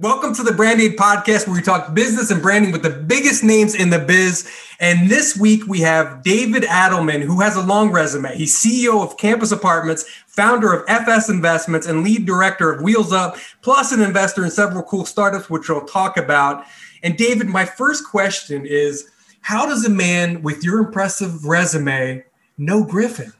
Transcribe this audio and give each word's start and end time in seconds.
Welcome 0.00 0.32
to 0.36 0.44
the 0.44 0.52
Brand 0.52 0.80
Aid 0.80 0.96
Podcast, 0.96 1.48
where 1.48 1.56
we 1.56 1.60
talk 1.60 1.92
business 1.92 2.30
and 2.30 2.40
branding 2.40 2.70
with 2.70 2.84
the 2.84 2.90
biggest 2.90 3.42
names 3.42 3.74
in 3.74 3.90
the 3.90 3.98
biz. 3.98 4.48
And 4.78 5.10
this 5.10 5.36
week 5.36 5.66
we 5.66 5.80
have 5.80 6.22
David 6.22 6.62
Adelman, 6.62 7.20
who 7.20 7.40
has 7.40 7.56
a 7.56 7.62
long 7.62 7.90
resume. 7.90 8.36
He's 8.36 8.54
CEO 8.54 9.02
of 9.02 9.16
Campus 9.16 9.50
Apartments, 9.50 10.04
founder 10.28 10.72
of 10.72 10.84
FS 10.86 11.28
Investments, 11.28 11.88
and 11.88 12.04
lead 12.04 12.26
director 12.26 12.70
of 12.72 12.80
Wheels 12.80 13.12
Up, 13.12 13.38
plus 13.60 13.90
an 13.90 14.00
investor 14.00 14.44
in 14.44 14.52
several 14.52 14.84
cool 14.84 15.04
startups, 15.04 15.50
which 15.50 15.68
we'll 15.68 15.84
talk 15.84 16.16
about. 16.16 16.64
And 17.02 17.16
David, 17.16 17.48
my 17.48 17.64
first 17.64 18.08
question 18.08 18.66
is 18.66 19.10
How 19.40 19.66
does 19.66 19.84
a 19.84 19.90
man 19.90 20.42
with 20.42 20.62
your 20.62 20.78
impressive 20.78 21.44
resume 21.44 22.22
know 22.56 22.84
Griffin? 22.84 23.32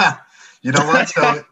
you 0.62 0.72
know 0.72 0.86
what? 0.86 1.10
So, 1.10 1.44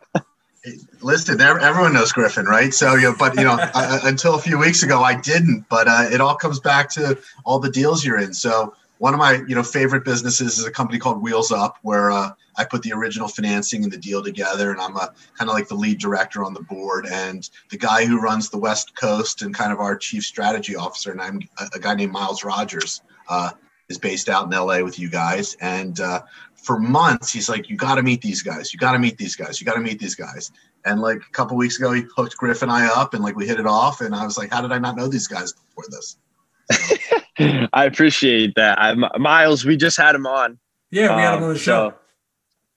listen, 1.00 1.40
everyone 1.40 1.92
knows 1.92 2.12
Griffin, 2.12 2.46
right? 2.46 2.72
So, 2.72 2.94
you 2.94 3.02
know, 3.02 3.14
but 3.18 3.36
you 3.36 3.44
know, 3.44 3.56
uh, 3.74 4.00
until 4.04 4.34
a 4.34 4.38
few 4.38 4.58
weeks 4.58 4.82
ago, 4.82 5.02
I 5.02 5.20
didn't. 5.20 5.68
But 5.68 5.88
uh, 5.88 6.08
it 6.10 6.20
all 6.20 6.36
comes 6.36 6.60
back 6.60 6.90
to 6.90 7.18
all 7.44 7.58
the 7.58 7.70
deals 7.70 8.04
you're 8.04 8.18
in. 8.18 8.32
So, 8.34 8.74
one 8.98 9.14
of 9.14 9.18
my 9.18 9.42
you 9.48 9.54
know 9.54 9.64
favorite 9.64 10.04
businesses 10.04 10.58
is 10.58 10.64
a 10.64 10.70
company 10.70 10.98
called 10.98 11.20
Wheels 11.20 11.50
Up, 11.50 11.78
where 11.82 12.12
uh, 12.12 12.30
I 12.56 12.64
put 12.64 12.82
the 12.82 12.92
original 12.92 13.28
financing 13.28 13.82
and 13.82 13.92
the 13.92 13.98
deal 13.98 14.22
together, 14.22 14.70
and 14.70 14.80
I'm 14.80 14.96
a 14.96 15.12
kind 15.36 15.50
of 15.50 15.54
like 15.54 15.68
the 15.68 15.74
lead 15.74 15.98
director 15.98 16.44
on 16.44 16.54
the 16.54 16.62
board, 16.62 17.06
and 17.10 17.48
the 17.70 17.78
guy 17.78 18.04
who 18.04 18.20
runs 18.20 18.48
the 18.48 18.58
West 18.58 18.94
Coast 18.94 19.42
and 19.42 19.54
kind 19.54 19.72
of 19.72 19.80
our 19.80 19.96
chief 19.96 20.22
strategy 20.22 20.76
officer, 20.76 21.10
and 21.10 21.20
I'm 21.20 21.40
a, 21.58 21.68
a 21.74 21.78
guy 21.80 21.94
named 21.94 22.12
Miles 22.12 22.44
Rogers. 22.44 23.02
Uh, 23.28 23.50
is 23.88 23.98
based 23.98 24.28
out 24.28 24.46
in 24.46 24.50
LA 24.50 24.80
with 24.82 24.98
you 24.98 25.10
guys, 25.10 25.54
and 25.60 26.00
uh, 26.00 26.22
for 26.62 26.78
months 26.78 27.32
he's 27.32 27.48
like 27.48 27.68
you 27.68 27.76
got 27.76 27.96
to 27.96 28.02
meet 28.02 28.22
these 28.22 28.42
guys. 28.42 28.72
You 28.72 28.78
got 28.78 28.92
to 28.92 28.98
meet 28.98 29.18
these 29.18 29.36
guys. 29.36 29.60
You 29.60 29.66
got 29.66 29.74
to 29.74 29.80
meet 29.80 29.98
these 29.98 30.14
guys. 30.14 30.50
And 30.84 31.00
like 31.00 31.18
a 31.18 31.32
couple 31.32 31.56
weeks 31.56 31.78
ago 31.78 31.92
he 31.92 32.04
hooked 32.16 32.36
griff 32.36 32.62
and 32.62 32.70
i 32.70 32.86
up 32.86 33.14
and 33.14 33.22
like 33.22 33.36
we 33.36 33.46
hit 33.46 33.60
it 33.60 33.66
off 33.66 34.00
and 34.00 34.14
i 34.14 34.24
was 34.24 34.38
like 34.38 34.50
how 34.50 34.62
did 34.62 34.72
i 34.72 34.78
not 34.78 34.96
know 34.96 35.08
these 35.08 35.26
guys 35.26 35.52
before 35.52 35.84
this? 35.90 36.16
I 37.72 37.84
appreciate 37.84 38.54
that. 38.54 38.78
I, 38.78 38.94
miles 39.18 39.64
we 39.64 39.76
just 39.76 39.96
had 39.96 40.14
him 40.14 40.26
on. 40.26 40.58
Yeah 40.90 41.16
we 41.16 41.22
had 41.22 41.34
him 41.34 41.42
on 41.42 41.48
the 41.48 41.54
um, 41.54 41.56
show. 41.56 41.90
so 41.90 41.94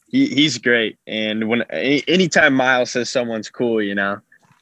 he, 0.10 0.28
he's 0.28 0.58
great. 0.58 0.98
And 1.08 1.48
when 1.48 1.62
anytime 1.64 2.56
miles 2.56 2.92
says 2.92 3.10
someone's 3.10 3.50
cool 3.50 3.82
you 3.82 3.96
know 3.96 4.20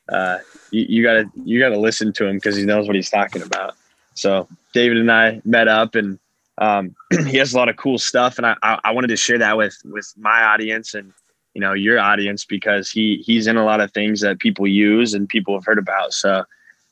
uh, 0.09 0.39
you, 0.71 0.85
you 0.89 1.03
gotta 1.03 1.29
you 1.45 1.59
gotta 1.59 1.79
listen 1.79 2.11
to 2.13 2.27
him 2.27 2.35
because 2.35 2.57
he 2.57 2.65
knows 2.65 2.87
what 2.87 2.95
he's 2.95 3.09
talking 3.09 3.41
about. 3.41 3.75
So 4.15 4.47
david 4.73 4.97
and 4.97 5.11
i 5.11 5.41
met 5.45 5.67
up 5.67 5.95
and 5.95 6.19
um, 6.57 6.95
he 7.27 7.37
has 7.37 7.53
a 7.53 7.57
lot 7.57 7.69
of 7.69 7.77
cool 7.77 7.97
stuff, 7.97 8.37
and 8.37 8.45
I, 8.45 8.55
I 8.61 8.91
wanted 8.91 9.07
to 9.07 9.17
share 9.17 9.37
that 9.39 9.57
with 9.57 9.77
with 9.85 10.13
my 10.17 10.43
audience 10.43 10.93
and 10.93 11.11
you 11.53 11.61
know 11.61 11.73
your 11.73 11.99
audience 11.99 12.45
because 12.45 12.89
he 12.89 13.23
he's 13.25 13.47
in 13.47 13.57
a 13.57 13.65
lot 13.65 13.81
of 13.81 13.91
things 13.91 14.21
that 14.21 14.39
people 14.39 14.67
use 14.67 15.13
and 15.13 15.27
people 15.27 15.53
have 15.55 15.65
heard 15.65 15.79
about. 15.79 16.13
So 16.13 16.43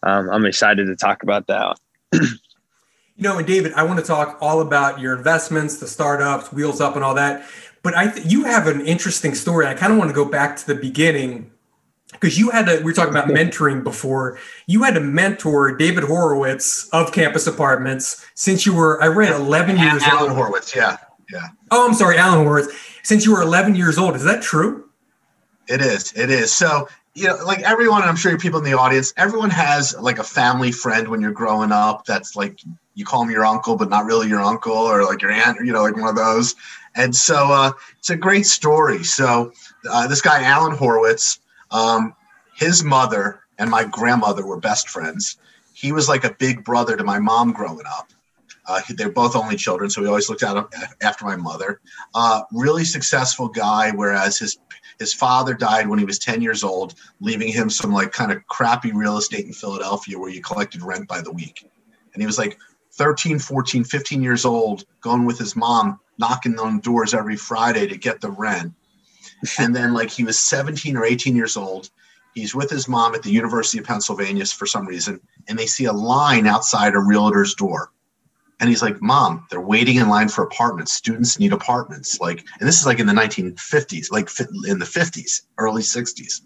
um, 0.03 0.29
I'm 0.29 0.45
excited 0.45 0.87
to 0.87 0.95
talk 0.95 1.23
about 1.23 1.47
that. 1.47 1.79
you 2.11 2.29
know, 3.17 3.37
and 3.37 3.45
David, 3.45 3.73
I 3.73 3.83
want 3.83 3.99
to 3.99 4.05
talk 4.05 4.37
all 4.41 4.61
about 4.61 4.99
your 4.99 5.15
investments, 5.15 5.77
the 5.77 5.87
startups, 5.87 6.51
Wheels 6.51 6.81
Up, 6.81 6.95
and 6.95 7.03
all 7.03 7.15
that. 7.15 7.47
But 7.83 7.95
I 7.95 8.07
th- 8.07 8.25
you 8.25 8.45
have 8.45 8.67
an 8.67 8.85
interesting 8.85 9.35
story. 9.35 9.67
I 9.67 9.73
kind 9.73 9.91
of 9.91 9.99
want 9.99 10.09
to 10.09 10.15
go 10.15 10.25
back 10.25 10.55
to 10.57 10.67
the 10.67 10.75
beginning 10.75 11.50
because 12.11 12.37
you 12.37 12.49
had 12.49 12.65
to 12.65 12.77
we 12.77 12.83
were 12.83 12.93
talking 12.93 13.13
about 13.13 13.27
mentoring 13.37 13.83
before. 13.83 14.37
You 14.67 14.83
had 14.83 14.93
to 14.95 14.99
mentor 14.99 15.75
david 15.75 16.03
horowitz 16.03 16.87
of 16.89 17.11
campus 17.11 17.47
apartments 17.47 18.25
since 18.35 18.65
you 18.65 18.73
were 18.75 19.01
i 19.01 19.07
read 19.07 19.31
11 19.31 19.77
years 19.77 20.03
alan 20.03 20.29
old. 20.29 20.37
horowitz 20.37 20.75
yeah 20.75 20.97
yeah. 21.31 21.47
Oh 21.69 21.87
i'm 21.87 21.93
sorry 21.93 22.17
alan 22.17 22.45
horowitz. 22.45 22.73
Since 23.03 23.25
you 23.25 23.31
were 23.31 23.41
11 23.41 23.75
years 23.75 23.97
old 23.97 24.15
is 24.15 24.23
that 24.23 24.41
true? 24.41 24.89
It 25.67 25.81
is 25.81 26.13
it 26.13 26.29
is. 26.29 26.51
So 26.53 26.87
you 27.13 27.27
know 27.27 27.35
like 27.45 27.59
everyone 27.63 28.01
i'm 28.03 28.15
sure 28.15 28.37
people 28.37 28.59
in 28.59 28.65
the 28.65 28.77
audience 28.77 29.13
everyone 29.17 29.49
has 29.49 29.93
like 29.99 30.17
a 30.17 30.23
family 30.23 30.71
friend 30.71 31.09
when 31.09 31.19
you're 31.19 31.33
growing 31.33 31.69
up 31.69 32.05
that's 32.05 32.37
like 32.37 32.61
you 32.93 33.03
call 33.03 33.23
him 33.23 33.29
your 33.29 33.45
uncle 33.45 33.75
but 33.75 33.89
not 33.89 34.05
really 34.05 34.29
your 34.29 34.39
uncle 34.39 34.71
or 34.71 35.03
like 35.03 35.21
your 35.21 35.29
aunt 35.29 35.57
you 35.59 35.73
know 35.73 35.83
like 35.83 35.95
one 35.97 36.07
of 36.07 36.15
those. 36.15 36.55
And 36.95 37.15
so 37.15 37.51
uh, 37.51 37.71
it's 37.99 38.09
a 38.09 38.17
great 38.17 38.45
story. 38.45 39.03
So 39.03 39.53
uh, 39.89 40.07
this 40.07 40.21
guy 40.21 40.43
alan 40.43 40.75
horowitz 40.75 41.39
um, 41.71 42.15
his 42.55 42.83
mother 42.83 43.41
and 43.57 43.69
my 43.69 43.83
grandmother 43.83 44.45
were 44.45 44.59
best 44.59 44.89
friends. 44.89 45.37
He 45.73 45.91
was 45.91 46.09
like 46.09 46.23
a 46.23 46.33
big 46.33 46.63
brother 46.63 46.95
to 46.97 47.03
my 47.03 47.19
mom 47.19 47.53
growing 47.53 47.85
up. 47.87 48.11
Uh, 48.67 48.81
they're 48.89 49.11
both 49.11 49.35
only 49.35 49.55
children, 49.55 49.89
so 49.89 50.01
he 50.01 50.07
always 50.07 50.29
looked 50.29 50.43
out 50.43 50.73
after 51.01 51.25
my 51.25 51.35
mother. 51.35 51.81
Uh, 52.13 52.43
really 52.53 52.83
successful 52.85 53.47
guy, 53.47 53.91
whereas 53.91 54.37
his 54.37 54.59
his 54.99 55.13
father 55.13 55.55
died 55.55 55.87
when 55.87 55.97
he 55.97 56.05
was 56.05 56.19
10 56.19 56.43
years 56.43 56.63
old, 56.63 56.93
leaving 57.21 57.47
him 57.47 57.71
some 57.71 57.91
like 57.91 58.11
kind 58.11 58.31
of 58.31 58.45
crappy 58.45 58.91
real 58.91 59.17
estate 59.17 59.45
in 59.45 59.53
Philadelphia 59.53 60.17
where 60.17 60.29
you 60.29 60.41
collected 60.41 60.83
rent 60.83 61.07
by 61.07 61.21
the 61.21 61.31
week. 61.31 61.67
And 62.13 62.21
he 62.21 62.27
was 62.27 62.37
like 62.37 62.59
13, 62.93 63.39
14, 63.39 63.83
15 63.83 64.21
years 64.21 64.45
old, 64.45 64.85
going 65.01 65.25
with 65.25 65.39
his 65.39 65.55
mom, 65.55 65.99
knocking 66.19 66.59
on 66.59 66.81
doors 66.81 67.15
every 67.15 67.35
Friday 67.35 67.87
to 67.87 67.97
get 67.97 68.21
the 68.21 68.29
rent 68.29 68.73
and 69.59 69.75
then 69.75 69.93
like 69.93 70.09
he 70.09 70.23
was 70.23 70.39
17 70.39 70.95
or 70.95 71.05
18 71.05 71.35
years 71.35 71.57
old. 71.57 71.89
He's 72.33 72.55
with 72.55 72.69
his 72.69 72.87
mom 72.87 73.13
at 73.13 73.23
the 73.23 73.31
university 73.31 73.77
of 73.79 73.85
pennsylvania 73.85 74.45
for 74.45 74.65
some 74.65 74.85
reason 74.85 75.19
and 75.47 75.59
they 75.59 75.65
see 75.65 75.85
a 75.85 75.93
line 75.93 76.47
outside 76.47 76.93
a 76.93 76.99
realtor's 76.99 77.55
door. 77.55 77.91
And 78.59 78.69
he's 78.69 78.81
like 78.81 79.01
mom 79.01 79.45
they're 79.49 79.59
waiting 79.59 79.97
in 79.97 80.07
line 80.07 80.29
for 80.29 80.43
apartments. 80.43 80.93
Students 80.93 81.39
need 81.39 81.53
apartments. 81.53 82.19
Like 82.19 82.45
and 82.59 82.67
this 82.67 82.79
is 82.79 82.85
like 82.85 82.99
in 82.99 83.07
the 83.07 83.13
1950s 83.13 84.11
like 84.11 84.29
in 84.67 84.79
the 84.79 84.85
50s 84.85 85.41
early 85.57 85.81
60s 85.81 86.41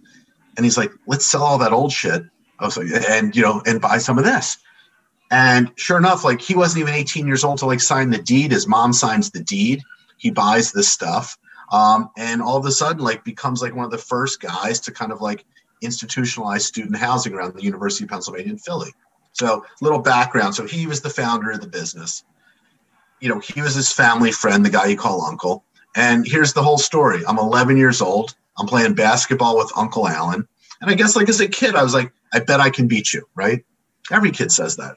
and 0.57 0.65
he's 0.65 0.77
like 0.77 0.91
let's 1.07 1.25
sell 1.25 1.43
all 1.43 1.57
that 1.59 1.73
old 1.73 1.91
shit. 1.91 2.23
Oh, 2.59 2.69
so, 2.69 2.81
and 3.09 3.35
you 3.35 3.41
know 3.41 3.61
and 3.65 3.81
buy 3.81 3.97
some 3.97 4.17
of 4.17 4.23
this. 4.23 4.57
And 5.29 5.71
sure 5.75 5.97
enough 5.97 6.23
like 6.23 6.41
he 6.41 6.55
wasn't 6.55 6.81
even 6.81 6.93
18 6.93 7.27
years 7.27 7.43
old 7.43 7.59
to 7.59 7.65
like 7.65 7.81
sign 7.81 8.09
the 8.09 8.17
deed. 8.17 8.51
His 8.51 8.67
mom 8.67 8.93
signs 8.93 9.29
the 9.31 9.43
deed. 9.43 9.83
He 10.17 10.31
buys 10.31 10.71
this 10.71 10.87
stuff 10.87 11.37
um, 11.71 12.09
and 12.17 12.41
all 12.41 12.57
of 12.57 12.65
a 12.65 12.71
sudden 12.71 13.03
like 13.03 13.23
becomes 13.23 13.61
like 13.61 13.75
one 13.75 13.85
of 13.85 13.91
the 13.91 13.97
first 13.97 14.41
guys 14.41 14.79
to 14.81 14.91
kind 14.91 15.11
of 15.11 15.21
like 15.21 15.45
institutionalize 15.83 16.61
student 16.61 16.95
housing 16.95 17.33
around 17.33 17.55
the 17.55 17.63
University 17.63 18.05
of 18.05 18.09
Pennsylvania 18.09 18.51
in 18.51 18.57
Philly. 18.57 18.93
So 19.33 19.65
little 19.81 19.99
background. 19.99 20.55
So 20.55 20.65
he 20.65 20.87
was 20.87 21.01
the 21.01 21.09
founder 21.09 21.51
of 21.51 21.61
the 21.61 21.67
business. 21.67 22.23
You 23.19 23.29
know, 23.29 23.39
he 23.39 23.61
was 23.61 23.75
his 23.75 23.91
family 23.91 24.31
friend, 24.31 24.65
the 24.65 24.69
guy 24.69 24.85
you 24.87 24.97
call 24.97 25.25
uncle. 25.25 25.63
And 25.95 26.27
here's 26.27 26.53
the 26.53 26.63
whole 26.63 26.77
story. 26.77 27.23
I'm 27.25 27.39
11 27.39 27.77
years 27.77 28.01
old. 28.01 28.35
I'm 28.57 28.67
playing 28.67 28.95
basketball 28.95 29.57
with 29.57 29.71
Uncle 29.75 30.07
Alan. 30.07 30.47
And 30.81 30.91
I 30.91 30.93
guess 30.93 31.15
like 31.15 31.29
as 31.29 31.39
a 31.39 31.47
kid, 31.47 31.75
I 31.75 31.83
was 31.83 31.93
like, 31.93 32.11
I 32.33 32.39
bet 32.39 32.59
I 32.59 32.69
can 32.69 32.87
beat 32.87 33.13
you, 33.13 33.27
right? 33.35 33.63
Every 34.11 34.31
kid 34.31 34.51
says 34.51 34.75
that. 34.77 34.95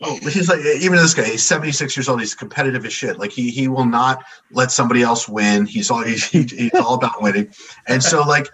Oh, 0.00 0.16
he's 0.16 0.48
like 0.48 0.60
even 0.60 0.96
this 0.98 1.14
guy. 1.14 1.24
He's 1.24 1.44
seventy 1.44 1.72
six 1.72 1.96
years 1.96 2.08
old. 2.08 2.20
He's 2.20 2.34
competitive 2.34 2.84
as 2.84 2.92
shit. 2.92 3.18
Like 3.18 3.32
he 3.32 3.50
he 3.50 3.66
will 3.66 3.84
not 3.84 4.24
let 4.52 4.70
somebody 4.70 5.02
else 5.02 5.28
win. 5.28 5.66
He's 5.66 5.90
all 5.90 6.04
he's, 6.04 6.26
he's 6.30 6.74
all 6.74 6.94
about 6.94 7.20
winning. 7.20 7.52
And 7.86 8.02
so 8.02 8.22
like, 8.22 8.46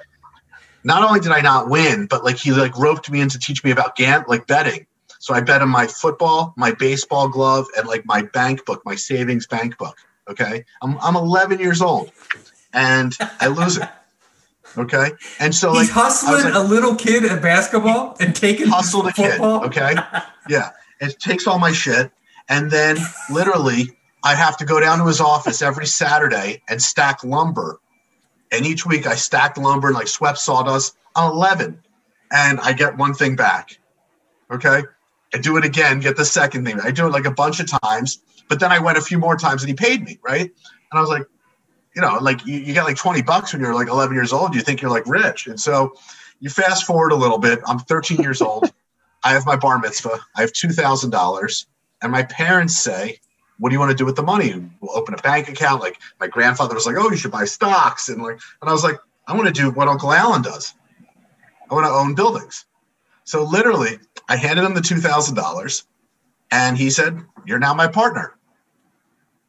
not 0.84 1.02
only 1.02 1.20
did 1.20 1.32
I 1.32 1.42
not 1.42 1.68
win, 1.68 2.06
but 2.06 2.24
like 2.24 2.36
he 2.36 2.52
like 2.52 2.76
roped 2.78 3.10
me 3.10 3.20
in 3.20 3.28
to 3.28 3.38
teach 3.38 3.62
me 3.62 3.70
about 3.70 3.96
gam 3.96 4.24
like 4.26 4.46
betting. 4.46 4.86
So 5.18 5.34
I 5.34 5.40
bet 5.40 5.62
on 5.62 5.70
my 5.70 5.86
football, 5.86 6.54
my 6.56 6.72
baseball 6.72 7.28
glove, 7.28 7.66
and 7.76 7.86
like 7.86 8.04
my 8.06 8.22
bank 8.22 8.64
book, 8.64 8.82
my 8.84 8.94
savings 8.94 9.46
bank 9.46 9.76
book. 9.76 9.98
Okay, 10.28 10.64
I'm 10.80 10.98
I'm 11.00 11.16
11 11.16 11.60
years 11.60 11.82
old, 11.82 12.10
and 12.72 13.14
I 13.40 13.48
lose 13.48 13.76
it. 13.76 13.88
Okay, 14.76 15.12
and 15.38 15.54
so 15.54 15.72
he's 15.72 15.88
like, 15.88 15.90
hustling 15.90 16.44
like, 16.44 16.54
a 16.54 16.60
little 16.60 16.94
kid 16.94 17.24
at 17.24 17.40
basketball 17.42 18.16
and 18.18 18.34
taking 18.34 18.66
hustled 18.66 19.06
a 19.06 19.12
football? 19.12 19.60
kid. 19.60 19.66
Okay, 19.68 19.94
yeah, 20.48 20.70
it 21.04 21.18
takes 21.20 21.46
all 21.46 21.58
my 21.58 21.72
shit. 21.72 22.10
And 22.48 22.70
then 22.70 22.96
literally, 23.30 23.96
I 24.22 24.34
have 24.34 24.56
to 24.58 24.64
go 24.64 24.80
down 24.80 24.98
to 24.98 25.06
his 25.06 25.20
office 25.20 25.62
every 25.62 25.86
Saturday 25.86 26.62
and 26.68 26.82
stack 26.82 27.24
lumber. 27.24 27.80
And 28.52 28.64
each 28.64 28.86
week 28.86 29.06
I 29.06 29.14
stack 29.14 29.56
lumber 29.58 29.88
and 29.88 29.96
like 29.96 30.08
swept 30.08 30.38
sawdust. 30.38 30.96
I'm 31.16 31.32
11 31.32 31.80
and 32.32 32.60
I 32.60 32.72
get 32.72 32.96
one 32.96 33.14
thing 33.14 33.36
back. 33.36 33.78
Okay. 34.50 34.82
I 35.32 35.38
do 35.38 35.56
it 35.56 35.64
again, 35.64 36.00
get 36.00 36.16
the 36.16 36.24
second 36.24 36.64
thing. 36.64 36.80
I 36.80 36.90
do 36.90 37.06
it 37.06 37.10
like 37.10 37.24
a 37.24 37.30
bunch 37.30 37.60
of 37.60 37.66
times, 37.82 38.20
but 38.48 38.60
then 38.60 38.70
I 38.70 38.78
went 38.78 38.98
a 38.98 39.00
few 39.00 39.18
more 39.18 39.36
times 39.36 39.62
and 39.62 39.68
he 39.68 39.74
paid 39.74 40.02
me. 40.02 40.18
Right. 40.22 40.42
And 40.42 40.98
I 40.98 41.00
was 41.00 41.10
like, 41.10 41.24
you 41.94 42.02
know, 42.02 42.18
like 42.20 42.44
you, 42.46 42.58
you 42.58 42.72
get 42.74 42.84
like 42.84 42.96
20 42.96 43.22
bucks 43.22 43.52
when 43.52 43.62
you're 43.62 43.74
like 43.74 43.88
11 43.88 44.14
years 44.14 44.32
old. 44.32 44.54
You 44.54 44.60
think 44.60 44.80
you're 44.80 44.90
like 44.90 45.06
rich. 45.06 45.46
And 45.46 45.58
so 45.58 45.94
you 46.40 46.50
fast 46.50 46.84
forward 46.84 47.12
a 47.12 47.16
little 47.16 47.38
bit. 47.38 47.60
I'm 47.66 47.78
13 47.78 48.20
years 48.20 48.40
old. 48.40 48.72
I 49.24 49.32
have 49.32 49.46
my 49.46 49.56
bar 49.56 49.78
mitzvah. 49.78 50.20
I 50.36 50.42
have 50.42 50.52
two 50.52 50.68
thousand 50.70 51.10
dollars, 51.10 51.66
and 52.02 52.12
my 52.12 52.22
parents 52.24 52.76
say, 52.76 53.18
"What 53.58 53.70
do 53.70 53.74
you 53.74 53.80
want 53.80 53.90
to 53.90 53.96
do 53.96 54.04
with 54.04 54.16
the 54.16 54.22
money? 54.22 54.54
We'll 54.80 54.96
open 54.96 55.14
a 55.14 55.22
bank 55.22 55.48
account." 55.48 55.80
Like 55.80 55.98
my 56.20 56.28
grandfather 56.28 56.74
was 56.74 56.86
like, 56.86 56.96
"Oh, 56.98 57.10
you 57.10 57.16
should 57.16 57.32
buy 57.32 57.46
stocks," 57.46 58.08
and 58.08 58.22
like, 58.22 58.38
and 58.60 58.68
I 58.68 58.72
was 58.72 58.84
like, 58.84 58.98
"I 59.26 59.34
want 59.34 59.46
to 59.46 59.52
do 59.52 59.70
what 59.70 59.88
Uncle 59.88 60.12
Alan 60.12 60.42
does. 60.42 60.74
I 61.70 61.74
want 61.74 61.86
to 61.86 61.92
own 61.92 62.14
buildings." 62.14 62.66
So 63.24 63.42
literally, 63.42 63.98
I 64.28 64.36
handed 64.36 64.64
him 64.64 64.74
the 64.74 64.82
two 64.82 64.98
thousand 64.98 65.34
dollars, 65.36 65.84
and 66.50 66.76
he 66.76 66.90
said, 66.90 67.18
"You're 67.46 67.58
now 67.58 67.74
my 67.74 67.88
partner." 67.88 68.36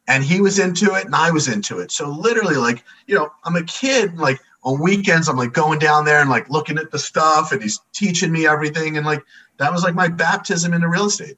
And 0.08 0.22
he 0.22 0.40
was 0.40 0.60
into 0.60 0.94
it, 0.94 1.04
and 1.04 1.16
I 1.16 1.32
was 1.32 1.48
into 1.48 1.80
it. 1.80 1.90
So 1.90 2.08
literally, 2.08 2.54
like, 2.54 2.84
you 3.08 3.16
know, 3.16 3.28
I'm 3.42 3.56
a 3.56 3.64
kid, 3.64 4.16
like 4.16 4.38
on 4.62 4.80
weekends, 4.80 5.28
I'm 5.28 5.36
like 5.36 5.52
going 5.52 5.80
down 5.80 6.04
there 6.04 6.20
and 6.20 6.30
like 6.30 6.48
looking 6.48 6.78
at 6.78 6.92
the 6.92 6.98
stuff, 6.98 7.52
and 7.52 7.60
he's 7.60 7.80
teaching 7.92 8.32
me 8.32 8.46
everything, 8.46 8.96
and 8.96 9.04
like 9.04 9.22
that 9.58 9.72
was 9.72 9.82
like 9.82 9.94
my 9.94 10.08
baptism 10.08 10.72
into 10.72 10.88
real 10.88 11.06
estate. 11.06 11.36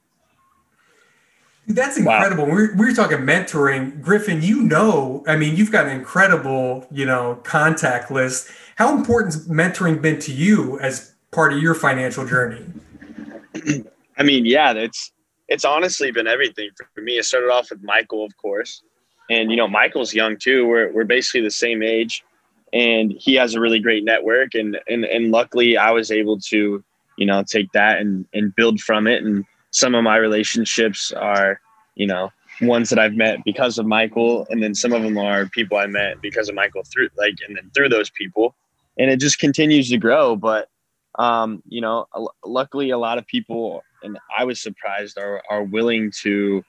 That's 1.66 1.98
incredible. 1.98 2.46
Wow. 2.46 2.52
We're, 2.52 2.76
we're 2.76 2.94
talking 2.94 3.18
mentoring. 3.18 4.00
Griffin, 4.00 4.40
you 4.40 4.62
know, 4.62 5.22
I 5.26 5.36
mean, 5.36 5.54
you've 5.54 5.70
got 5.70 5.86
an 5.86 5.92
incredible, 5.92 6.86
you 6.90 7.04
know, 7.04 7.40
contact 7.44 8.10
list. 8.10 8.48
How 8.76 8.96
important 8.96 9.34
has 9.34 9.48
mentoring 9.48 10.00
been 10.00 10.18
to 10.20 10.32
you 10.32 10.78
as 10.80 11.14
part 11.30 11.52
of 11.52 11.58
your 11.58 11.74
financial 11.74 12.26
journey? 12.26 12.64
I 14.16 14.22
mean, 14.22 14.46
yeah, 14.46 14.72
it's 14.72 15.12
it's 15.48 15.64
honestly 15.64 16.10
been 16.10 16.26
everything 16.26 16.70
for 16.94 17.02
me. 17.02 17.18
It 17.18 17.24
started 17.24 17.50
off 17.50 17.70
with 17.70 17.82
Michael, 17.82 18.24
of 18.24 18.34
course. 18.38 18.82
And 19.28 19.50
you 19.50 19.56
know, 19.56 19.68
Michael's 19.68 20.14
young 20.14 20.38
too. 20.38 20.66
We're 20.66 20.90
we're 20.92 21.04
basically 21.04 21.42
the 21.42 21.50
same 21.50 21.82
age 21.82 22.24
and 22.72 23.12
he 23.12 23.34
has 23.34 23.54
a 23.54 23.60
really 23.60 23.78
great 23.78 24.04
network 24.04 24.54
and 24.54 24.78
and 24.88 25.04
and 25.04 25.30
luckily 25.30 25.76
I 25.76 25.90
was 25.90 26.10
able 26.10 26.38
to, 26.40 26.84
you 27.18 27.26
know, 27.26 27.42
take 27.42 27.70
that 27.72 27.98
and 27.98 28.26
and 28.32 28.54
build 28.56 28.80
from 28.80 29.06
it 29.06 29.22
and 29.22 29.44
some 29.70 29.94
of 29.94 30.02
my 30.02 30.16
relationships 30.16 31.12
are, 31.12 31.60
you 31.94 32.06
know, 32.06 32.32
ones 32.60 32.90
that 32.90 32.98
I've 32.98 33.14
met 33.14 33.44
because 33.44 33.78
of 33.78 33.86
Michael, 33.86 34.46
and 34.50 34.62
then 34.62 34.74
some 34.74 34.92
of 34.92 35.02
them 35.02 35.18
are 35.18 35.46
people 35.46 35.78
I 35.78 35.86
met 35.86 36.20
because 36.20 36.48
of 36.48 36.54
Michael 36.54 36.82
through 36.84 37.08
like, 37.16 37.36
and 37.46 37.56
then 37.56 37.70
through 37.74 37.88
those 37.88 38.10
people, 38.10 38.54
and 38.98 39.10
it 39.10 39.20
just 39.20 39.38
continues 39.38 39.88
to 39.90 39.98
grow. 39.98 40.36
But 40.36 40.68
um, 41.18 41.62
you 41.68 41.80
know, 41.80 42.06
luckily, 42.44 42.90
a 42.90 42.98
lot 42.98 43.18
of 43.18 43.26
people, 43.26 43.82
and 44.02 44.18
I 44.36 44.44
was 44.44 44.60
surprised, 44.60 45.18
are 45.18 45.42
are 45.48 45.62
willing 45.62 46.12
to 46.22 46.64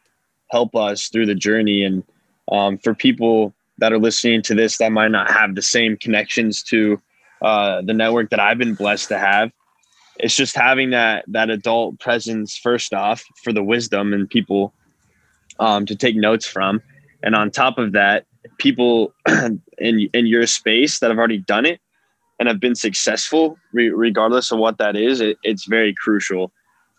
help 0.52 0.76
us 0.76 1.08
through 1.08 1.28
the 1.28 1.36
journey. 1.36 1.84
And 1.84 2.04
um, 2.52 2.78
for 2.78 2.94
people 2.94 3.54
that 3.78 3.94
are 3.94 4.00
listening 4.00 4.42
to 4.44 4.56
this 4.56 4.78
that 4.78 4.92
might 4.92 5.12
not 5.12 5.32
have 5.32 5.56
the 5.56 5.62
same 5.62 5.96
connections 5.96 6.64
to 6.64 7.02
uh, 7.42 7.82
the 7.82 7.94
network 7.94 8.30
that 8.32 8.40
I've 8.40 8.58
been 8.58 8.74
blessed 8.74 9.08
to 9.10 9.18
have, 9.18 9.52
it's 10.20 10.36
just 10.36 10.56
having 10.56 10.92
that 10.92 11.26
that 11.28 11.50
adult 11.50 12.00
presence 12.00 12.58
first 12.58 12.94
off 12.94 13.24
for 13.44 13.54
the 13.54 13.64
wisdom 13.64 14.14
and 14.14 14.30
people 14.30 14.74
um, 15.60 15.86
to 15.86 15.96
take 15.96 16.16
notes 16.16 16.46
from. 16.46 16.82
And 17.24 17.36
on 17.36 17.52
top 17.52 17.78
of 17.78 17.94
that 17.94 18.26
people 18.58 19.14
in 19.78 20.10
in 20.14 20.28
your 20.28 20.46
space 20.46 21.00
that 21.00 21.10
have 21.10 21.18
already 21.18 21.40
done 21.40 21.66
it 21.66 21.80
and 22.40 22.48
have 22.48 22.60
been 22.60 22.76
successful 22.76 23.58
re- 23.74 23.90
regardless 23.90 24.52
of 24.52 24.60
what 24.60 24.78
that 24.78 24.96
is 24.96 25.22
it, 25.22 25.38
it's 25.44 25.66
very 25.66 25.94
crucial. 25.94 26.52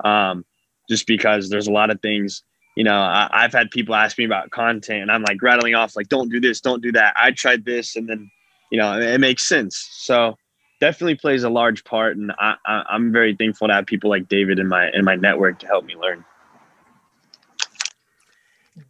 Um, 0.05 0.45
just 0.89 1.07
because 1.07 1.51
there's 1.51 1.69
a 1.69 1.73
lot 1.73 1.91
of 1.91 2.01
things 2.01 2.43
you 2.77 2.85
know 2.85 2.99
I, 2.99 3.29
have 3.43 3.53
had 3.53 3.71
people 3.71 3.95
ask 3.95 4.17
me 4.17 4.25
about 4.25 4.51
content 4.51 5.03
and 5.03 5.11
i'm 5.11 5.23
like 5.23 5.43
rattling 5.43 5.75
off 5.75 5.95
like 5.95 6.09
don't 6.09 6.31
do 6.31 6.41
this 6.41 6.61
don't 6.61 6.83
do 6.83 6.91
that. 6.93 7.13
I 7.17 7.33
tried 7.33 7.65
this 7.65 7.95
and 7.95 8.09
then 8.09 8.31
you 8.73 8.79
know 8.79 8.99
it, 8.99 9.03
it 9.03 9.21
makes 9.21 9.47
sense. 9.47 9.89
So 9.93 10.37
definitely 10.81 11.15
plays 11.15 11.45
a 11.45 11.51
large 11.51 11.85
part, 11.85 12.17
and 12.17 12.33
I, 12.39 12.55
I, 12.67 12.85
I'm 12.91 13.13
very 13.13 13.37
thankful 13.37 13.69
to 13.69 13.75
have 13.75 13.87
people 13.87 14.11
like 14.11 14.29
David 14.29 14.59
in 14.59 14.69
my 14.69 14.91
in 14.93 15.05
my 15.05 15.15
network 15.15 15.59
to 15.61 15.67
help 15.67 15.85
me 15.85 15.95
learn. 15.95 16.25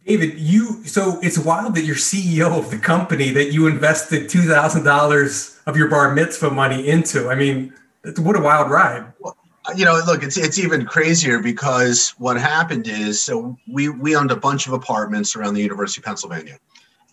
David, 0.05 0.39
you 0.39 0.83
so 0.85 1.19
it's 1.21 1.37
wild 1.37 1.75
that 1.75 1.83
you're 1.83 1.95
CEO 1.95 2.57
of 2.57 2.71
the 2.71 2.77
company 2.77 3.29
that 3.31 3.51
you 3.51 3.67
invested 3.67 4.29
two 4.29 4.41
thousand 4.41 4.83
dollars 4.83 5.59
of 5.67 5.77
your 5.77 5.89
bar 5.89 6.13
mitzvah 6.13 6.49
money 6.49 6.87
into. 6.87 7.29
I 7.29 7.35
mean, 7.35 7.73
what 8.17 8.35
a 8.35 8.41
wild 8.41 8.71
ride. 8.71 9.11
Well, 9.19 9.37
you 9.75 9.85
know, 9.85 9.99
look, 10.05 10.23
it's 10.23 10.37
it's 10.37 10.57
even 10.57 10.85
crazier 10.85 11.39
because 11.39 12.15
what 12.17 12.37
happened 12.37 12.87
is 12.87 13.21
so 13.21 13.57
we 13.67 13.89
we 13.89 14.15
owned 14.15 14.31
a 14.31 14.35
bunch 14.35 14.65
of 14.65 14.73
apartments 14.73 15.35
around 15.35 15.53
the 15.53 15.61
University 15.61 16.01
of 16.01 16.05
Pennsylvania. 16.05 16.57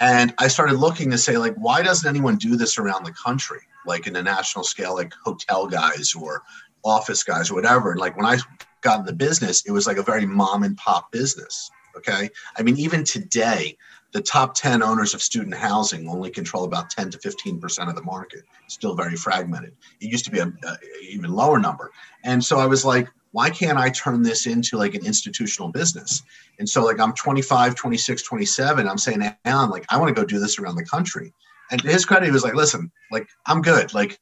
And 0.00 0.32
I 0.38 0.46
started 0.46 0.74
looking 0.74 1.10
to 1.10 1.18
say, 1.18 1.38
like, 1.38 1.54
why 1.56 1.82
doesn't 1.82 2.08
anyone 2.08 2.36
do 2.36 2.54
this 2.54 2.78
around 2.78 3.04
the 3.04 3.12
country? 3.12 3.58
Like 3.88 4.06
in 4.06 4.16
a 4.16 4.22
national 4.22 4.64
scale, 4.64 4.94
like 4.94 5.12
hotel 5.24 5.66
guys 5.66 6.14
or 6.14 6.42
office 6.84 7.24
guys 7.24 7.50
or 7.50 7.54
whatever. 7.54 7.90
And 7.90 8.00
like 8.00 8.16
when 8.16 8.26
I 8.26 8.38
got 8.82 9.00
in 9.00 9.06
the 9.06 9.12
business, 9.12 9.64
it 9.66 9.72
was 9.72 9.86
like 9.86 9.96
a 9.96 10.02
very 10.02 10.26
mom 10.26 10.62
and 10.62 10.76
pop 10.76 11.10
business. 11.10 11.70
Okay. 11.96 12.30
I 12.56 12.62
mean, 12.62 12.78
even 12.78 13.02
today, 13.02 13.76
the 14.12 14.22
top 14.22 14.54
10 14.54 14.82
owners 14.82 15.12
of 15.12 15.22
student 15.22 15.54
housing 15.54 16.08
only 16.08 16.30
control 16.30 16.64
about 16.64 16.90
10 16.90 17.10
to 17.10 17.18
15% 17.18 17.88
of 17.88 17.94
the 17.94 18.02
market. 18.02 18.44
still 18.68 18.94
very 18.94 19.16
fragmented. 19.16 19.74
It 20.00 20.10
used 20.10 20.24
to 20.24 20.30
be 20.30 20.38
a, 20.38 20.46
a, 20.46 20.76
even 21.02 21.30
lower 21.32 21.58
number. 21.58 21.90
And 22.24 22.42
so 22.42 22.58
I 22.58 22.66
was 22.66 22.84
like, 22.84 23.08
why 23.32 23.50
can't 23.50 23.76
I 23.76 23.90
turn 23.90 24.22
this 24.22 24.46
into 24.46 24.78
like 24.78 24.94
an 24.94 25.04
institutional 25.04 25.70
business? 25.70 26.22
And 26.58 26.68
so 26.68 26.84
like 26.84 26.98
I'm 26.98 27.12
25, 27.12 27.74
26, 27.74 28.22
27. 28.22 28.88
I'm 28.88 28.96
saying, 28.96 29.22
Alan, 29.44 29.70
like 29.70 29.84
I 29.90 29.98
want 29.98 30.14
to 30.14 30.18
go 30.18 30.26
do 30.26 30.38
this 30.38 30.58
around 30.58 30.76
the 30.76 30.84
country. 30.84 31.34
And 31.70 31.82
to 31.82 31.88
his 31.88 32.04
credit, 32.04 32.26
he 32.26 32.32
was 32.32 32.44
like, 32.44 32.54
listen, 32.54 32.90
like, 33.10 33.28
I'm 33.46 33.62
good. 33.62 33.92
Like, 33.94 34.18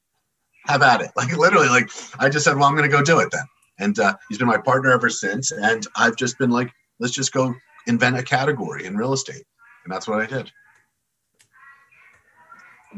have 0.66 0.82
at 0.82 1.00
it. 1.00 1.10
Like, 1.16 1.36
literally, 1.36 1.68
like, 1.68 1.90
I 2.18 2.28
just 2.28 2.44
said, 2.44 2.56
well, 2.56 2.64
I'm 2.64 2.74
going 2.74 2.88
to 2.88 2.96
go 2.96 3.02
do 3.02 3.20
it 3.20 3.30
then. 3.30 3.44
And 3.78 3.98
uh, 3.98 4.16
he's 4.28 4.38
been 4.38 4.46
my 4.46 4.58
partner 4.58 4.90
ever 4.90 5.08
since. 5.08 5.52
And 5.52 5.86
I've 5.96 6.16
just 6.16 6.38
been 6.38 6.50
like, 6.50 6.70
let's 6.98 7.12
just 7.12 7.32
go 7.32 7.54
invent 7.86 8.18
a 8.18 8.22
category 8.22 8.84
in 8.84 8.96
real 8.96 9.12
estate. 9.12 9.44
And 9.84 9.92
that's 9.92 10.08
what 10.08 10.20
I 10.20 10.26
did. 10.26 10.50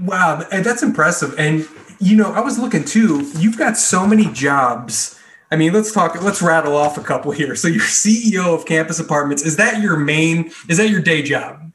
Wow. 0.00 0.46
That's 0.50 0.82
impressive. 0.82 1.34
And, 1.38 1.66
you 1.98 2.16
know, 2.16 2.32
I 2.32 2.40
was 2.40 2.58
looking 2.58 2.84
too, 2.84 3.30
you've 3.36 3.58
got 3.58 3.76
so 3.76 4.06
many 4.06 4.26
jobs. 4.32 5.18
I 5.50 5.56
mean, 5.56 5.72
let's 5.72 5.92
talk, 5.92 6.20
let's 6.22 6.42
rattle 6.42 6.76
off 6.76 6.98
a 6.98 7.02
couple 7.02 7.32
here. 7.32 7.56
So 7.56 7.68
you're 7.68 7.82
CEO 7.82 8.54
of 8.54 8.66
Campus 8.66 9.00
Apartments. 9.00 9.42
Is 9.44 9.56
that 9.56 9.80
your 9.82 9.96
main, 9.96 10.52
is 10.68 10.76
that 10.76 10.90
your 10.90 11.00
day 11.00 11.22
job? 11.22 11.72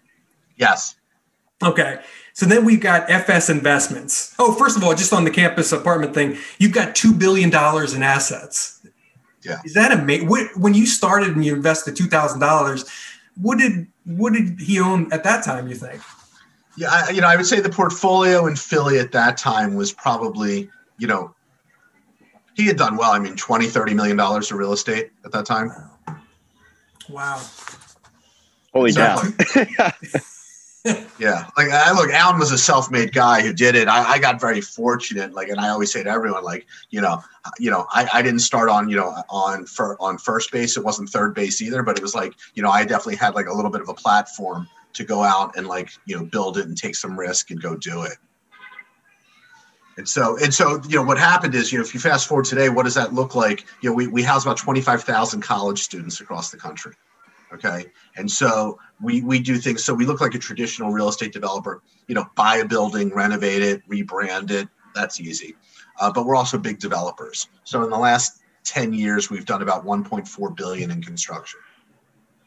Yes. 0.57 0.95
Okay. 1.61 1.99
So 2.33 2.47
then 2.47 2.65
we've 2.65 2.81
got 2.81 3.09
FS 3.09 3.49
Investments. 3.49 4.33
Oh, 4.39 4.53
first 4.53 4.75
of 4.75 4.83
all, 4.83 4.95
just 4.95 5.13
on 5.13 5.23
the 5.23 5.31
campus 5.31 5.71
apartment 5.71 6.15
thing, 6.15 6.37
you've 6.57 6.71
got 6.71 6.95
$2 6.95 7.17
billion 7.17 7.49
in 7.49 8.03
assets. 8.03 8.85
Yeah. 9.43 9.59
Is 9.63 9.75
that 9.75 9.91
amazing? 9.91 10.29
When 10.57 10.73
you 10.73 10.87
started 10.87 11.35
and 11.35 11.45
you 11.45 11.53
invested 11.53 11.95
$2,000, 11.95 12.89
what 13.39 13.59
did, 13.59 13.87
what 14.05 14.33
did 14.33 14.59
he 14.59 14.79
own 14.79 15.13
at 15.13 15.23
that 15.23 15.43
time, 15.43 15.67
you 15.67 15.75
think? 15.75 16.01
Yeah, 16.75 16.87
I, 16.89 17.11
you 17.11 17.21
know, 17.21 17.27
I 17.27 17.35
would 17.35 17.45
say 17.45 17.59
the 17.59 17.69
portfolio 17.69 18.47
in 18.47 18.55
Philly 18.55 18.97
at 18.97 19.11
that 19.11 19.37
time 19.37 19.75
was 19.75 19.93
probably, 19.93 20.69
you 20.97 21.05
know, 21.05 21.35
he 22.55 22.65
had 22.65 22.77
done 22.77 22.97
well. 22.97 23.11
I 23.11 23.19
mean, 23.19 23.35
20, 23.35 23.67
30 23.67 23.93
million 23.93 24.17
dollars 24.17 24.51
of 24.51 24.57
real 24.57 24.73
estate 24.73 25.11
at 25.23 25.31
that 25.33 25.45
time. 25.45 25.69
Wow. 25.69 26.15
wow. 27.09 27.41
Holy 28.73 28.91
cow. 28.91 29.21
yeah, 31.17 31.49
like 31.55 31.69
I 31.69 31.93
look, 31.93 32.11
Alan 32.11 32.37
was 32.37 32.51
a 32.51 32.57
self-made 32.57 33.13
guy 33.13 33.41
who 33.41 33.53
did 33.53 33.75
it. 33.75 33.87
I, 33.87 34.13
I, 34.13 34.19
got 34.19 34.41
very 34.41 34.59
fortunate, 34.59 35.33
like, 35.33 35.47
and 35.47 35.57
I 35.57 35.69
always 35.69 35.93
say 35.93 36.03
to 36.03 36.09
everyone, 36.09 36.43
like, 36.43 36.67
you 36.89 36.99
know, 36.99 37.21
you 37.57 37.71
know, 37.71 37.87
I, 37.91 38.09
I 38.13 38.21
didn't 38.21 38.41
start 38.41 38.67
on, 38.67 38.89
you 38.89 38.97
know, 38.97 39.15
on 39.29 39.65
for 39.65 39.95
on 40.01 40.17
first 40.17 40.51
base. 40.51 40.75
It 40.75 40.83
wasn't 40.83 41.09
third 41.09 41.35
base 41.35 41.61
either, 41.61 41.83
but 41.83 41.97
it 41.97 42.01
was 42.01 42.13
like, 42.13 42.33
you 42.55 42.61
know, 42.61 42.69
I 42.69 42.83
definitely 42.83 43.15
had 43.15 43.33
like 43.33 43.47
a 43.47 43.53
little 43.53 43.71
bit 43.71 43.79
of 43.79 43.87
a 43.87 43.93
platform 43.93 44.67
to 44.93 45.05
go 45.05 45.23
out 45.23 45.55
and 45.55 45.67
like, 45.67 45.89
you 46.05 46.17
know, 46.17 46.25
build 46.25 46.57
it 46.57 46.67
and 46.67 46.77
take 46.77 46.95
some 46.95 47.17
risk 47.17 47.49
and 47.49 47.61
go 47.61 47.77
do 47.77 48.01
it. 48.01 48.17
And 49.95 50.09
so, 50.09 50.37
and 50.43 50.53
so, 50.53 50.81
you 50.87 50.97
know, 50.97 51.03
what 51.03 51.17
happened 51.17 51.55
is, 51.55 51.71
you 51.71 51.77
know, 51.77 51.85
if 51.85 51.93
you 51.93 51.99
fast 51.99 52.27
forward 52.27 52.45
today, 52.45 52.67
what 52.67 52.83
does 52.83 52.95
that 52.95 53.13
look 53.13 53.35
like? 53.35 53.65
You 53.81 53.89
know, 53.89 53.95
we, 53.95 54.07
we 54.07 54.23
house 54.23 54.43
about 54.43 54.57
25,000 54.57 55.41
college 55.41 55.81
students 55.81 56.19
across 56.19 56.51
the 56.51 56.57
country. 56.57 56.93
Okay. 57.53 57.85
And 58.15 58.29
so 58.29 58.79
we, 59.01 59.21
we 59.21 59.39
do 59.39 59.57
things. 59.57 59.83
So 59.83 59.93
we 59.93 60.05
look 60.05 60.21
like 60.21 60.33
a 60.33 60.39
traditional 60.39 60.91
real 60.91 61.09
estate 61.09 61.33
developer, 61.33 61.81
you 62.07 62.15
know, 62.15 62.25
buy 62.35 62.57
a 62.57 62.65
building, 62.65 63.13
renovate 63.13 63.61
it, 63.61 63.87
rebrand 63.87 64.51
it. 64.51 64.67
That's 64.95 65.19
easy. 65.19 65.55
Uh, 65.99 66.11
but 66.11 66.25
we're 66.25 66.35
also 66.35 66.57
big 66.57 66.79
developers. 66.79 67.47
So 67.63 67.83
in 67.83 67.89
the 67.89 67.97
last 67.97 68.41
10 68.63 68.93
years, 68.93 69.29
we've 69.29 69.45
done 69.45 69.61
about 69.61 69.85
1.4 69.85 70.55
billion 70.55 70.89
in 70.89 71.01
construction. 71.01 71.59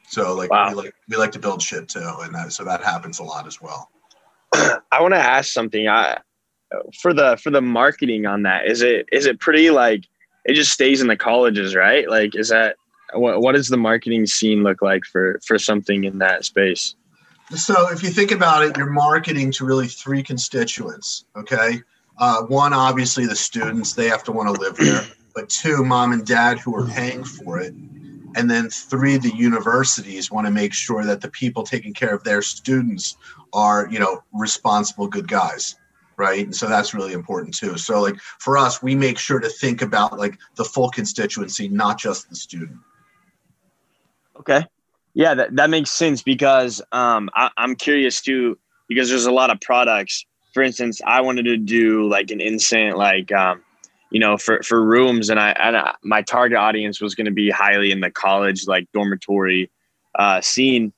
So 0.08 0.34
like, 0.34 0.50
wow. 0.50 0.70
we 0.70 0.74
like, 0.74 0.94
we 1.08 1.16
like 1.16 1.32
to 1.32 1.38
build 1.38 1.62
shit 1.62 1.88
too. 1.88 2.12
And 2.20 2.34
that, 2.34 2.52
so 2.52 2.64
that 2.64 2.82
happens 2.82 3.18
a 3.18 3.24
lot 3.24 3.46
as 3.46 3.60
well. 3.60 3.90
I 4.54 5.00
want 5.00 5.14
to 5.14 5.18
ask 5.18 5.52
something. 5.52 5.88
I, 5.88 6.18
for 7.00 7.14
the, 7.14 7.38
for 7.42 7.50
the 7.50 7.62
marketing 7.62 8.26
on 8.26 8.42
that, 8.42 8.66
is 8.66 8.82
it, 8.82 9.06
is 9.12 9.26
it 9.26 9.38
pretty 9.38 9.70
like, 9.70 10.04
it 10.44 10.54
just 10.54 10.72
stays 10.72 11.00
in 11.00 11.08
the 11.08 11.16
colleges, 11.16 11.74
right? 11.74 12.08
Like, 12.08 12.34
is 12.36 12.48
that, 12.48 12.76
what, 13.14 13.40
what 13.40 13.52
does 13.52 13.68
the 13.68 13.76
marketing 13.76 14.26
scene 14.26 14.62
look 14.62 14.82
like 14.82 15.04
for 15.04 15.38
for 15.44 15.58
something 15.58 16.04
in 16.04 16.18
that 16.18 16.44
space? 16.44 16.94
So 17.54 17.90
if 17.92 18.02
you 18.02 18.10
think 18.10 18.32
about 18.32 18.64
it 18.64 18.76
you're 18.76 18.90
marketing 18.90 19.52
to 19.52 19.64
really 19.64 19.86
three 19.86 20.22
constituents 20.22 21.24
okay? 21.36 21.82
Uh, 22.18 22.42
one 22.42 22.72
obviously 22.72 23.26
the 23.26 23.36
students 23.36 23.92
they 23.92 24.08
have 24.08 24.24
to 24.24 24.32
want 24.32 24.54
to 24.54 24.60
live 24.60 24.76
there. 24.76 25.04
But 25.34 25.48
two 25.50 25.84
mom 25.84 26.12
and 26.12 26.26
dad 26.26 26.58
who 26.58 26.74
are 26.74 26.86
paying 26.86 27.22
for 27.22 27.60
it. 27.60 27.74
And 28.36 28.50
then 28.50 28.70
three 28.70 29.16
the 29.18 29.34
universities 29.34 30.30
want 30.30 30.46
to 30.46 30.50
make 30.50 30.72
sure 30.72 31.04
that 31.04 31.20
the 31.20 31.30
people 31.30 31.62
taking 31.62 31.92
care 31.92 32.14
of 32.14 32.24
their 32.24 32.42
students 32.42 33.16
are 33.52 33.88
you 33.90 33.98
know 33.98 34.22
responsible 34.32 35.08
good 35.08 35.28
guys 35.28 35.76
right? 36.18 36.46
And 36.46 36.56
so 36.56 36.66
that's 36.66 36.94
really 36.94 37.12
important 37.12 37.54
too. 37.54 37.76
So 37.76 38.00
like 38.00 38.18
for 38.38 38.56
us 38.56 38.82
we 38.82 38.94
make 38.94 39.18
sure 39.18 39.38
to 39.38 39.48
think 39.48 39.82
about 39.82 40.18
like 40.18 40.38
the 40.56 40.64
full 40.64 40.88
constituency 40.88 41.68
not 41.68 41.98
just 41.98 42.30
the 42.30 42.36
student 42.36 42.78
Okay. 44.40 44.64
Yeah, 45.14 45.34
that, 45.34 45.56
that 45.56 45.70
makes 45.70 45.90
sense 45.90 46.22
because 46.22 46.82
um, 46.92 47.30
I, 47.34 47.50
I'm 47.56 47.74
curious 47.74 48.20
too, 48.20 48.58
because 48.88 49.08
there's 49.08 49.26
a 49.26 49.32
lot 49.32 49.50
of 49.50 49.60
products 49.60 50.26
for 50.56 50.62
instance, 50.62 51.02
I 51.04 51.20
wanted 51.20 51.42
to 51.42 51.58
do 51.58 52.08
like 52.08 52.30
an 52.30 52.40
instant, 52.40 52.96
like, 52.96 53.30
um, 53.30 53.62
you 54.10 54.18
know, 54.18 54.38
for, 54.38 54.62
for 54.62 54.82
rooms 54.82 55.28
and 55.28 55.38
I, 55.38 55.50
and 55.50 55.76
I, 55.76 55.94
my 56.02 56.22
target 56.22 56.56
audience 56.56 56.98
was 56.98 57.14
going 57.14 57.26
to 57.26 57.30
be 57.30 57.50
highly 57.50 57.90
in 57.92 58.00
the 58.00 58.10
college, 58.10 58.66
like 58.66 58.90
dormitory, 58.94 59.70
uh, 60.18 60.40
scene. 60.40 60.94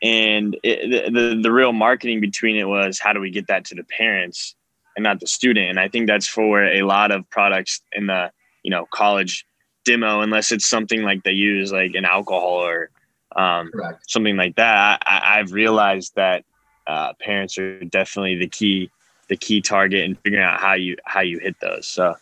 And 0.00 0.56
it, 0.62 1.12
the, 1.12 1.40
the 1.42 1.50
real 1.50 1.72
marketing 1.72 2.20
between 2.20 2.54
it 2.54 2.68
was 2.68 3.00
how 3.00 3.12
do 3.12 3.18
we 3.18 3.32
get 3.32 3.48
that 3.48 3.64
to 3.64 3.74
the 3.74 3.82
parents 3.82 4.54
and 4.94 5.02
not 5.02 5.18
the 5.18 5.26
student? 5.26 5.68
And 5.68 5.80
I 5.80 5.88
think 5.88 6.06
that's 6.06 6.28
for 6.28 6.64
a 6.64 6.82
lot 6.82 7.10
of 7.10 7.28
products 7.30 7.80
in 7.90 8.06
the, 8.06 8.30
you 8.62 8.70
know, 8.70 8.86
college 8.92 9.44
demo, 9.90 10.20
unless 10.20 10.52
it's 10.52 10.66
something 10.66 11.02
like 11.02 11.22
they 11.24 11.32
use 11.32 11.72
like 11.72 11.94
an 11.94 12.04
alcohol 12.04 12.64
or 12.64 12.90
um, 13.36 13.70
something 14.06 14.36
like 14.36 14.56
that. 14.56 15.02
I, 15.06 15.38
I've 15.38 15.52
realized 15.52 16.14
that 16.14 16.44
uh, 16.86 17.12
parents 17.20 17.58
are 17.58 17.84
definitely 17.84 18.36
the 18.36 18.48
key 18.48 18.90
the 19.28 19.36
key 19.36 19.60
target 19.60 20.04
and 20.04 20.18
figuring 20.18 20.44
out 20.44 20.60
how 20.60 20.74
you 20.74 20.96
how 21.04 21.20
you 21.20 21.38
hit 21.38 21.56
those. 21.60 21.86
So 21.86 22.14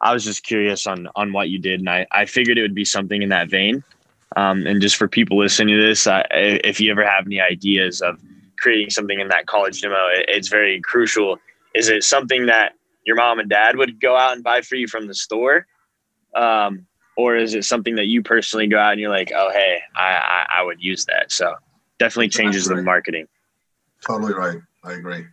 I 0.00 0.12
was 0.12 0.24
just 0.24 0.44
curious 0.44 0.86
on 0.86 1.08
on 1.14 1.32
what 1.32 1.48
you 1.48 1.58
did, 1.58 1.80
and 1.80 1.88
I 1.88 2.06
I 2.10 2.24
figured 2.24 2.58
it 2.58 2.62
would 2.62 2.74
be 2.74 2.84
something 2.84 3.22
in 3.22 3.28
that 3.30 3.48
vein. 3.48 3.82
Um, 4.36 4.66
and 4.66 4.80
just 4.82 4.96
for 4.96 5.06
people 5.06 5.38
listening 5.38 5.76
to 5.76 5.86
this, 5.86 6.06
I, 6.06 6.24
if 6.30 6.80
you 6.80 6.90
ever 6.90 7.06
have 7.06 7.26
any 7.26 7.40
ideas 7.40 8.00
of 8.00 8.18
creating 8.58 8.90
something 8.90 9.20
in 9.20 9.28
that 9.28 9.46
college 9.46 9.80
demo, 9.80 10.08
it, 10.16 10.24
it's 10.28 10.48
very 10.48 10.80
crucial. 10.80 11.38
Is 11.74 11.88
it 11.88 12.02
something 12.02 12.46
that 12.46 12.72
your 13.04 13.16
mom 13.16 13.38
and 13.38 13.48
dad 13.48 13.76
would 13.76 14.00
go 14.00 14.16
out 14.16 14.32
and 14.32 14.42
buy 14.42 14.60
for 14.62 14.74
you 14.74 14.88
from 14.88 15.06
the 15.06 15.14
store? 15.14 15.66
Um, 16.34 16.86
or 17.16 17.36
is 17.36 17.54
it 17.54 17.64
something 17.64 17.94
that 17.96 18.06
you 18.06 18.22
personally 18.22 18.66
go 18.66 18.78
out 18.78 18.92
and 18.92 19.00
you're 19.00 19.10
like, 19.10 19.32
oh, 19.34 19.50
hey, 19.52 19.80
I, 19.96 20.08
I, 20.08 20.46
I 20.58 20.62
would 20.62 20.82
use 20.82 21.04
that. 21.06 21.30
So 21.30 21.54
definitely 21.98 22.28
changes 22.28 22.68
right. 22.68 22.76
the 22.76 22.82
marketing. 22.82 23.28
Totally 24.06 24.34
right. 24.34 24.58
I 24.82 24.92
agree. 24.92 25.26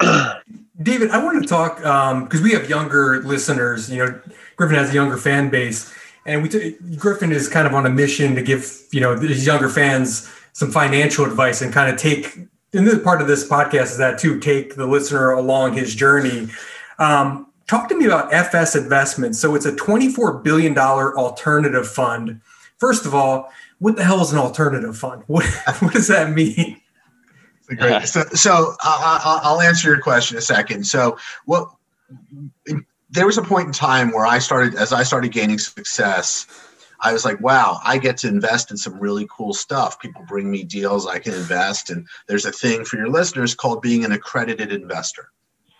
David, 0.82 1.10
I 1.10 1.22
want 1.22 1.42
to 1.42 1.48
talk 1.48 1.76
because 1.76 2.40
um, 2.40 2.42
we 2.42 2.52
have 2.52 2.70
younger 2.70 3.22
listeners. 3.22 3.90
You 3.90 3.98
know, 3.98 4.20
Griffin 4.56 4.76
has 4.76 4.90
a 4.90 4.94
younger 4.94 5.18
fan 5.18 5.50
base, 5.50 5.92
and 6.24 6.42
we 6.42 6.48
t- 6.48 6.76
Griffin 6.96 7.32
is 7.32 7.48
kind 7.48 7.66
of 7.66 7.74
on 7.74 7.84
a 7.84 7.90
mission 7.90 8.34
to 8.34 8.42
give 8.42 8.82
you 8.90 9.00
know 9.00 9.14
these 9.14 9.44
younger 9.44 9.68
fans 9.68 10.30
some 10.54 10.70
financial 10.70 11.26
advice 11.26 11.60
and 11.60 11.72
kind 11.72 11.92
of 11.92 12.00
take. 12.00 12.34
And 12.72 12.86
this 12.86 13.02
part 13.02 13.20
of 13.20 13.28
this 13.28 13.46
podcast 13.46 13.90
is 13.90 13.98
that 13.98 14.18
too 14.18 14.38
take 14.40 14.76
the 14.76 14.86
listener 14.86 15.32
along 15.32 15.74
his 15.74 15.94
journey. 15.94 16.48
Um, 16.98 17.49
talk 17.70 17.88
to 17.88 17.94
me 17.94 18.04
about 18.04 18.32
FS 18.34 18.74
Investments. 18.74 19.38
So 19.38 19.54
it's 19.54 19.66
a 19.66 19.74
twenty-four 19.74 20.38
billion 20.38 20.74
dollar 20.74 21.16
alternative 21.16 21.88
fund. 21.88 22.40
First 22.78 23.06
of 23.06 23.14
all, 23.14 23.50
what 23.78 23.96
the 23.96 24.04
hell 24.04 24.20
is 24.20 24.32
an 24.32 24.38
alternative 24.38 24.98
fund? 24.98 25.22
What 25.28 25.44
what 25.78 25.92
does 25.92 26.08
that 26.08 26.32
mean? 26.32 26.80
Great. 27.76 28.08
So, 28.08 28.24
so 28.32 28.74
uh, 28.84 29.40
I'll 29.44 29.60
answer 29.60 29.88
your 29.88 30.00
question 30.00 30.36
in 30.36 30.38
a 30.38 30.42
second. 30.42 30.84
So, 30.84 31.16
what 31.44 31.70
there 33.10 33.26
was 33.26 33.38
a 33.38 33.42
point 33.42 33.68
in 33.68 33.72
time 33.72 34.10
where 34.10 34.26
I 34.26 34.40
started, 34.40 34.74
as 34.74 34.92
I 34.92 35.04
started 35.04 35.30
gaining 35.30 35.58
success, 35.58 36.48
I 37.00 37.12
was 37.12 37.24
like, 37.24 37.40
wow, 37.40 37.78
I 37.84 37.98
get 37.98 38.16
to 38.18 38.28
invest 38.28 38.72
in 38.72 38.76
some 38.76 38.98
really 38.98 39.26
cool 39.30 39.54
stuff. 39.54 40.00
People 40.00 40.24
bring 40.26 40.50
me 40.50 40.64
deals 40.64 41.06
I 41.06 41.20
can 41.20 41.32
invest. 41.32 41.90
And 41.90 42.08
there's 42.26 42.44
a 42.44 42.50
thing 42.50 42.84
for 42.84 42.96
your 42.96 43.08
listeners 43.08 43.54
called 43.54 43.82
being 43.82 44.04
an 44.04 44.10
accredited 44.10 44.72
investor. 44.72 45.30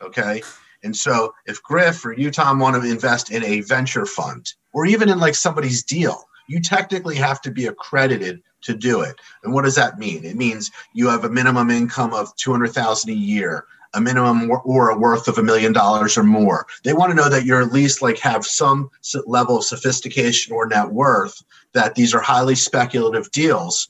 Okay. 0.01 0.43
And 0.83 0.97
so 0.97 1.35
if 1.47 1.63
Griff 1.63 2.05
or 2.05 2.15
Tom, 2.31 2.59
want 2.59 2.81
to 2.81 2.91
invest 2.91 3.31
in 3.31 3.45
a 3.45 3.61
venture 3.63 4.07
fund 4.07 4.53
or 4.73 4.87
even 4.87 5.09
in 5.09 5.19
like 5.19 5.35
somebody's 5.35 5.83
deal, 5.83 6.25
you 6.49 6.61
technically 6.61 7.17
have 7.17 7.41
to 7.43 7.51
be 7.51 7.67
accredited 7.67 8.43
to 8.63 8.75
do 8.75 9.01
it. 9.01 9.17
And 9.45 9.53
what 9.53 9.65
does 9.65 9.77
that 9.77 9.99
mean? 9.99 10.25
It 10.25 10.37
means 10.37 10.71
you 10.93 11.09
have 11.09 11.25
a 11.25 11.31
minimum 11.31 11.71
income 11.71 12.13
of 12.13 12.35
200,000 12.37 13.11
a 13.11 13.13
year, 13.15 13.65
a 13.95 14.01
minimum 14.01 14.51
or 14.65 14.91
a 14.91 14.99
worth 14.99 15.29
of 15.29 15.39
a 15.39 15.43
million 15.43 15.73
dollars 15.73 16.17
or 16.17 16.23
more. 16.23 16.67
They 16.85 16.93
want 16.93 17.11
to 17.11 17.17
know 17.17 17.29
that 17.29 17.45
you're 17.45 17.63
at 17.63 17.73
least 17.73 18.03
like 18.03 18.19
have 18.19 18.45
some 18.45 18.91
level 19.27 19.59
of 19.59 19.65
sophistication 19.65 20.55
or 20.55 20.67
net 20.67 20.91
worth 20.91 21.43
that 21.73 21.95
these 21.95 22.15
are 22.15 22.21
highly 22.21 22.55
speculative 22.55 23.31
deals 23.31 23.89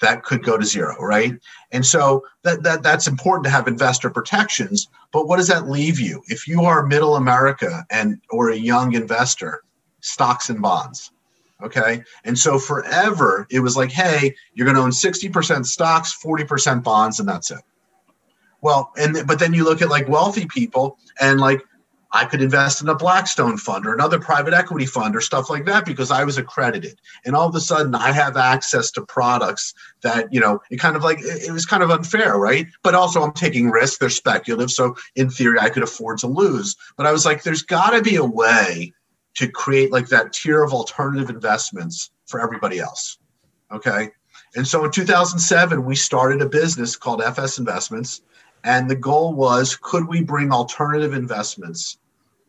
that 0.00 0.22
could 0.22 0.42
go 0.42 0.56
to 0.58 0.64
zero, 0.64 0.96
right? 1.00 1.34
And 1.72 1.84
so 1.84 2.24
that, 2.42 2.62
that 2.62 2.82
that's 2.82 3.06
important 3.06 3.44
to 3.44 3.50
have 3.50 3.68
investor 3.68 4.10
protections. 4.10 4.88
But 5.12 5.28
what 5.28 5.36
does 5.36 5.48
that 5.48 5.68
leave 5.68 6.00
you? 6.00 6.22
If 6.28 6.48
you 6.48 6.62
are 6.62 6.86
middle 6.86 7.16
America 7.16 7.84
and 7.90 8.20
or 8.30 8.50
a 8.50 8.56
young 8.56 8.94
investor, 8.94 9.62
stocks 10.00 10.48
and 10.48 10.62
bonds 10.62 11.12
Okay. 11.62 12.02
And 12.24 12.38
so 12.38 12.58
forever 12.58 13.46
it 13.50 13.60
was 13.60 13.76
like, 13.76 13.90
hey, 13.90 14.34
you're 14.54 14.66
to 14.72 14.82
own 14.82 14.90
60% 14.90 15.66
stocks, 15.66 16.16
40% 16.22 16.82
bonds, 16.82 17.20
and 17.20 17.28
that's 17.28 17.50
it. 17.50 17.60
Well, 18.62 18.92
and 18.98 19.26
but 19.26 19.38
then 19.38 19.54
you 19.54 19.64
look 19.64 19.80
at 19.80 19.88
like 19.88 20.08
wealthy 20.08 20.46
people 20.46 20.98
and 21.20 21.40
like 21.40 21.62
I 22.12 22.24
could 22.24 22.42
invest 22.42 22.82
in 22.82 22.88
a 22.88 22.94
Blackstone 22.94 23.56
fund 23.56 23.86
or 23.86 23.94
another 23.94 24.18
private 24.18 24.52
equity 24.52 24.86
fund 24.86 25.14
or 25.14 25.20
stuff 25.20 25.48
like 25.48 25.64
that 25.66 25.84
because 25.84 26.10
I 26.10 26.24
was 26.24 26.38
accredited. 26.38 27.00
And 27.24 27.36
all 27.36 27.48
of 27.48 27.54
a 27.54 27.60
sudden 27.60 27.94
I 27.94 28.10
have 28.10 28.36
access 28.36 28.90
to 28.92 29.02
products 29.02 29.74
that, 30.02 30.32
you 30.32 30.40
know, 30.40 30.60
it 30.70 30.78
kind 30.78 30.96
of 30.96 31.04
like 31.04 31.18
it 31.20 31.52
was 31.52 31.66
kind 31.66 31.84
of 31.84 31.90
unfair, 31.90 32.36
right? 32.36 32.66
But 32.82 32.96
also 32.96 33.22
I'm 33.22 33.32
taking 33.32 33.70
risks, 33.70 33.98
they're 33.98 34.10
speculative. 34.10 34.72
So 34.72 34.96
in 35.14 35.30
theory, 35.30 35.58
I 35.60 35.68
could 35.68 35.84
afford 35.84 36.18
to 36.18 36.26
lose. 36.26 36.76
But 36.96 37.06
I 37.06 37.12
was 37.12 37.24
like, 37.24 37.44
there's 37.44 37.62
got 37.62 37.90
to 37.90 38.02
be 38.02 38.16
a 38.16 38.24
way 38.24 38.92
to 39.34 39.48
create 39.48 39.92
like 39.92 40.08
that 40.08 40.32
tier 40.32 40.64
of 40.64 40.72
alternative 40.72 41.30
investments 41.30 42.10
for 42.26 42.40
everybody 42.40 42.80
else. 42.80 43.18
Okay. 43.70 44.10
And 44.56 44.66
so 44.66 44.84
in 44.84 44.90
2007, 44.90 45.84
we 45.84 45.94
started 45.94 46.42
a 46.42 46.48
business 46.48 46.96
called 46.96 47.22
FS 47.22 47.58
Investments. 47.58 48.22
And 48.64 48.90
the 48.90 48.96
goal 48.96 49.32
was 49.32 49.76
could 49.76 50.08
we 50.08 50.22
bring 50.22 50.52
alternative 50.52 51.14
investments 51.14 51.98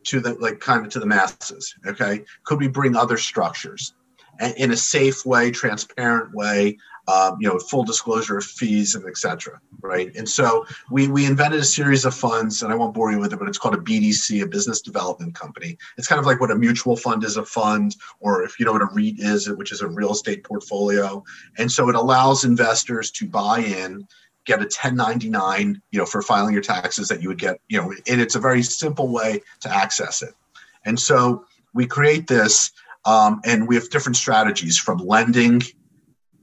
to 0.04 0.20
the 0.20 0.34
like 0.34 0.60
kind 0.60 0.84
of 0.84 0.92
to 0.92 1.00
the 1.00 1.06
masses? 1.06 1.74
Okay. 1.86 2.24
Could 2.44 2.60
we 2.60 2.68
bring 2.68 2.96
other 2.96 3.16
structures 3.16 3.94
and 4.40 4.54
in 4.56 4.72
a 4.72 4.76
safe 4.76 5.24
way, 5.26 5.50
transparent 5.50 6.34
way, 6.34 6.78
um, 7.08 7.36
you 7.40 7.48
know, 7.48 7.58
full 7.58 7.84
disclosure 7.84 8.38
of 8.38 8.44
fees 8.44 8.94
and 8.94 9.04
et 9.06 9.16
cetera, 9.16 9.60
right? 9.80 10.14
And 10.14 10.28
so 10.28 10.64
we, 10.90 11.08
we 11.08 11.26
invented 11.26 11.60
a 11.60 11.64
series 11.64 12.04
of 12.04 12.14
funds, 12.14 12.62
and 12.62 12.72
I 12.72 12.76
won't 12.76 12.94
bore 12.94 13.10
you 13.10 13.18
with 13.18 13.32
it, 13.32 13.38
but 13.38 13.48
it's 13.48 13.58
called 13.58 13.74
a 13.74 13.78
BDC, 13.78 14.42
a 14.42 14.46
business 14.46 14.80
development 14.80 15.34
company. 15.34 15.76
It's 15.98 16.06
kind 16.06 16.20
of 16.20 16.26
like 16.26 16.40
what 16.40 16.52
a 16.52 16.56
mutual 16.56 16.96
fund 16.96 17.24
is 17.24 17.36
a 17.36 17.44
fund, 17.44 17.96
or 18.20 18.44
if 18.44 18.58
you 18.60 18.66
know 18.66 18.72
what 18.72 18.82
a 18.82 18.88
REIT 18.92 19.18
is, 19.18 19.50
which 19.50 19.72
is 19.72 19.80
a 19.80 19.88
real 19.88 20.12
estate 20.12 20.44
portfolio. 20.44 21.24
And 21.58 21.70
so 21.70 21.88
it 21.88 21.96
allows 21.96 22.44
investors 22.44 23.10
to 23.12 23.26
buy 23.26 23.60
in, 23.60 24.06
get 24.44 24.60
a 24.60 24.64
1099, 24.64 25.80
you 25.90 25.98
know, 25.98 26.06
for 26.06 26.22
filing 26.22 26.52
your 26.52 26.62
taxes 26.62 27.08
that 27.08 27.22
you 27.22 27.28
would 27.28 27.38
get, 27.38 27.60
you 27.68 27.80
know, 27.80 27.92
and 28.08 28.20
it's 28.20 28.34
a 28.34 28.40
very 28.40 28.62
simple 28.62 29.08
way 29.08 29.40
to 29.60 29.68
access 29.68 30.22
it. 30.22 30.34
And 30.84 30.98
so 30.98 31.44
we 31.74 31.86
create 31.86 32.26
this, 32.26 32.70
um, 33.04 33.40
and 33.44 33.68
we 33.68 33.74
have 33.74 33.90
different 33.90 34.16
strategies 34.16 34.78
from 34.78 34.98
lending 34.98 35.62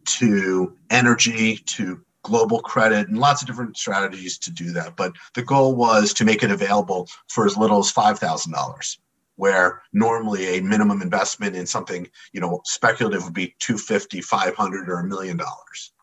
to 0.06 0.76
energy 0.90 1.58
to 1.58 2.02
global 2.24 2.60
credit 2.60 3.08
and 3.08 3.18
lots 3.18 3.42
of 3.42 3.48
different 3.48 3.78
strategies 3.78 4.38
to 4.38 4.52
do 4.52 4.72
that. 4.74 4.96
But 4.96 5.14
the 5.36 5.44
goal 5.44 5.76
was 5.76 6.14
to 6.14 6.26
make 6.26 6.44
it 6.44 6.52
available 6.52 7.08
for 7.28 7.46
as 7.46 7.58
little 7.58 7.80
as 7.80 7.92
$5,000 7.92 8.98
where 9.40 9.82
normally 9.94 10.58
a 10.58 10.62
minimum 10.62 11.02
investment 11.02 11.56
in 11.56 11.66
something, 11.66 12.06
you 12.34 12.42
know, 12.42 12.60
speculative 12.66 13.24
would 13.24 13.34
be 13.34 13.56
250, 13.60 14.20
500 14.20 14.90
or 14.90 15.00
a 15.00 15.08
million 15.08 15.38
dollars. 15.38 15.94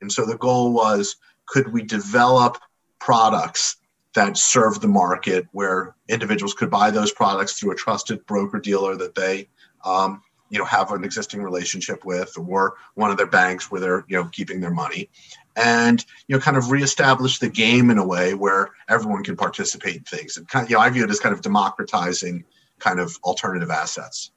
And 0.00 0.12
so 0.12 0.24
the 0.24 0.38
goal 0.38 0.72
was 0.72 1.16
could 1.46 1.72
we 1.72 1.82
develop 1.82 2.58
products 2.98 3.76
that 4.14 4.36
serve 4.36 4.80
the 4.80 4.88
market 4.88 5.46
where 5.52 5.94
individuals 6.08 6.54
could 6.54 6.70
buy 6.70 6.90
those 6.90 7.12
products 7.12 7.54
through 7.54 7.72
a 7.72 7.74
trusted 7.74 8.24
broker 8.26 8.58
dealer 8.58 8.96
that 8.96 9.14
they 9.14 9.48
um, 9.84 10.22
you 10.50 10.58
know 10.58 10.64
have 10.64 10.92
an 10.92 11.04
existing 11.04 11.42
relationship 11.42 12.04
with 12.04 12.32
or 12.38 12.74
one 12.94 13.10
of 13.10 13.16
their 13.16 13.26
banks 13.26 13.70
where 13.70 13.80
they're 13.80 14.04
you 14.08 14.16
know 14.16 14.28
keeping 14.28 14.60
their 14.60 14.70
money 14.70 15.10
and 15.56 16.04
you 16.28 16.36
know 16.36 16.40
kind 16.40 16.56
of 16.56 16.70
reestablish 16.70 17.38
the 17.38 17.48
game 17.48 17.90
in 17.90 17.98
a 17.98 18.06
way 18.06 18.34
where 18.34 18.70
everyone 18.88 19.24
can 19.24 19.36
participate 19.36 19.96
in 19.96 20.02
things 20.04 20.36
and 20.36 20.48
kind 20.48 20.64
of, 20.64 20.70
you 20.70 20.76
know 20.76 20.82
i 20.82 20.88
view 20.88 21.02
it 21.02 21.10
as 21.10 21.18
kind 21.18 21.34
of 21.34 21.42
democratizing 21.42 22.44
kind 22.78 23.00
of 23.00 23.18
alternative 23.24 23.70
assets. 23.70 24.30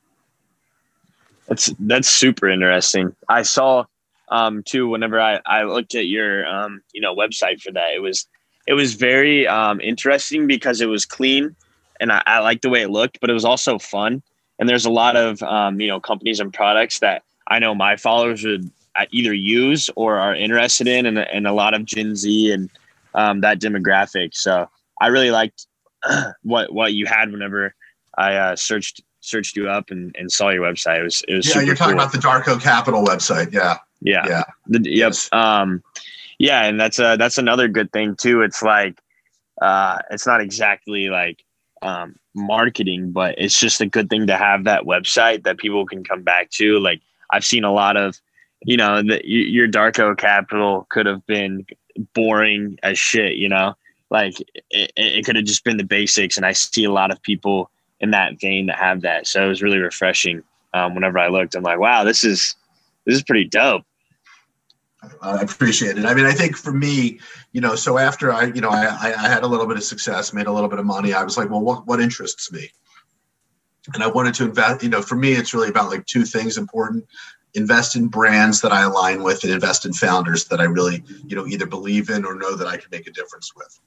That's 1.47 1.73
that's 1.79 2.09
super 2.09 2.49
interesting. 2.49 3.15
I 3.29 3.43
saw 3.43 3.85
um 4.29 4.63
too 4.63 4.87
whenever 4.87 5.19
i 5.19 5.39
i 5.45 5.63
looked 5.63 5.95
at 5.95 6.07
your 6.07 6.45
um 6.47 6.81
you 6.93 7.01
know 7.01 7.15
website 7.15 7.61
for 7.61 7.71
that 7.71 7.91
it 7.93 8.01
was 8.01 8.27
it 8.67 8.73
was 8.73 8.93
very 8.95 9.47
um 9.47 9.79
interesting 9.81 10.47
because 10.47 10.81
it 10.81 10.87
was 10.87 11.05
clean 11.05 11.55
and 11.99 12.11
i, 12.11 12.21
I 12.25 12.39
liked 12.39 12.61
the 12.61 12.69
way 12.69 12.81
it 12.81 12.89
looked 12.89 13.19
but 13.19 13.29
it 13.29 13.33
was 13.33 13.45
also 13.45 13.79
fun 13.79 14.21
and 14.59 14.67
there's 14.67 14.85
a 14.85 14.89
lot 14.89 15.15
of 15.15 15.41
um, 15.43 15.79
you 15.79 15.87
know 15.87 15.99
companies 15.99 16.39
and 16.39 16.53
products 16.53 16.99
that 16.99 17.23
I 17.47 17.59
know 17.59 17.75
my 17.75 17.95
followers 17.95 18.43
would 18.43 18.69
uh, 18.95 19.05
either 19.11 19.33
use 19.33 19.89
or 19.95 20.17
are 20.17 20.35
interested 20.35 20.87
in, 20.87 21.05
and, 21.05 21.19
and 21.19 21.47
a 21.47 21.53
lot 21.53 21.73
of 21.73 21.85
Gen 21.85 22.15
Z 22.15 22.51
and 22.51 22.69
um, 23.13 23.41
that 23.41 23.59
demographic. 23.59 24.35
So 24.35 24.69
I 25.01 25.07
really 25.07 25.31
liked 25.31 25.67
what 26.43 26.73
what 26.73 26.93
you 26.93 27.05
had 27.05 27.31
whenever 27.31 27.73
I 28.17 28.35
uh, 28.35 28.55
searched 28.55 29.01
searched 29.21 29.57
you 29.57 29.69
up 29.69 29.91
and, 29.91 30.15
and 30.17 30.31
saw 30.31 30.49
your 30.49 30.63
website. 30.63 30.99
It 30.99 31.03
was 31.03 31.23
it 31.27 31.35
was 31.35 31.55
yeah. 31.55 31.61
you're 31.61 31.75
talking 31.75 31.95
cool. 31.95 32.03
about 32.03 32.13
the 32.13 32.19
Darco 32.19 32.61
Capital 32.61 33.03
website, 33.03 33.53
yeah. 33.53 33.77
Yeah. 34.01 34.25
Yeah. 34.27 34.43
The, 34.67 34.79
yep. 34.79 35.09
Yes. 35.09 35.29
Um, 35.31 35.83
yeah, 36.39 36.65
and 36.65 36.79
that's 36.79 36.99
uh 36.99 37.17
that's 37.17 37.39
another 37.39 37.67
good 37.67 37.91
thing 37.91 38.15
too. 38.15 38.41
It's 38.41 38.61
like 38.61 39.01
uh, 39.61 39.99
it's 40.11 40.27
not 40.27 40.41
exactly 40.41 41.09
like 41.09 41.43
um, 41.81 42.15
marketing, 42.35 43.11
but 43.11 43.35
it's 43.37 43.59
just 43.59 43.81
a 43.81 43.85
good 43.85 44.09
thing 44.09 44.27
to 44.27 44.37
have 44.37 44.63
that 44.65 44.83
website 44.83 45.43
that 45.43 45.57
people 45.57 45.85
can 45.85 46.03
come 46.03 46.23
back 46.23 46.49
to. 46.51 46.79
Like 46.79 47.01
I've 47.31 47.45
seen 47.45 47.63
a 47.63 47.73
lot 47.73 47.97
of, 47.97 48.19
you 48.63 48.77
know, 48.77 49.01
the, 49.01 49.21
your 49.25 49.67
Darco 49.67 50.17
Capital 50.17 50.85
could 50.89 51.05
have 51.05 51.25
been 51.25 51.65
boring 52.13 52.77
as 52.83 52.97
shit, 52.99 53.37
you 53.37 53.49
know, 53.49 53.75
like 54.09 54.39
it, 54.69 54.91
it 54.95 55.25
could 55.25 55.35
have 55.35 55.45
just 55.45 55.63
been 55.63 55.77
the 55.77 55.83
basics. 55.83 56.37
And 56.37 56.45
I 56.45 56.51
see 56.51 56.83
a 56.83 56.91
lot 56.91 57.11
of 57.11 57.21
people 57.21 57.71
in 57.99 58.11
that 58.11 58.39
vein 58.39 58.67
that 58.67 58.77
have 58.77 59.01
that. 59.01 59.25
So 59.25 59.43
it 59.43 59.49
was 59.49 59.63
really 59.63 59.79
refreshing. 59.79 60.43
Um, 60.73 60.93
whenever 60.93 61.17
I 61.17 61.29
looked, 61.29 61.55
I'm 61.55 61.63
like, 61.63 61.79
wow, 61.79 62.03
this 62.03 62.23
is, 62.23 62.55
this 63.05 63.15
is 63.15 63.23
pretty 63.23 63.45
dope. 63.45 63.83
I 65.21 65.41
appreciate 65.41 65.97
it. 65.97 66.05
I 66.05 66.13
mean, 66.13 66.25
I 66.25 66.33
think 66.33 66.57
for 66.57 66.71
me, 66.71 67.19
you 67.51 67.61
know, 67.61 67.75
so 67.75 67.97
after 67.97 68.31
I, 68.31 68.45
you 68.45 68.61
know, 68.61 68.69
I, 68.69 69.13
I 69.15 69.27
had 69.27 69.43
a 69.43 69.47
little 69.47 69.67
bit 69.67 69.77
of 69.77 69.83
success, 69.83 70.33
made 70.33 70.47
a 70.47 70.51
little 70.51 70.69
bit 70.69 70.79
of 70.79 70.85
money. 70.85 71.13
I 71.13 71.23
was 71.23 71.37
like, 71.37 71.49
well, 71.49 71.61
what, 71.61 71.85
what 71.85 72.01
interests 72.01 72.51
me? 72.51 72.71
And 73.93 74.03
I 74.03 74.07
wanted 74.07 74.33
to 74.35 74.45
invest, 74.45 74.83
you 74.83 74.89
know, 74.89 75.01
for 75.01 75.15
me, 75.15 75.33
it's 75.33 75.53
really 75.53 75.69
about 75.69 75.89
like 75.89 76.05
two 76.05 76.25
things 76.25 76.57
important 76.57 77.05
invest 77.53 77.95
in 77.95 78.07
brands 78.07 78.61
that 78.61 78.71
I 78.71 78.83
align 78.83 79.23
with 79.23 79.43
and 79.43 79.51
invest 79.51 79.85
in 79.85 79.93
founders 79.93 80.45
that 80.45 80.59
I 80.59 80.65
really, 80.65 81.03
you 81.25 81.35
know, 81.35 81.47
either 81.47 81.65
believe 81.65 82.09
in 82.09 82.25
or 82.25 82.35
know 82.35 82.55
that 82.55 82.67
I 82.67 82.77
can 82.77 82.89
make 82.91 83.07
a 83.07 83.11
difference 83.11 83.53
with. 83.55 83.79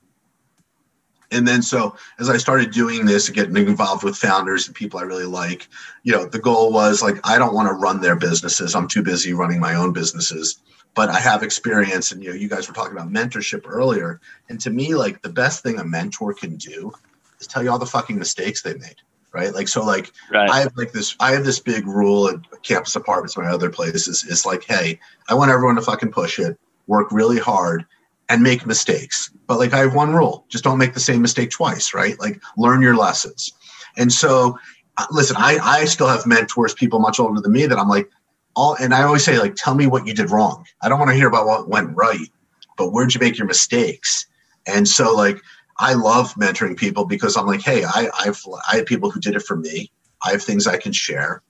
And 1.30 1.46
then 1.46 1.62
so 1.62 1.96
as 2.18 2.28
I 2.28 2.36
started 2.36 2.72
doing 2.72 3.06
this 3.06 3.28
and 3.28 3.36
getting 3.36 3.56
involved 3.56 4.02
with 4.02 4.16
founders 4.16 4.66
and 4.66 4.74
people 4.74 4.98
I 4.98 5.04
really 5.04 5.24
like, 5.24 5.68
you 6.02 6.12
know, 6.12 6.26
the 6.26 6.40
goal 6.40 6.72
was 6.72 7.02
like, 7.02 7.20
I 7.24 7.38
don't 7.38 7.54
want 7.54 7.68
to 7.68 7.74
run 7.74 8.00
their 8.00 8.16
businesses. 8.16 8.74
I'm 8.74 8.88
too 8.88 9.02
busy 9.02 9.32
running 9.32 9.60
my 9.60 9.74
own 9.74 9.92
businesses 9.92 10.60
but 10.94 11.08
I 11.08 11.20
have 11.20 11.42
experience 11.42 12.12
and 12.12 12.22
you 12.22 12.30
know 12.30 12.34
you 12.34 12.48
guys 12.48 12.68
were 12.68 12.74
talking 12.74 12.96
about 12.96 13.10
mentorship 13.10 13.62
earlier 13.66 14.20
and 14.48 14.60
to 14.60 14.70
me 14.70 14.94
like 14.94 15.22
the 15.22 15.28
best 15.28 15.62
thing 15.62 15.78
a 15.78 15.84
mentor 15.84 16.34
can 16.34 16.56
do 16.56 16.92
is 17.40 17.46
tell 17.46 17.62
you 17.62 17.70
all 17.70 17.78
the 17.78 17.86
fucking 17.86 18.18
mistakes 18.18 18.62
they 18.62 18.74
made 18.74 18.96
right 19.32 19.54
like 19.54 19.68
so 19.68 19.84
like 19.84 20.12
right. 20.32 20.50
I 20.50 20.60
have 20.60 20.76
like 20.76 20.92
this 20.92 21.16
I 21.20 21.32
have 21.32 21.44
this 21.44 21.60
big 21.60 21.86
rule 21.86 22.28
at 22.28 22.62
campus 22.62 22.96
apartments 22.96 23.36
my 23.36 23.46
other 23.46 23.70
places 23.70 24.24
is 24.24 24.44
like 24.44 24.64
hey 24.64 24.98
I 25.28 25.34
want 25.34 25.50
everyone 25.50 25.76
to 25.76 25.82
fucking 25.82 26.12
push 26.12 26.38
it 26.38 26.58
work 26.86 27.12
really 27.12 27.38
hard 27.38 27.86
and 28.30 28.42
make 28.42 28.64
mistakes 28.64 29.30
but 29.46 29.58
like 29.58 29.74
I 29.74 29.80
have 29.80 29.94
one 29.94 30.14
rule 30.14 30.46
just 30.48 30.64
don't 30.64 30.78
make 30.78 30.94
the 30.94 31.00
same 31.00 31.20
mistake 31.20 31.50
twice 31.50 31.92
right 31.92 32.18
like 32.18 32.40
learn 32.56 32.80
your 32.80 32.96
lessons 32.96 33.52
and 33.98 34.10
so 34.10 34.58
uh, 34.96 35.06
listen 35.10 35.36
I 35.38 35.58
I 35.60 35.84
still 35.84 36.08
have 36.08 36.26
mentors 36.26 36.72
people 36.72 37.00
much 37.00 37.20
older 37.20 37.40
than 37.40 37.52
me 37.52 37.66
that 37.66 37.78
I'm 37.78 37.88
like 37.88 38.08
all 38.56 38.76
and 38.80 38.94
I 38.94 39.02
always 39.02 39.24
say 39.24 39.38
like 39.38 39.54
tell 39.56 39.74
me 39.74 39.86
what 39.86 40.06
you 40.06 40.14
did 40.14 40.30
wrong. 40.30 40.64
I 40.82 40.88
don't 40.88 40.98
want 40.98 41.10
to 41.10 41.16
hear 41.16 41.28
about 41.28 41.46
what 41.46 41.68
went 41.68 41.96
right, 41.96 42.28
but 42.76 42.90
where'd 42.90 43.14
you 43.14 43.20
make 43.20 43.38
your 43.38 43.46
mistakes? 43.46 44.26
And 44.66 44.86
so 44.86 45.14
like 45.14 45.40
I 45.78 45.94
love 45.94 46.34
mentoring 46.34 46.76
people 46.76 47.06
because 47.06 47.36
I'm 47.36 47.46
like, 47.46 47.62
hey, 47.62 47.84
I 47.84 48.10
I've 48.18 48.42
I 48.70 48.76
have 48.76 48.86
people 48.86 49.10
who 49.10 49.20
did 49.20 49.36
it 49.36 49.42
for 49.42 49.56
me. 49.56 49.90
I 50.24 50.32
have 50.32 50.42
things 50.42 50.66
I 50.66 50.76
can 50.76 50.92
share. 50.92 51.42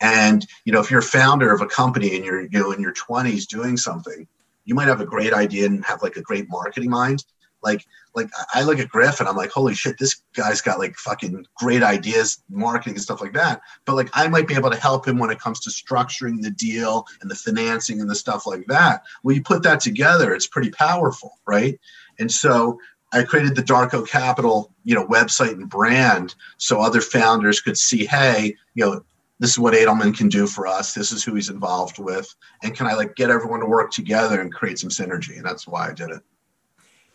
And 0.00 0.46
you 0.64 0.72
know, 0.72 0.80
if 0.80 0.90
you're 0.90 1.00
a 1.00 1.02
founder 1.02 1.52
of 1.52 1.60
a 1.60 1.66
company 1.66 2.14
and 2.14 2.24
you're 2.24 2.42
you 2.42 2.58
know 2.58 2.72
in 2.72 2.82
your 2.82 2.94
20s 2.94 3.46
doing 3.46 3.76
something, 3.76 4.26
you 4.68 4.74
might 4.74 4.86
have 4.86 5.00
a 5.00 5.06
great 5.06 5.32
idea 5.32 5.64
and 5.64 5.82
have 5.86 6.02
like 6.02 6.16
a 6.16 6.22
great 6.22 6.48
marketing 6.50 6.90
mind. 6.90 7.24
Like 7.62 7.84
like 8.14 8.28
I 8.54 8.62
look 8.62 8.78
at 8.78 8.90
Griff 8.90 9.18
and 9.18 9.28
I'm 9.28 9.34
like, 9.34 9.50
holy 9.50 9.74
shit, 9.74 9.98
this 9.98 10.22
guy's 10.34 10.60
got 10.60 10.78
like 10.78 10.94
fucking 10.96 11.46
great 11.56 11.82
ideas, 11.82 12.42
marketing 12.50 12.94
and 12.94 13.02
stuff 13.02 13.22
like 13.22 13.32
that. 13.32 13.62
But 13.86 13.96
like 13.96 14.10
I 14.12 14.28
might 14.28 14.46
be 14.46 14.54
able 14.54 14.70
to 14.70 14.76
help 14.76 15.08
him 15.08 15.18
when 15.18 15.30
it 15.30 15.40
comes 15.40 15.58
to 15.60 15.70
structuring 15.70 16.42
the 16.42 16.50
deal 16.50 17.06
and 17.22 17.30
the 17.30 17.34
financing 17.34 18.00
and 18.00 18.10
the 18.10 18.14
stuff 18.14 18.46
like 18.46 18.66
that. 18.66 19.02
When 19.22 19.34
you 19.34 19.42
put 19.42 19.62
that 19.62 19.80
together, 19.80 20.34
it's 20.34 20.46
pretty 20.46 20.70
powerful, 20.70 21.38
right? 21.46 21.80
And 22.18 22.30
so 22.30 22.78
I 23.12 23.22
created 23.22 23.56
the 23.56 23.62
Darco 23.62 24.06
Capital, 24.06 24.70
you 24.84 24.94
know, 24.94 25.06
website 25.06 25.52
and 25.52 25.68
brand 25.68 26.34
so 26.58 26.80
other 26.80 27.00
founders 27.00 27.62
could 27.62 27.78
see, 27.78 28.04
hey, 28.04 28.54
you 28.74 28.84
know, 28.84 29.02
this 29.38 29.50
is 29.50 29.58
what 29.58 29.74
Adelman 29.74 30.16
can 30.16 30.28
do 30.28 30.46
for 30.46 30.66
us. 30.66 30.94
This 30.94 31.12
is 31.12 31.22
who 31.22 31.34
he's 31.34 31.48
involved 31.48 31.98
with. 31.98 32.32
And 32.62 32.74
can 32.74 32.86
I 32.86 32.94
like 32.94 33.14
get 33.14 33.30
everyone 33.30 33.60
to 33.60 33.66
work 33.66 33.90
together 33.90 34.40
and 34.40 34.52
create 34.52 34.78
some 34.78 34.90
synergy? 34.90 35.36
And 35.36 35.44
that's 35.44 35.66
why 35.66 35.88
I 35.88 35.92
did 35.92 36.10
it. 36.10 36.20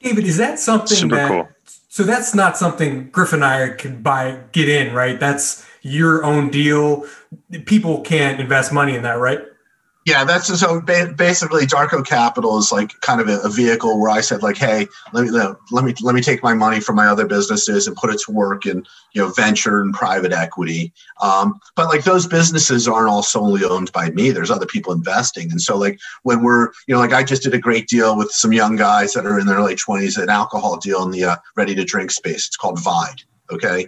David, 0.02 0.26
is 0.26 0.38
that 0.38 0.60
something 0.60 0.98
Super 0.98 1.16
that? 1.16 1.28
Cool. 1.30 1.50
So 1.88 2.04
that's 2.04 2.34
not 2.34 2.58
something 2.58 3.10
Griff 3.10 3.34
and 3.34 3.44
I 3.44 3.70
can 3.70 4.02
buy, 4.02 4.40
get 4.52 4.68
in, 4.68 4.94
right? 4.94 5.20
That's 5.20 5.66
your 5.82 6.24
own 6.24 6.50
deal. 6.50 7.06
People 7.66 8.02
can't 8.02 8.40
invest 8.40 8.74
money 8.74 8.96
in 8.96 9.04
that, 9.04 9.20
right? 9.20 9.42
Yeah, 10.06 10.26
that's 10.26 10.48
so 10.60 10.82
basically 10.82 11.66
Darco 11.66 12.06
Capital 12.06 12.58
is 12.58 12.74
like 12.74 13.00
kind 13.00 13.22
of 13.22 13.30
a, 13.30 13.48
vehicle 13.50 14.02
where 14.02 14.10
I 14.10 14.20
said 14.20 14.44
like, 14.44 14.58
hey, 14.58 14.88
let 15.14 15.24
me 15.24 15.32
let 15.72 15.86
me 15.86 15.94
let 16.02 16.14
me 16.14 16.22
take 16.22 16.44
my 16.44 16.54
money 16.54 16.82
from 16.82 16.98
my 16.98 17.08
other 17.08 17.26
businesses 17.26 17.88
and 17.88 17.96
put 17.96 18.14
it 18.14 18.20
to 18.26 18.32
work 18.32 18.66
in 18.66 18.86
you 19.14 19.22
know 19.22 19.30
venture 19.30 19.82
and 19.82 19.94
private 19.94 20.34
equity. 20.34 20.92
Um, 21.22 21.60
but 21.76 21.88
like 21.88 22.04
those 22.04 22.28
businesses 22.28 22.86
aren't 22.86 23.10
all 23.10 23.24
solely 23.24 23.64
owned 23.64 23.94
by 23.94 24.10
me. 24.10 24.32
There's 24.32 24.52
other 24.52 24.66
people 24.66 24.92
investing, 24.92 25.50
and 25.52 25.62
so 25.62 25.78
like 25.78 26.00
when 26.24 26.44
we're 26.44 26.72
you 26.88 26.96
know 26.96 27.00
like 27.00 27.14
I 27.14 27.24
just 27.24 27.44
did 27.44 27.54
a 27.54 27.60
great 27.60 27.88
deal 27.88 28.18
with 28.18 28.32
some 28.32 28.52
young 28.52 28.76
guys 28.76 29.14
that 29.14 29.26
are 29.26 29.40
in 29.40 29.48
their 29.48 29.62
late 29.62 29.80
twenties, 29.80 30.18
an 30.18 30.30
alcohol 30.30 30.78
deal 30.78 31.04
in 31.04 31.12
the 31.12 31.24
uh, 31.24 31.36
ready 31.56 31.76
to 31.76 31.86
drink 31.86 32.12
space. 32.12 32.48
It's 32.48 32.58
called 32.58 32.82
Vide. 32.84 33.22
Okay, 33.52 33.88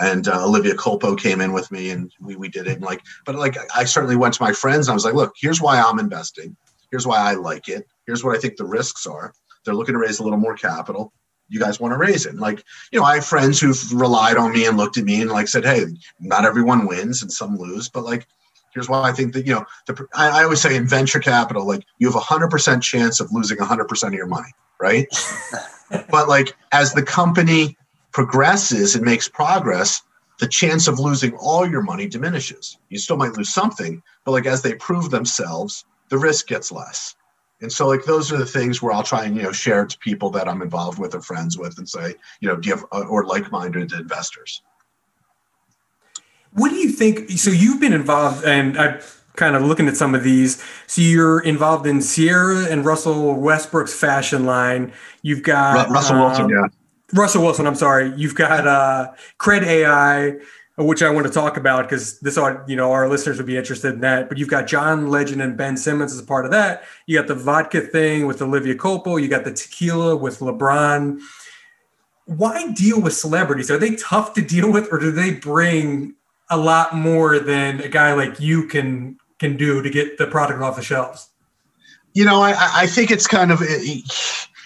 and 0.00 0.26
uh, 0.26 0.44
Olivia 0.44 0.74
Culpo 0.74 1.18
came 1.18 1.40
in 1.40 1.52
with 1.52 1.70
me 1.70 1.90
and 1.90 2.12
we, 2.20 2.36
we 2.36 2.48
did 2.48 2.66
it. 2.66 2.74
And 2.74 2.82
like, 2.82 3.02
but 3.24 3.36
like, 3.36 3.56
I 3.74 3.84
certainly 3.84 4.16
went 4.16 4.34
to 4.34 4.42
my 4.42 4.52
friends 4.52 4.88
and 4.88 4.92
I 4.92 4.94
was 4.94 5.04
like, 5.04 5.14
look, 5.14 5.34
here's 5.38 5.60
why 5.60 5.80
I'm 5.80 5.98
investing. 5.98 6.56
Here's 6.90 7.06
why 7.06 7.18
I 7.18 7.34
like 7.34 7.68
it. 7.68 7.86
Here's 8.06 8.24
what 8.24 8.36
I 8.36 8.40
think 8.40 8.56
the 8.56 8.64
risks 8.64 9.06
are. 9.06 9.32
They're 9.64 9.74
looking 9.74 9.94
to 9.94 9.98
raise 9.98 10.18
a 10.18 10.24
little 10.24 10.38
more 10.38 10.56
capital. 10.56 11.12
You 11.48 11.60
guys 11.60 11.78
want 11.78 11.92
to 11.92 11.98
raise 11.98 12.26
it? 12.26 12.30
And 12.30 12.40
like, 12.40 12.64
you 12.90 12.98
know, 12.98 13.04
I 13.04 13.16
have 13.16 13.26
friends 13.26 13.60
who've 13.60 13.92
relied 13.92 14.36
on 14.36 14.52
me 14.52 14.66
and 14.66 14.76
looked 14.76 14.96
at 14.98 15.04
me 15.04 15.20
and 15.20 15.30
like 15.30 15.48
said, 15.48 15.64
hey, 15.64 15.84
not 16.20 16.44
everyone 16.44 16.86
wins 16.86 17.22
and 17.22 17.32
some 17.32 17.56
lose, 17.56 17.88
but 17.88 18.04
like, 18.04 18.26
here's 18.72 18.88
why 18.88 19.02
I 19.02 19.12
think 19.12 19.32
that, 19.34 19.46
you 19.46 19.54
know, 19.54 19.64
the, 19.86 20.06
I, 20.14 20.40
I 20.40 20.44
always 20.44 20.60
say 20.60 20.74
in 20.74 20.88
venture 20.88 21.20
capital, 21.20 21.66
like 21.66 21.84
you 21.98 22.08
have 22.08 22.16
a 22.16 22.20
hundred 22.20 22.50
percent 22.50 22.82
chance 22.82 23.20
of 23.20 23.32
losing 23.32 23.60
a 23.60 23.64
hundred 23.64 23.86
percent 23.86 24.14
of 24.14 24.18
your 24.18 24.26
money. 24.26 24.52
Right. 24.80 25.06
but 26.10 26.28
like 26.28 26.56
as 26.72 26.92
the 26.92 27.02
company 27.02 27.76
progresses 28.14 28.94
and 28.94 29.04
makes 29.04 29.28
progress, 29.28 30.00
the 30.38 30.48
chance 30.48 30.88
of 30.88 30.98
losing 30.98 31.34
all 31.34 31.68
your 31.68 31.82
money 31.82 32.06
diminishes. 32.06 32.78
You 32.88 32.98
still 32.98 33.16
might 33.16 33.36
lose 33.36 33.52
something, 33.52 34.02
but 34.24 34.30
like 34.30 34.46
as 34.46 34.62
they 34.62 34.74
prove 34.74 35.10
themselves, 35.10 35.84
the 36.08 36.16
risk 36.16 36.46
gets 36.46 36.72
less. 36.72 37.16
And 37.60 37.72
so 37.72 37.86
like 37.86 38.04
those 38.04 38.32
are 38.32 38.36
the 38.36 38.46
things 38.46 38.80
where 38.80 38.92
I'll 38.92 39.02
try 39.02 39.24
and 39.24 39.36
you 39.36 39.42
know 39.42 39.52
share 39.52 39.82
it 39.82 39.90
to 39.90 39.98
people 39.98 40.30
that 40.30 40.48
I'm 40.48 40.62
involved 40.62 40.98
with 40.98 41.14
or 41.14 41.20
friends 41.20 41.58
with 41.58 41.76
and 41.76 41.88
say, 41.88 42.14
you 42.40 42.48
know, 42.48 42.56
do 42.56 42.68
you 42.68 42.74
have 42.76 42.84
uh, 42.92 43.06
or 43.08 43.24
like-minded 43.24 43.92
investors. 43.92 44.62
What 46.52 46.68
do 46.68 46.76
you 46.76 46.90
think? 46.90 47.30
So 47.32 47.50
you've 47.50 47.80
been 47.80 47.92
involved, 47.92 48.44
and 48.44 48.78
I'm 48.78 49.00
kind 49.34 49.56
of 49.56 49.62
looking 49.62 49.88
at 49.88 49.96
some 49.96 50.14
of 50.14 50.22
these. 50.22 50.62
So 50.86 51.02
you're 51.02 51.40
involved 51.40 51.84
in 51.86 52.00
Ciara 52.00 52.66
and 52.66 52.84
Russell 52.84 53.34
Westbrook's 53.34 53.94
fashion 53.94 54.44
line. 54.46 54.92
You've 55.22 55.42
got 55.42 55.90
Russell 55.90 56.16
um, 56.16 56.22
Wilson, 56.22 56.48
yeah. 56.50 56.66
Russell 57.14 57.44
Wilson, 57.44 57.66
I'm 57.66 57.76
sorry. 57.76 58.12
You've 58.16 58.34
got 58.34 58.66
uh, 58.66 59.12
Cred 59.38 59.62
AI, 59.62 60.34
which 60.76 61.00
I 61.00 61.10
want 61.10 61.26
to 61.26 61.32
talk 61.32 61.56
about 61.56 61.88
because 61.88 62.18
this 62.20 62.36
you 62.66 62.74
know 62.74 62.90
our 62.90 63.08
listeners 63.08 63.36
would 63.38 63.46
be 63.46 63.56
interested 63.56 63.94
in 63.94 64.00
that. 64.00 64.28
But 64.28 64.36
you've 64.36 64.48
got 64.48 64.66
John 64.66 65.08
Legend 65.08 65.40
and 65.40 65.56
Ben 65.56 65.76
Simmons 65.76 66.12
as 66.12 66.18
a 66.18 66.24
part 66.24 66.44
of 66.44 66.50
that. 66.50 66.82
You 67.06 67.16
got 67.16 67.28
the 67.28 67.36
vodka 67.36 67.80
thing 67.80 68.26
with 68.26 68.42
Olivia 68.42 68.74
Culpo. 68.74 69.22
You 69.22 69.28
got 69.28 69.44
the 69.44 69.52
tequila 69.52 70.16
with 70.16 70.40
LeBron. 70.40 71.20
Why 72.26 72.72
deal 72.72 73.00
with 73.00 73.14
celebrities? 73.14 73.70
Are 73.70 73.78
they 73.78 73.94
tough 73.94 74.34
to 74.34 74.42
deal 74.42 74.72
with, 74.72 74.92
or 74.92 74.98
do 74.98 75.12
they 75.12 75.34
bring 75.34 76.14
a 76.50 76.56
lot 76.56 76.96
more 76.96 77.38
than 77.38 77.80
a 77.80 77.88
guy 77.88 78.12
like 78.12 78.40
you 78.40 78.66
can 78.66 79.18
can 79.38 79.56
do 79.56 79.82
to 79.82 79.90
get 79.90 80.18
the 80.18 80.26
product 80.26 80.60
off 80.60 80.74
the 80.74 80.82
shelves? 80.82 81.28
You 82.12 82.24
know, 82.24 82.42
I, 82.42 82.54
I 82.58 82.86
think 82.86 83.12
it's 83.12 83.28
kind 83.28 83.52
of. 83.52 83.60
It, 83.62 84.02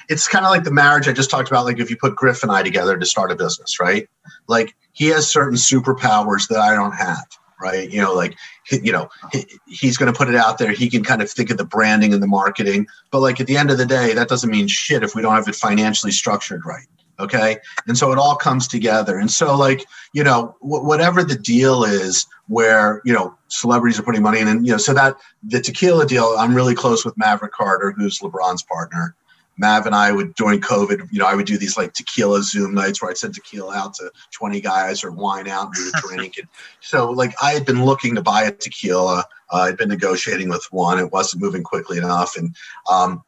it's 0.08 0.26
kind 0.26 0.44
of 0.44 0.50
like 0.50 0.64
the 0.64 0.70
marriage 0.70 1.06
I 1.06 1.12
just 1.12 1.30
talked 1.30 1.48
about. 1.48 1.64
Like 1.64 1.78
if 1.78 1.90
you 1.90 1.96
put 1.96 2.16
Griff 2.16 2.42
and 2.42 2.50
I 2.50 2.62
together 2.62 2.96
to 2.96 3.06
start 3.06 3.30
a 3.30 3.36
business, 3.36 3.78
right? 3.78 4.08
Like 4.46 4.74
he 4.92 5.06
has 5.08 5.30
certain 5.30 5.56
superpowers 5.56 6.48
that 6.48 6.58
I 6.58 6.74
don't 6.74 6.94
have, 6.94 7.26
right? 7.60 7.90
You 7.90 8.00
know, 8.00 8.14
like 8.14 8.36
you 8.70 8.92
know, 8.92 9.08
he, 9.32 9.44
he's 9.66 9.96
going 9.96 10.12
to 10.12 10.16
put 10.16 10.28
it 10.28 10.34
out 10.34 10.58
there. 10.58 10.72
He 10.72 10.90
can 10.90 11.04
kind 11.04 11.22
of 11.22 11.30
think 11.30 11.50
of 11.50 11.58
the 11.58 11.64
branding 11.64 12.12
and 12.12 12.22
the 12.22 12.26
marketing, 12.26 12.86
but 13.10 13.20
like 13.20 13.40
at 13.40 13.46
the 13.46 13.56
end 13.56 13.70
of 13.70 13.78
the 13.78 13.86
day, 13.86 14.14
that 14.14 14.28
doesn't 14.28 14.50
mean 14.50 14.66
shit 14.66 15.02
if 15.02 15.14
we 15.14 15.22
don't 15.22 15.34
have 15.34 15.48
it 15.48 15.54
financially 15.54 16.12
structured 16.12 16.64
right. 16.64 16.86
Okay, 17.20 17.56
and 17.88 17.98
so 17.98 18.12
it 18.12 18.18
all 18.18 18.36
comes 18.36 18.68
together. 18.68 19.18
And 19.18 19.28
so, 19.28 19.56
like 19.56 19.84
you 20.12 20.22
know, 20.22 20.54
w- 20.62 20.84
whatever 20.84 21.24
the 21.24 21.34
deal 21.34 21.82
is, 21.82 22.24
where 22.46 23.02
you 23.04 23.12
know 23.12 23.36
celebrities 23.48 23.98
are 23.98 24.04
putting 24.04 24.22
money 24.22 24.38
in, 24.38 24.46
and 24.46 24.64
you 24.64 24.70
know, 24.70 24.78
so 24.78 24.94
that 24.94 25.16
the 25.42 25.60
tequila 25.60 26.06
deal, 26.06 26.36
I'm 26.38 26.54
really 26.54 26.76
close 26.76 27.04
with 27.04 27.18
Maverick 27.18 27.52
Carter, 27.52 27.90
who's 27.90 28.20
LeBron's 28.20 28.62
partner 28.62 29.16
Mav 29.58 29.86
and 29.86 29.94
I 29.94 30.12
would 30.12 30.34
during 30.34 30.60
COVID, 30.60 31.08
you 31.10 31.18
know, 31.18 31.26
I 31.26 31.34
would 31.34 31.46
do 31.46 31.58
these 31.58 31.76
like 31.76 31.92
tequila 31.92 32.42
Zoom 32.42 32.74
nights 32.74 33.02
where 33.02 33.10
I'd 33.10 33.18
send 33.18 33.34
tequila 33.34 33.74
out 33.76 33.94
to 33.94 34.10
20 34.32 34.60
guys 34.60 35.04
or 35.04 35.10
wine 35.10 35.48
out 35.48 35.66
and 35.66 35.74
we 35.76 35.84
would 35.84 35.94
drink. 36.16 36.38
and 36.38 36.48
so 36.80 37.10
like 37.10 37.34
I 37.42 37.52
had 37.52 37.66
been 37.66 37.84
looking 37.84 38.14
to 38.14 38.22
buy 38.22 38.44
a 38.44 38.52
tequila. 38.52 39.24
Uh, 39.52 39.56
I'd 39.56 39.76
been 39.76 39.88
negotiating 39.88 40.48
with 40.48 40.66
one. 40.70 40.98
It 40.98 41.12
wasn't 41.12 41.42
moving 41.42 41.62
quickly 41.62 41.98
enough. 41.98 42.36
And 42.36 42.54
um, 42.90 43.22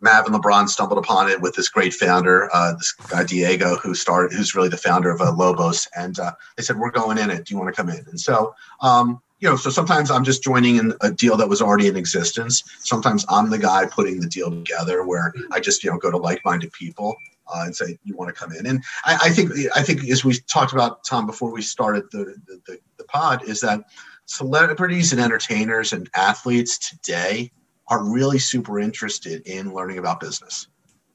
Mav 0.00 0.26
and 0.26 0.34
LeBron 0.34 0.68
stumbled 0.68 0.98
upon 0.98 1.28
it 1.28 1.40
with 1.40 1.54
this 1.54 1.68
great 1.68 1.92
founder, 1.92 2.48
uh, 2.54 2.72
this 2.72 2.92
guy 2.92 3.24
Diego, 3.24 3.76
who 3.76 3.94
started, 3.94 4.34
who's 4.34 4.54
really 4.54 4.70
the 4.70 4.76
founder 4.76 5.10
of 5.10 5.20
uh, 5.20 5.32
Lobos, 5.32 5.86
and 5.96 6.18
uh, 6.18 6.32
they 6.56 6.62
said, 6.62 6.78
"We're 6.78 6.90
going 6.90 7.18
in 7.18 7.30
it. 7.30 7.44
Do 7.44 7.54
you 7.54 7.60
want 7.60 7.74
to 7.74 7.76
come 7.76 7.90
in?" 7.90 8.04
And 8.08 8.18
so, 8.18 8.54
um, 8.80 9.20
you 9.40 9.48
know, 9.48 9.56
so 9.56 9.70
sometimes 9.70 10.10
I'm 10.10 10.24
just 10.24 10.42
joining 10.42 10.76
in 10.76 10.92
a 11.00 11.10
deal 11.10 11.36
that 11.38 11.48
was 11.48 11.62
already 11.62 11.88
in 11.88 11.96
existence. 11.96 12.62
Sometimes 12.80 13.24
I'm 13.28 13.50
the 13.50 13.58
guy 13.58 13.86
putting 13.86 14.20
the 14.20 14.28
deal 14.28 14.50
together, 14.50 15.04
where 15.04 15.32
I 15.50 15.60
just 15.60 15.82
you 15.82 15.90
know 15.90 15.98
go 15.98 16.10
to 16.10 16.18
like-minded 16.18 16.72
people 16.72 17.16
uh, 17.48 17.62
and 17.64 17.74
say, 17.74 17.98
"You 18.04 18.14
want 18.16 18.34
to 18.34 18.38
come 18.38 18.52
in?" 18.52 18.66
And 18.66 18.84
I, 19.04 19.18
I, 19.24 19.30
think 19.30 19.52
I 19.74 19.82
think 19.82 20.08
as 20.08 20.24
we 20.24 20.34
talked 20.52 20.72
about 20.72 21.04
Tom 21.04 21.26
before 21.26 21.50
we 21.50 21.62
started 21.62 22.04
the, 22.12 22.36
the, 22.46 22.60
the, 22.66 22.78
the 22.98 23.04
pod 23.04 23.42
is 23.48 23.60
that 23.62 23.84
celebrities 24.26 25.12
and 25.12 25.20
entertainers 25.20 25.92
and 25.92 26.08
athletes 26.14 26.78
today 26.78 27.50
are 27.88 28.04
really 28.04 28.38
super 28.38 28.78
interested 28.78 29.42
in 29.46 29.74
learning 29.74 29.98
about 29.98 30.20
business. 30.20 30.68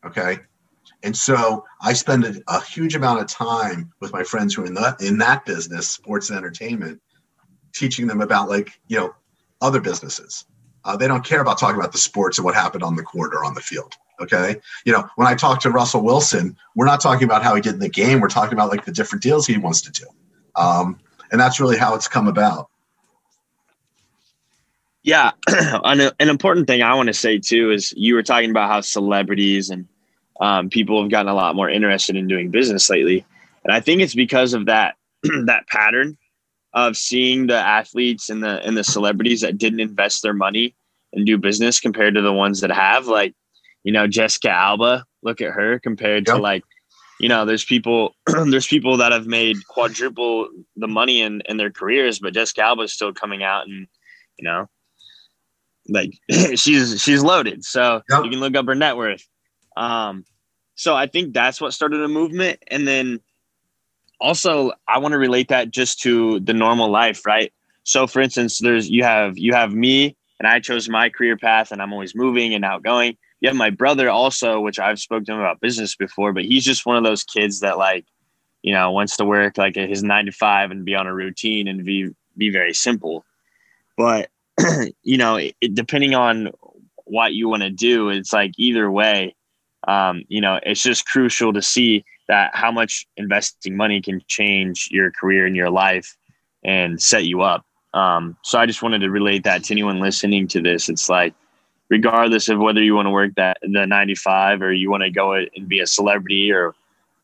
Okay. 0.05 0.39
And 1.03 1.15
so 1.15 1.63
I 1.81 1.93
spend 1.93 2.25
a, 2.25 2.35
a, 2.47 2.61
huge 2.63 2.95
amount 2.95 3.21
of 3.21 3.27
time 3.27 3.91
with 4.01 4.11
my 4.11 4.23
friends 4.23 4.53
who 4.53 4.63
are 4.63 4.65
in 4.65 4.73
that 4.73 5.01
in 5.01 5.17
that 5.19 5.45
business, 5.45 5.87
sports 5.87 6.29
and 6.29 6.37
entertainment, 6.37 6.99
teaching 7.75 8.07
them 8.07 8.21
about 8.21 8.49
like, 8.49 8.79
you 8.87 8.97
know, 8.97 9.13
other 9.61 9.79
businesses. 9.79 10.45
Uh, 10.83 10.95
they 10.95 11.07
don't 11.07 11.25
care 11.25 11.41
about 11.41 11.59
talking 11.59 11.79
about 11.79 11.91
the 11.91 11.97
sports 11.97 12.37
and 12.37 12.45
what 12.45 12.55
happened 12.55 12.83
on 12.83 12.95
the 12.95 13.03
court 13.03 13.33
or 13.33 13.43
on 13.43 13.53
the 13.53 13.61
field. 13.61 13.93
Okay. 14.19 14.55
You 14.85 14.93
know, 14.93 15.07
when 15.15 15.27
I 15.27 15.35
talk 15.35 15.59
to 15.61 15.69
Russell 15.69 16.01
Wilson, 16.01 16.55
we're 16.75 16.85
not 16.85 17.01
talking 17.01 17.25
about 17.25 17.43
how 17.43 17.53
he 17.55 17.61
did 17.61 17.73
in 17.73 17.79
the 17.79 17.89
game. 17.89 18.21
We're 18.21 18.29
talking 18.29 18.53
about 18.53 18.69
like 18.69 18.85
the 18.85 18.91
different 18.91 19.21
deals 19.21 19.45
he 19.45 19.57
wants 19.57 19.81
to 19.81 19.91
do. 19.91 20.05
Um, 20.55 20.99
and 21.31 21.41
that's 21.41 21.59
really 21.59 21.77
how 21.77 21.95
it's 21.95 22.07
come 22.07 22.27
about. 22.27 22.69
Yeah, 25.03 25.31
an, 25.47 26.11
an 26.19 26.29
important 26.29 26.65
thing 26.65 26.81
I 26.81 26.95
want 26.95 27.07
to 27.07 27.13
say 27.13 27.37
too 27.37 27.71
is 27.71 27.93
you 27.95 28.15
were 28.15 28.23
talking 28.23 28.49
about 28.49 28.69
how 28.69 28.81
celebrities 28.81 29.69
and 29.69 29.87
um, 30.41 30.69
people 30.69 31.01
have 31.01 31.11
gotten 31.11 31.29
a 31.29 31.35
lot 31.35 31.55
more 31.55 31.69
interested 31.69 32.15
in 32.15 32.27
doing 32.27 32.49
business 32.49 32.89
lately, 32.89 33.23
and 33.63 33.71
I 33.71 33.79
think 33.79 34.01
it's 34.01 34.15
because 34.15 34.53
of 34.55 34.65
that 34.65 34.95
that 35.45 35.67
pattern 35.67 36.17
of 36.75 36.97
seeing 36.97 37.47
the 37.47 37.57
athletes 37.57 38.29
and 38.29 38.43
the 38.43 38.61
and 38.65 38.77
the 38.77 38.83
celebrities 38.83 39.41
that 39.41 39.57
didn't 39.57 39.79
invest 39.79 40.21
their 40.21 40.33
money 40.33 40.75
and 41.13 41.25
do 41.25 41.37
business 41.37 41.79
compared 41.79 42.13
to 42.15 42.21
the 42.21 42.33
ones 42.33 42.59
that 42.61 42.71
have, 42.71 43.07
like 43.07 43.33
you 43.83 43.91
know 43.91 44.05
Jessica 44.07 44.49
Alba. 44.49 45.05
Look 45.23 45.41
at 45.41 45.53
her 45.53 45.79
compared 45.79 46.27
yep. 46.27 46.35
to 46.35 46.41
like 46.41 46.63
you 47.19 47.29
know 47.29 47.45
there's 47.45 47.65
people 47.65 48.15
there's 48.27 48.67
people 48.67 48.97
that 48.97 49.11
have 49.11 49.25
made 49.25 49.65
quadruple 49.67 50.49
the 50.75 50.87
money 50.87 51.21
in 51.21 51.41
in 51.47 51.57
their 51.57 51.71
careers, 51.71 52.19
but 52.19 52.33
Jessica 52.33 52.61
Alba 52.61 52.83
is 52.83 52.93
still 52.93 53.13
coming 53.13 53.41
out 53.41 53.67
and 53.67 53.87
you 54.37 54.45
know 54.45 54.67
like 55.87 56.11
she's 56.55 57.01
she's 57.01 57.23
loaded. 57.23 57.63
So 57.63 58.01
yep. 58.09 58.23
you 58.25 58.29
can 58.29 58.39
look 58.39 58.55
up 58.55 58.67
her 58.67 58.75
net 58.75 58.97
worth. 58.97 59.25
Um, 59.77 60.25
so 60.75 60.93
I 60.95 61.07
think 61.07 61.33
that's 61.33 61.61
what 61.61 61.73
started 61.73 62.01
a 62.01 62.07
movement, 62.09 62.59
and 62.67 62.85
then 62.85 63.21
also 64.19 64.71
I 64.87 64.99
want 64.99 65.13
to 65.13 65.17
relate 65.17 65.49
that 65.49 65.71
just 65.71 65.99
to 66.01 66.39
the 66.39 66.53
normal 66.53 66.89
life, 66.89 67.25
right? 67.25 67.51
So 67.83 68.07
for 68.07 68.21
instance, 68.21 68.59
there's 68.59 68.89
you 68.89 69.03
have 69.03 69.37
you 69.37 69.53
have 69.53 69.73
me, 69.73 70.15
and 70.39 70.47
I 70.47 70.59
chose 70.59 70.89
my 70.89 71.09
career 71.09 71.37
path, 71.37 71.71
and 71.71 71.81
I'm 71.81 71.93
always 71.93 72.15
moving 72.15 72.53
and 72.53 72.65
outgoing. 72.65 73.17
You 73.41 73.49
have 73.49 73.57
my 73.57 73.69
brother 73.69 74.09
also, 74.09 74.59
which 74.59 74.79
I've 74.79 74.99
spoken 74.99 75.25
to 75.25 75.33
him 75.33 75.39
about 75.39 75.61
business 75.61 75.95
before, 75.95 76.33
but 76.33 76.45
he's 76.45 76.65
just 76.65 76.85
one 76.85 76.97
of 76.97 77.03
those 77.03 77.23
kids 77.23 77.59
that 77.59 77.77
like, 77.77 78.05
you 78.63 78.73
know, 78.73 78.91
wants 78.91 79.17
to 79.17 79.25
work 79.25 79.57
like 79.57 79.75
his 79.75 80.01
nine 80.01 80.25
to 80.25 80.31
five 80.31 80.71
and 80.71 80.85
be 80.85 80.95
on 80.95 81.05
a 81.05 81.13
routine 81.13 81.67
and 81.67 81.85
be 81.85 82.09
be 82.37 82.49
very 82.49 82.73
simple. 82.73 83.25
But 83.97 84.29
you 85.03 85.17
know, 85.17 85.35
it, 85.35 85.55
depending 85.73 86.15
on 86.15 86.51
what 87.05 87.33
you 87.33 87.47
want 87.49 87.63
to 87.63 87.69
do, 87.69 88.09
it's 88.09 88.33
like 88.33 88.53
either 88.57 88.89
way, 88.89 89.35
um, 89.87 90.23
you 90.27 90.41
know, 90.41 90.59
it's 90.63 90.81
just 90.81 91.05
crucial 91.05 91.53
to 91.53 91.61
see 91.61 92.03
that 92.27 92.51
how 92.53 92.71
much 92.71 93.05
investing 93.17 93.75
money 93.75 94.01
can 94.01 94.21
change 94.27 94.87
your 94.91 95.11
career 95.11 95.45
and 95.45 95.55
your 95.55 95.69
life 95.69 96.17
and 96.63 97.01
set 97.01 97.25
you 97.25 97.41
up. 97.41 97.65
Um, 97.93 98.37
so 98.43 98.59
I 98.59 98.65
just 98.65 98.81
wanted 98.81 98.99
to 98.99 99.09
relate 99.09 99.43
that 99.43 99.63
to 99.65 99.73
anyone 99.73 99.99
listening 99.99 100.47
to 100.49 100.61
this. 100.61 100.89
It's 100.89 101.09
like, 101.09 101.33
regardless 101.89 102.49
of 102.49 102.59
whether 102.59 102.81
you 102.81 102.95
want 102.95 103.05
to 103.05 103.11
work 103.11 103.31
that 103.35 103.57
the 103.61 103.85
95 103.85 104.61
or 104.61 104.73
you 104.73 104.89
want 104.89 105.03
to 105.03 105.11
go 105.11 105.33
and 105.33 105.67
be 105.67 105.79
a 105.79 105.87
celebrity 105.87 106.51
or 106.51 106.73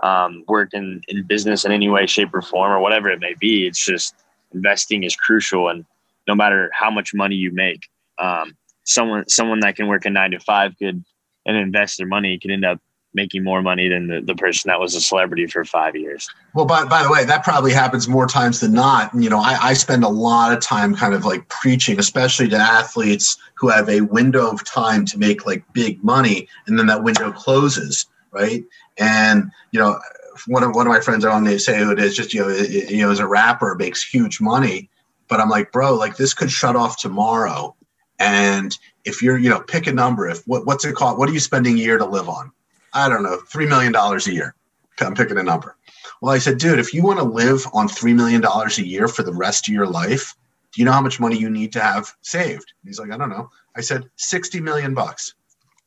um, 0.02 0.44
work 0.48 0.74
in, 0.74 1.02
in 1.08 1.24
business 1.24 1.66
in 1.66 1.72
any 1.72 1.90
way, 1.90 2.06
shape, 2.06 2.34
or 2.34 2.42
form, 2.42 2.72
or 2.72 2.80
whatever 2.80 3.10
it 3.10 3.20
may 3.20 3.34
be, 3.40 3.68
it's 3.68 3.84
just 3.84 4.16
investing 4.54 5.04
is 5.04 5.16
crucial. 5.16 5.70
And 5.70 5.86
no 6.28 6.36
matter 6.36 6.70
how 6.74 6.92
much 6.92 7.14
money 7.14 7.36
you 7.36 7.52
make. 7.52 7.88
Um, 8.18 8.56
someone 8.84 9.28
someone 9.30 9.60
that 9.62 9.76
can 9.76 9.88
work 9.88 10.06
a 10.06 10.10
nine 10.10 10.32
to 10.32 10.40
five 10.40 10.76
could 10.78 11.04
and 11.46 11.58
invest 11.58 11.98
their 11.98 12.08
money 12.08 12.38
could 12.40 12.52
end 12.52 12.66
up 12.66 12.80
making 13.14 13.44
more 13.44 13.62
money 13.62 13.90
than 13.90 14.08
the, 14.08 14.22
the 14.22 14.36
person 14.36 14.70
that 14.70 14.80
was 14.80 14.96
a 14.96 15.02
celebrity 15.02 15.46
for 15.46 15.66
five 15.66 15.96
years. 15.96 16.30
Well, 16.54 16.66
by, 16.66 16.86
by 16.86 17.04
the 17.04 17.12
way, 17.12 17.26
that 17.26 17.44
probably 17.44 17.74
happens 17.74 18.08
more 18.08 18.28
times 18.28 18.60
than 18.60 18.74
not. 18.74 19.14
You 19.14 19.30
know, 19.30 19.40
I, 19.40 19.58
I 19.62 19.74
spend 19.74 20.04
a 20.04 20.10
lot 20.10 20.54
of 20.54 20.62
time 20.62 20.96
kind 20.96 21.14
of 21.14 21.26
like 21.26 21.48
preaching, 21.50 22.00
especially 22.00 22.48
to 22.50 22.58
athletes 22.58 23.38
who 23.56 23.70
have 23.70 23.90
a 23.90 24.02
window 24.02 24.50
of 24.50 24.64
time 24.66 25.06
to 25.06 25.18
make 25.18 25.46
like 25.46 25.64
big 25.74 26.04
money, 26.04 26.48
and 26.68 26.80
then 26.80 26.88
that 26.88 27.04
window 27.04 27.32
closes, 27.32 28.06
right? 28.32 28.64
And 28.98 29.52
you 29.72 29.80
know, 29.80 30.00
one 30.48 30.64
of 30.64 30.74
one 30.76 30.88
of 30.88 30.94
my 30.94 31.00
friends, 31.00 31.26
I 31.26 31.32
don't 31.32 31.46
to 31.46 31.60
say 31.60 31.78
who 31.78 31.92
it 31.92 32.00
is, 32.00 32.16
just 32.16 32.34
you 32.34 32.42
know, 32.42 32.50
you 32.50 33.04
know, 33.04 33.12
as 33.12 33.20
a 33.20 33.28
rapper, 33.28 33.76
makes 33.76 34.04
huge 34.04 34.40
money, 34.40 34.90
but 35.28 35.40
I'm 35.40 35.50
like, 35.50 35.72
bro, 35.72 35.96
like 35.96 36.18
this 36.18 36.34
could 36.34 36.52
shut 36.52 36.76
off 36.76 36.98
tomorrow. 36.98 37.76
And 38.20 38.78
if 39.04 39.22
you're, 39.22 39.38
you 39.38 39.50
know, 39.50 39.60
pick 39.62 39.88
a 39.88 39.92
number. 39.92 40.30
If 40.30 40.48
what, 40.48 40.66
what's 40.66 40.86
it 40.86 40.96
called? 40.96 41.18
What 41.18 41.30
are 41.30 41.34
you 41.34 41.40
spending 41.40 41.76
a 41.76 41.82
year 41.82 41.98
to 41.98 42.06
live 42.06 42.30
on? 42.30 42.52
I 42.94 43.10
don't 43.10 43.24
know, 43.24 43.38
three 43.48 43.68
million 43.68 43.92
dollars 43.92 44.28
a 44.28 44.34
year. 44.34 44.56
I'm 45.00 45.16
picking 45.16 45.38
a 45.38 45.44
number. 45.44 45.76
Well, 46.22 46.34
I 46.34 46.38
said, 46.38 46.60
dude, 46.60 46.80
if 46.80 46.94
you 46.94 47.04
want 47.04 47.20
to 47.20 47.26
live 47.26 47.66
on 47.74 47.88
three 47.88 48.14
million 48.14 48.42
dollars 48.42 48.78
a 48.78 48.86
year 48.86 49.08
for 49.08 49.24
the 49.24 49.34
rest 49.34 49.68
of 49.68 49.74
your 49.74 49.88
life, 49.88 50.36
do 50.72 50.82
you 50.82 50.86
know 50.86 50.92
how 50.92 51.02
much 51.02 51.20
money 51.20 51.38
you 51.38 51.50
need 51.50 51.74
to 51.74 51.82
have 51.82 52.14
saved? 52.22 52.74
he's 52.86 53.00
like, 53.00 53.12
I 53.12 53.18
don't 53.18 53.30
know. 53.30 53.50
I 53.76 53.82
said, 53.82 54.10
60 54.16 54.60
million 54.62 54.94
bucks. 54.94 55.34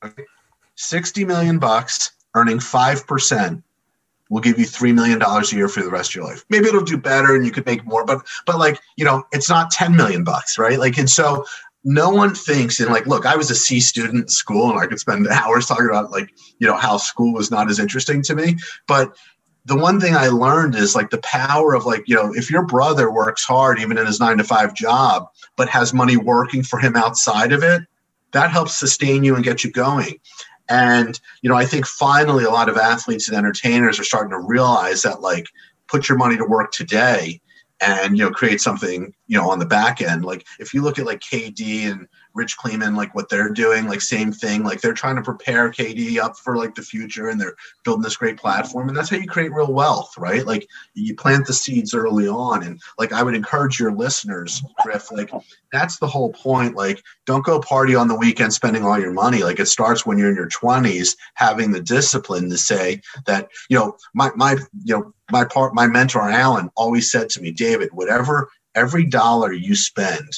Okay. 0.05 0.25
60 0.77 1.25
million 1.25 1.59
bucks 1.59 2.13
earning 2.35 2.59
5% 2.59 3.63
will 4.31 4.41
give 4.41 4.59
you 4.59 4.65
three 4.65 4.93
million 4.93 5.19
dollars 5.19 5.53
a 5.53 5.57
year 5.57 5.69
for 5.69 5.83
the 5.83 5.91
rest 5.91 6.11
of 6.11 6.17
your 6.17 6.25
life. 6.25 6.45
Maybe 6.49 6.67
it'll 6.67 6.83
do 6.83 6.97
better 6.97 7.37
and 7.37 7.45
you 7.45 7.53
could 7.53 7.67
make 7.67 7.85
more, 7.85 8.05
but 8.05 8.27
but 8.47 8.59
like 8.59 8.81
you 8.97 9.05
know, 9.05 9.25
it's 9.33 9.49
not 9.49 9.71
ten 9.71 9.95
million 9.95 10.25
bucks, 10.25 10.59
right? 10.59 10.79
Like, 10.79 10.99
and 10.99 11.09
so 11.09 11.45
no 11.85 12.11
one 12.11 12.35
thinks 12.35 12.81
and 12.81 12.91
like, 12.91 13.07
look, 13.07 13.27
I 13.27 13.37
was 13.37 13.51
a 13.51 13.55
C 13.55 13.79
student 13.81 14.23
in 14.23 14.29
school 14.29 14.71
and 14.71 14.81
I 14.81 14.87
could 14.87 14.99
spend 14.99 15.27
hours 15.31 15.67
talking 15.67 15.89
about 15.89 16.11
like 16.11 16.31
you 16.59 16.67
know 16.67 16.77
how 16.77 16.97
school 16.97 17.33
was 17.35 17.51
not 17.51 17.71
as 17.71 17.79
interesting 17.79 18.23
to 18.23 18.35
me, 18.35 18.57
but 18.87 19.15
the 19.67 19.77
one 19.77 19.99
thing 19.99 20.15
I 20.15 20.29
learned 20.29 20.75
is 20.75 20.95
like 20.95 21.11
the 21.11 21.19
power 21.19 21.75
of 21.75 21.87
like, 21.87 22.05
you 22.07 22.15
know, 22.15 22.35
if 22.35 22.51
your 22.51 22.65
brother 22.67 23.11
works 23.11 23.45
hard 23.45 23.81
even 23.81 23.97
in 23.97 24.07
his 24.07 24.21
nine 24.21 24.37
to 24.39 24.45
five 24.45 24.75
job, 24.75 25.29
but 25.57 25.69
has 25.71 25.95
money 25.95 26.17
working 26.17 26.63
for 26.63 26.79
him 26.79 26.97
outside 26.97 27.53
of 27.53 27.63
it, 27.63 27.83
that 28.33 28.51
helps 28.51 28.79
sustain 28.79 29.25
you 29.25 29.35
and 29.35 29.45
get 29.45 29.65
you 29.65 29.71
going. 29.71 30.19
And, 30.69 31.19
you 31.43 31.49
know, 31.49 31.57
I 31.57 31.65
think 31.65 31.87
finally 31.87 32.45
a 32.45 32.51
lot 32.51 32.69
of 32.69 32.77
athletes 32.77 33.29
and 33.29 33.37
entertainers 33.37 33.99
are 33.99 34.05
starting 34.05 34.31
to 34.31 34.39
realize 34.39 35.03
that, 35.03 35.21
like, 35.21 35.47
put 35.89 36.09
your 36.09 36.19
money 36.19 36.37
to 36.37 36.45
work 36.45 36.73
today 36.73 37.41
and, 37.81 38.17
you 38.17 38.25
know, 38.25 38.31
create 38.31 38.61
something, 38.61 39.15
you 39.35 39.41
know, 39.41 39.51
on 39.51 39.59
the 39.59 39.67
back 39.67 40.01
end. 40.01 40.25
Like, 40.25 40.47
if 40.61 40.73
you 40.73 40.81
look 40.81 40.97
at 41.01 41.07
like 41.07 41.19
KD 41.19 41.91
and 41.91 42.07
Rich 42.35 42.57
Kleiman, 42.57 42.95
like 42.95 43.15
what 43.15 43.29
they're 43.29 43.49
doing, 43.49 43.89
like 43.89 44.01
same 44.01 44.33
thing. 44.33 44.63
Like 44.63 44.81
they're 44.81 44.93
trying 44.93 45.17
to 45.17 45.23
prepare 45.23 45.71
KD 45.71 46.19
up 46.19 46.37
for 46.37 46.57
like 46.57 46.75
the 46.75 46.83
future 46.83 47.29
and 47.29 47.41
they're 47.41 47.55
building 47.85 48.03
this 48.03 48.17
great 48.17 48.37
platform. 48.37 48.89
And 48.89 48.97
that's 48.97 49.09
how 49.09 49.17
you 49.17 49.27
create 49.27 49.53
real 49.53 49.73
wealth, 49.73 50.17
right? 50.19 50.45
Like 50.45 50.69
you 50.95 51.15
plant 51.15 51.47
the 51.47 51.53
seeds 51.53 51.95
early 51.95 52.29
on. 52.29 52.65
And 52.65 52.81
like 52.99 53.13
I 53.13 53.23
would 53.23 53.37
encourage 53.37 53.79
your 53.79 53.93
listeners, 53.93 54.63
Griff, 54.83 55.13
like 55.13 55.31
that's 55.73 55.99
the 55.99 56.09
whole 56.09 56.33
point. 56.33 56.75
Like 56.75 57.03
don't 57.25 57.45
go 57.45 57.61
party 57.61 57.95
on 57.95 58.09
the 58.09 58.17
weekend 58.17 58.53
spending 58.53 58.85
all 58.85 58.99
your 58.99 59.13
money. 59.13 59.43
Like 59.43 59.61
it 59.61 59.67
starts 59.67 60.05
when 60.05 60.19
you're 60.19 60.31
in 60.31 60.37
your 60.37 60.49
20s, 60.49 61.17
having 61.35 61.71
the 61.71 61.81
discipline 61.81 62.51
to 62.51 62.59
say 62.59 63.01
that, 63.27 63.49
you 63.69 63.79
know, 63.79 63.97
my 64.13 64.31
my 64.35 64.57
you 64.85 64.97
know, 64.97 65.15
my 65.31 65.45
part 65.45 65.75
my 65.75 65.87
mentor 65.87 66.29
Alan 66.29 66.71
always 66.77 67.11
said 67.11 67.31
to 67.31 67.41
me, 67.41 67.53
David, 67.53 67.91
whatever 67.93 68.49
every 68.75 69.05
dollar 69.05 69.53
you 69.53 69.75
spend 69.75 70.29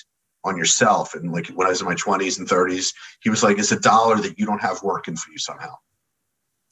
on 0.45 0.57
yourself. 0.57 1.15
And 1.15 1.33
like 1.33 1.49
when 1.49 1.67
I 1.67 1.71
was 1.71 1.81
in 1.81 1.87
my 1.87 1.95
20s 1.95 2.39
and 2.39 2.49
30s, 2.49 2.95
he 3.21 3.31
was 3.31 3.43
like, 3.43 3.59
it's 3.59 3.73
a 3.73 3.81
dollar 3.81 4.17
that 4.17 4.39
you 4.39 4.47
don't 4.47 4.61
have 4.61 4.83
working 4.83 5.17
for 5.17 5.31
you 5.31 5.39
somehow. 5.39 5.75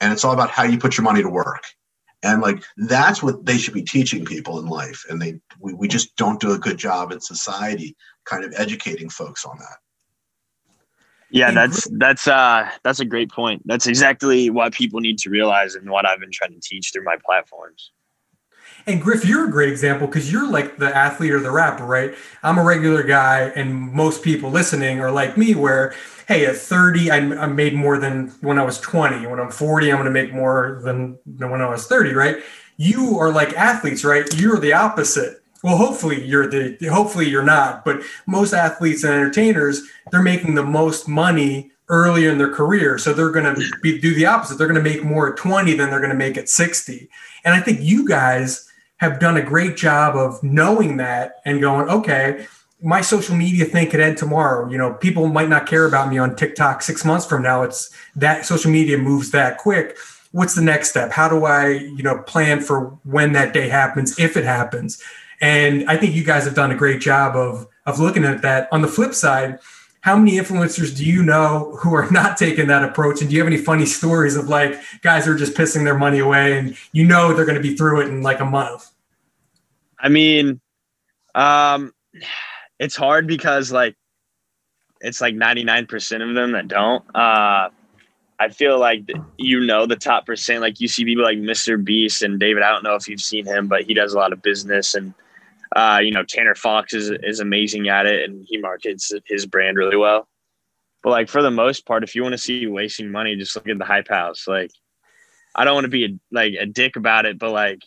And 0.01 0.13
it's 0.13 0.25
all 0.25 0.33
about 0.33 0.51
how 0.51 0.65
you 0.65 0.79
put 0.79 0.97
your 0.97 1.05
money 1.05 1.23
to 1.23 1.29
work. 1.29 1.65
And 2.23 2.41
like 2.41 2.65
that's 2.77 3.23
what 3.23 3.45
they 3.45 3.59
should 3.59 3.75
be 3.75 3.83
teaching 3.83 4.25
people 4.25 4.59
in 4.59 4.67
life. 4.67 5.05
And 5.11 5.21
they 5.21 5.41
we, 5.61 5.75
we 5.75 5.89
just 5.89 6.17
don't 6.17 6.41
do 6.41 6.53
a 6.53 6.59
good 6.59 6.79
job 6.79 7.13
in 7.13 7.21
society 7.21 7.97
kind 8.25 8.45
of 8.45 8.55
educating 8.57 9.11
folks 9.11 9.45
on 9.45 9.59
that. 9.59 9.77
Yeah, 11.31 11.51
that's 11.51 11.87
that's 11.99 12.27
uh 12.27 12.71
that's 12.83 13.01
a 13.01 13.05
great 13.05 13.31
point. 13.31 13.63
That's 13.67 13.87
exactly 13.87 14.49
what 14.51 14.73
people 14.73 15.01
need 15.01 15.19
to 15.19 15.31
realize 15.31 15.75
and 15.75 15.91
what 15.91 16.07
I've 16.07 16.21
been 16.21 16.31
trying 16.33 16.53
to 16.53 16.61
teach 16.61 16.93
through 16.93 17.05
my 17.05 17.17
platforms. 17.25 17.91
And 18.87 19.01
Griff, 19.01 19.25
you're 19.25 19.49
a 19.49 19.51
great 19.51 19.71
example 19.71 20.07
because 20.07 20.31
you're 20.31 20.49
like 20.49 20.77
the 20.77 20.95
athlete 20.95 21.33
or 21.33 21.41
the 21.41 21.51
rapper, 21.51 21.85
right? 21.85 22.15
I'm 22.43 22.59
a 22.59 22.65
regular 22.65 23.03
guy, 23.03 23.53
and 23.57 23.93
most 23.93 24.23
people 24.23 24.51
listening 24.51 25.01
are 25.01 25.11
like 25.11 25.39
me, 25.39 25.55
where 25.55 25.95
hey, 26.27 26.47
at 26.47 26.57
30, 26.57 27.11
I, 27.11 27.17
I 27.17 27.47
made 27.47 27.75
more 27.75 27.99
than 27.99 28.29
when 28.41 28.59
I 28.59 28.65
was 28.65 28.81
20. 28.81 29.27
When 29.27 29.39
I'm 29.39 29.51
40, 29.51 29.91
I'm 29.91 29.97
going 29.97 30.07
to 30.07 30.11
make 30.11 30.33
more 30.33 30.81
than, 30.83 31.19
than 31.27 31.51
when 31.51 31.61
I 31.61 31.69
was 31.69 31.87
30, 31.87 32.15
right? 32.15 32.37
You 32.77 33.19
are 33.19 33.31
like 33.31 33.53
athletes, 33.53 34.05
right? 34.05 34.27
You're 34.41 34.59
the 34.59 34.73
opposite. 34.73 35.43
Well, 35.63 35.77
hopefully 35.77 36.25
you're 36.25 36.47
the 36.47 36.77
hopefully 36.89 37.27
you're 37.27 37.43
not, 37.43 37.87
but 37.87 38.03
most 38.27 38.53
athletes 38.53 39.03
and 39.03 39.15
entertainers, 39.15 39.83
they're 40.11 40.21
making 40.21 40.57
the 40.57 40.65
most 40.65 41.09
money 41.09 41.73
earlier 41.89 42.31
in 42.31 42.37
their 42.37 42.53
career. 42.53 42.99
So 42.99 43.15
they're 43.15 43.31
going 43.31 43.55
to 43.55 43.63
be, 43.83 43.99
do 43.99 44.15
the 44.15 44.27
opposite. 44.27 44.59
They're 44.59 44.69
going 44.69 44.83
to 44.83 44.91
make 44.91 45.03
more 45.03 45.33
at 45.33 45.39
20 45.39 45.75
than 45.75 45.91
they're 45.91 46.01
going 46.01 46.11
to 46.11 46.17
make 46.17 46.37
at 46.37 46.51
60. 46.51 47.09
And 47.45 47.55
I 47.55 47.61
think 47.61 47.81
you 47.81 48.07
guys 48.07 48.71
have 48.99 49.19
done 49.21 49.37
a 49.37 49.43
great 49.43 49.77
job 49.77 50.17
of 50.17 50.43
knowing 50.43 50.97
that 50.99 51.41
and 51.45 51.61
going, 51.61 51.89
okay, 51.89 52.47
my 52.83 53.01
social 53.01 53.35
media 53.35 53.65
thing 53.65 53.91
could 53.91 54.01
end 54.01 54.19
tomorrow. 54.19 54.69
You 54.71 54.79
know, 54.79 54.95
people 54.95 55.29
might 55.29 55.49
not 55.49 55.67
care 55.67 55.87
about 55.87 56.11
me 56.11 56.19
on 56.19 56.37
TikTok 56.37 56.83
six 56.83 57.05
months 57.05 57.27
from 57.27 57.43
now. 57.43 57.63
It's 57.63 57.91
that 58.17 58.45
social 58.45 58.71
media 58.71 58.99
moves 58.99 59.31
that 59.31 59.59
quick. 59.59 59.97
What's 60.33 60.55
the 60.55 60.63
next 60.63 60.91
step? 60.91 61.11
How 61.11 61.29
do 61.29 61.45
I, 61.45 61.69
you 61.69 62.03
know, 62.03 62.19
plan 62.23 62.61
for 62.61 62.99
when 63.05 63.33
that 63.33 63.53
day 63.53 63.69
happens, 63.69 64.19
if 64.19 64.37
it 64.37 64.45
happens? 64.45 65.03
And 65.41 65.89
I 65.89 65.97
think 65.97 66.15
you 66.15 66.25
guys 66.25 66.45
have 66.45 66.55
done 66.55 66.71
a 66.71 66.77
great 66.77 67.01
job 67.01 67.37
of 67.37 67.67
of 67.87 68.01
looking 68.01 68.25
at 68.25 68.43
that. 68.43 68.69
On 68.73 68.83
the 68.83 68.89
flip 68.89 69.15
side, 69.15 69.59
how 70.05 70.19
many 70.19 70.33
influencers 70.33 70.95
do 70.95 71.03
you 71.03 71.23
know 71.23 71.79
who 71.81 71.95
are 71.95 72.11
not 72.11 72.37
taking 72.37 72.67
that 72.67 72.85
approach? 72.85 73.23
And 73.23 73.31
do 73.31 73.35
you 73.35 73.41
have 73.41 73.51
any 73.51 73.57
funny 73.57 73.87
stories 73.87 74.37
of 74.37 74.51
like 74.51 74.79
guys 75.01 75.27
are 75.27 75.35
just 75.35 75.55
pissing 75.55 75.83
their 75.83 75.97
money 75.97 76.19
away 76.19 76.59
and 76.59 76.77
you 76.93 77.07
know 77.07 77.33
they're 77.33 77.47
going 77.47 77.57
to 77.57 77.63
be 77.63 77.75
through 77.75 78.03
it 78.03 78.09
in 78.09 78.21
like 78.21 78.41
a 78.41 78.45
month? 78.45 78.91
I 79.99 80.11
mean, 80.11 80.61
um, 81.35 81.95
it's 82.79 82.95
hard 82.95 83.27
because 83.27 83.73
like 83.73 83.97
it's 85.01 85.23
like 85.23 85.37
99% 85.37 86.29
of 86.29 86.35
them 86.35 86.53
that 86.53 86.69
don't. 86.69 87.03
Uh, 87.17 87.71
I 88.39 88.49
feel 88.51 88.79
like 88.79 89.09
you 89.39 89.61
know 89.61 89.87
the 89.87 89.97
top 89.97 90.27
percent. 90.27 90.61
Like 90.61 90.83
you 90.83 90.89
see 90.89 91.07
people 91.07 91.25
like 91.25 91.39
Mr. 91.39 91.83
Beast 91.83 92.21
and 92.21 92.39
David. 92.39 92.63
I 92.63 92.71
don't 92.73 92.85
know 92.85 92.95
if 92.95 93.09
you've 93.09 93.23
seen 93.23 93.47
him, 93.47 93.69
but 93.69 93.85
he 93.85 93.95
does 93.95 94.13
a 94.13 94.19
lot 94.19 94.35
of 94.35 94.43
business, 94.43 94.95
and 94.95 95.15
uh, 95.75 96.01
you 96.03 96.13
know 96.13 96.23
Tanner 96.23 96.55
Fox 96.55 96.95
is 96.95 97.11
is 97.23 97.41
amazing 97.41 97.89
at 97.89 98.07
it, 98.07 98.29
and 98.29 98.45
he 98.49 98.59
markets 98.59 99.13
his 99.27 99.47
brand 99.47 99.77
really 99.77 99.97
well. 99.97 100.29
But 101.03 101.11
like 101.11 101.29
for 101.29 101.43
the 101.43 101.51
most 101.51 101.85
part, 101.87 102.05
if 102.05 102.15
you 102.15 102.23
want 102.23 102.33
to 102.33 102.39
see 102.39 102.67
wasting 102.67 103.11
money, 103.11 103.37
just 103.37 103.55
look 103.55 103.69
at 103.69 103.79
the 103.79 103.85
hype 103.85 104.09
house. 104.09 104.47
Like 104.47 104.71
I 105.55 105.65
don't 105.65 105.75
want 105.75 105.85
to 105.85 105.91
be 105.91 106.05
a, 106.05 106.09
like 106.31 106.55
a 106.59 106.67
dick 106.67 106.97
about 106.97 107.27
it, 107.27 107.39
but 107.39 107.51
like 107.51 107.83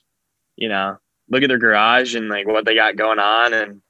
you 0.56 0.70
know, 0.70 0.98
look 1.30 1.44
at 1.44 1.48
their 1.48 1.58
garage 1.58 2.16
and 2.16 2.30
like 2.30 2.48
what 2.48 2.66
they 2.66 2.76
got 2.76 2.96
going 2.96 3.20
on, 3.20 3.54
and 3.54 3.82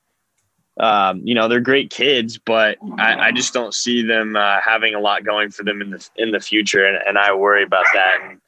um, 0.80 1.22
you 1.24 1.34
know, 1.34 1.48
they're 1.48 1.60
great 1.60 1.90
kids, 1.90 2.38
but 2.38 2.78
I, 3.00 3.28
I 3.28 3.32
just 3.32 3.54
don't 3.54 3.74
see 3.74 4.04
them 4.04 4.36
uh, 4.36 4.62
having 4.62 4.94
a 4.94 5.00
lot 5.00 5.26
going 5.26 5.50
for 5.50 5.64
them 5.64 5.82
in 5.82 5.90
the 5.90 6.10
in 6.18 6.32
the 6.32 6.40
future, 6.40 6.86
and, 6.86 6.98
and 7.06 7.18
I 7.18 7.34
worry 7.34 7.64
about 7.64 7.86
that. 7.94 8.18
And, 8.22 8.42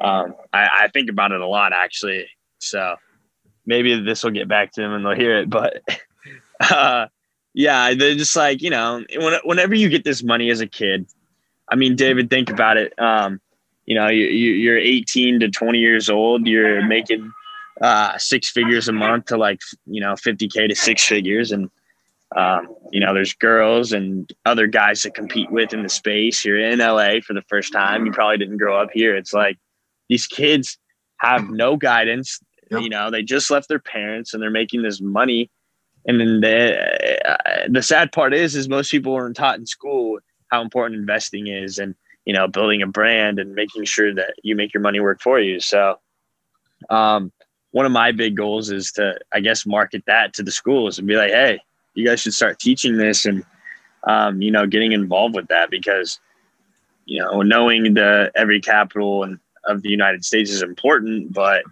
um, 0.00 0.34
I, 0.52 0.68
I, 0.80 0.88
think 0.88 1.08
about 1.08 1.30
it 1.30 1.40
a 1.40 1.46
lot 1.46 1.72
actually. 1.72 2.26
So 2.58 2.96
maybe 3.66 4.00
this 4.00 4.24
will 4.24 4.30
get 4.30 4.48
back 4.48 4.72
to 4.72 4.80
them 4.80 4.92
and 4.92 5.04
they'll 5.04 5.14
hear 5.14 5.38
it. 5.38 5.50
But 5.50 5.82
uh, 6.60 7.06
yeah, 7.52 7.94
they're 7.94 8.14
just 8.14 8.36
like 8.36 8.62
you 8.62 8.70
know, 8.70 9.04
when, 9.16 9.38
whenever 9.44 9.74
you 9.74 9.88
get 9.88 10.04
this 10.04 10.22
money 10.22 10.50
as 10.50 10.60
a 10.60 10.66
kid, 10.66 11.06
I 11.68 11.76
mean, 11.76 11.96
David, 11.96 12.30
think 12.30 12.50
about 12.50 12.76
it. 12.76 12.98
Um, 12.98 13.40
you 13.86 13.94
know, 13.94 14.08
you, 14.08 14.24
you're 14.24 14.78
18 14.78 15.40
to 15.40 15.50
20 15.50 15.78
years 15.78 16.08
old. 16.08 16.46
You're 16.46 16.82
making 16.86 17.30
uh, 17.80 18.16
six 18.18 18.50
figures 18.50 18.88
a 18.88 18.92
month 18.92 19.26
to 19.26 19.36
like 19.36 19.60
you 19.86 20.00
know 20.00 20.12
50k 20.12 20.68
to 20.68 20.74
six 20.74 21.04
figures 21.04 21.50
and 21.52 21.70
um, 22.36 22.68
you 22.92 23.00
know 23.00 23.12
there's 23.12 23.34
girls 23.34 23.92
and 23.92 24.32
other 24.46 24.66
guys 24.66 25.02
to 25.02 25.10
compete 25.10 25.50
with 25.50 25.72
in 25.72 25.82
the 25.82 25.88
space 25.88 26.44
you're 26.44 26.58
in 26.58 26.78
la 26.78 27.20
for 27.26 27.34
the 27.34 27.42
first 27.48 27.72
time 27.72 28.06
you 28.06 28.12
probably 28.12 28.38
didn't 28.38 28.58
grow 28.58 28.80
up 28.80 28.90
here 28.92 29.16
it's 29.16 29.32
like 29.32 29.58
these 30.08 30.26
kids 30.26 30.78
have 31.18 31.50
no 31.50 31.76
guidance 31.76 32.38
yep. 32.70 32.82
you 32.82 32.88
know 32.88 33.10
they 33.10 33.22
just 33.22 33.50
left 33.50 33.68
their 33.68 33.78
parents 33.78 34.34
and 34.34 34.42
they're 34.42 34.50
making 34.50 34.82
this 34.82 35.00
money 35.00 35.50
and 36.06 36.20
then 36.20 36.40
the 36.40 37.28
uh, 37.28 37.66
the 37.68 37.82
sad 37.82 38.12
part 38.12 38.34
is 38.34 38.54
is 38.54 38.68
most 38.68 38.90
people 38.90 39.12
weren't 39.12 39.36
taught 39.36 39.58
in 39.58 39.66
school 39.66 40.18
how 40.48 40.60
important 40.62 40.98
investing 40.98 41.46
is 41.46 41.78
and 41.78 41.94
you 42.24 42.32
know 42.32 42.46
building 42.46 42.82
a 42.82 42.86
brand 42.86 43.38
and 43.38 43.54
making 43.54 43.84
sure 43.84 44.14
that 44.14 44.34
you 44.42 44.54
make 44.54 44.72
your 44.72 44.82
money 44.82 45.00
work 45.00 45.20
for 45.20 45.40
you 45.40 45.60
so 45.60 45.98
um, 46.90 47.32
one 47.74 47.86
of 47.86 47.90
my 47.90 48.12
big 48.12 48.36
goals 48.36 48.70
is 48.70 48.92
to, 48.92 49.18
I 49.32 49.40
guess, 49.40 49.66
market 49.66 50.04
that 50.06 50.32
to 50.34 50.44
the 50.44 50.52
schools 50.52 50.96
and 50.96 51.08
be 51.08 51.16
like, 51.16 51.32
hey, 51.32 51.58
you 51.94 52.06
guys 52.06 52.20
should 52.20 52.32
start 52.32 52.60
teaching 52.60 52.98
this 52.98 53.26
and, 53.26 53.44
um, 54.04 54.40
you 54.40 54.52
know, 54.52 54.64
getting 54.64 54.92
involved 54.92 55.34
with 55.34 55.48
that 55.48 55.70
because, 55.70 56.20
you 57.04 57.20
know, 57.20 57.42
knowing 57.42 57.94
the 57.94 58.30
every 58.36 58.60
capital 58.60 59.24
and 59.24 59.40
of 59.64 59.82
the 59.82 59.88
United 59.88 60.24
States 60.24 60.52
is 60.52 60.62
important, 60.62 61.32
but 61.32 61.64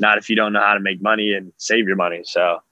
not 0.00 0.18
if 0.18 0.28
you 0.30 0.36
don't 0.36 0.52
know 0.52 0.60
how 0.60 0.74
to 0.74 0.80
make 0.80 1.02
money 1.02 1.34
and 1.34 1.52
save 1.56 1.86
your 1.86 1.96
money. 1.96 2.22
So, 2.24 2.62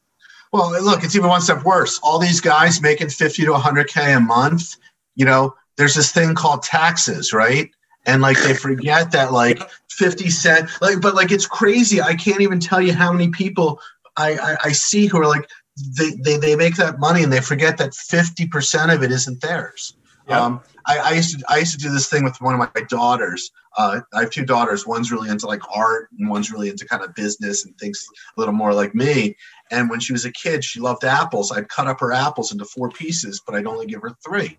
well, 0.53 0.71
look, 0.83 1.05
it's 1.05 1.15
even 1.15 1.29
one 1.29 1.41
step 1.41 1.65
worse. 1.65 2.01
All 2.03 2.19
these 2.19 2.41
guys 2.41 2.81
making 2.81 3.11
50 3.11 3.45
to 3.45 3.53
100K 3.53 4.17
a 4.17 4.21
month, 4.21 4.77
you 5.15 5.25
know, 5.25 5.55
there's 5.77 5.95
this 5.95 6.11
thing 6.11 6.35
called 6.35 6.63
taxes, 6.63 7.33
right? 7.33 7.71
And 8.07 8.23
like 8.23 8.41
they 8.43 8.55
forget 8.55 9.13
that 9.13 9.33
like 9.33 9.61
50 9.99 10.31
cent 10.31 10.71
like 10.81 11.01
but 11.01 11.15
like 11.17 11.33
it's 11.33 11.47
crazy 11.47 12.01
i 12.01 12.15
can't 12.15 12.41
even 12.41 12.61
tell 12.61 12.81
you 12.81 12.93
how 12.93 13.13
many 13.13 13.29
people 13.29 13.81
i 14.17 14.33
i, 14.35 14.57
I 14.67 14.73
see 14.73 15.07
who 15.07 15.21
are 15.21 15.27
like 15.27 15.49
they, 15.97 16.11
they 16.11 16.37
they 16.37 16.57
make 16.57 16.77
that 16.77 17.01
money 17.01 17.23
and 17.25 17.33
they 17.33 17.41
forget 17.41 17.79
that 17.79 17.93
50% 17.93 18.95
of 18.95 19.03
it 19.03 19.11
isn't 19.11 19.41
theirs 19.41 19.95
yep. 20.29 20.41
um 20.41 20.61
I, 20.89 20.99
I 20.99 21.13
used 21.13 21.39
to 21.39 21.45
i 21.49 21.59
used 21.59 21.73
to 21.73 21.79
do 21.79 21.93
this 21.93 22.09
thing 22.09 22.25
with 22.25 22.41
one 22.41 22.55
of 22.55 22.59
my 22.59 22.83
daughters. 22.89 23.51
Uh, 23.77 24.01
i 24.15 24.21
have 24.21 24.31
two 24.31 24.45
daughters. 24.45 24.87
One's 24.87 25.13
really 25.13 25.29
into 25.29 25.47
like 25.47 25.61
art 25.73 26.09
and 26.19 26.29
one's 26.29 26.51
really 26.51 26.69
into 26.71 26.87
kind 26.87 27.05
of 27.05 27.15
business 27.15 27.65
and 27.65 27.77
thinks 27.79 28.07
a 28.37 28.41
little 28.41 28.55
more 28.55 28.75
like 28.75 28.95
me. 28.95 29.37
And 29.71 29.91
when 29.91 30.01
she 30.01 30.13
was 30.13 30.25
a 30.25 30.33
kid 30.33 30.65
she 30.65 30.81
loved 30.81 31.05
apples. 31.05 31.53
I'd 31.53 31.69
cut 31.69 31.87
up 31.87 32.01
her 32.01 32.13
apples 32.13 32.53
into 32.53 32.65
four 32.65 32.91
pieces 32.91 33.41
but 33.45 33.55
i'd 33.55 33.67
only 33.67 33.87
give 33.87 34.03
her 34.03 34.17
three. 34.25 34.59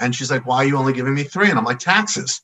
And 0.00 0.14
she's 0.14 0.30
like 0.30 0.46
why 0.46 0.58
are 0.58 0.66
you 0.66 0.76
only 0.76 0.92
giving 0.92 1.14
me 1.14 1.24
three? 1.24 1.50
And 1.50 1.58
i'm 1.58 1.64
like 1.64 1.78
taxes. 1.78 2.42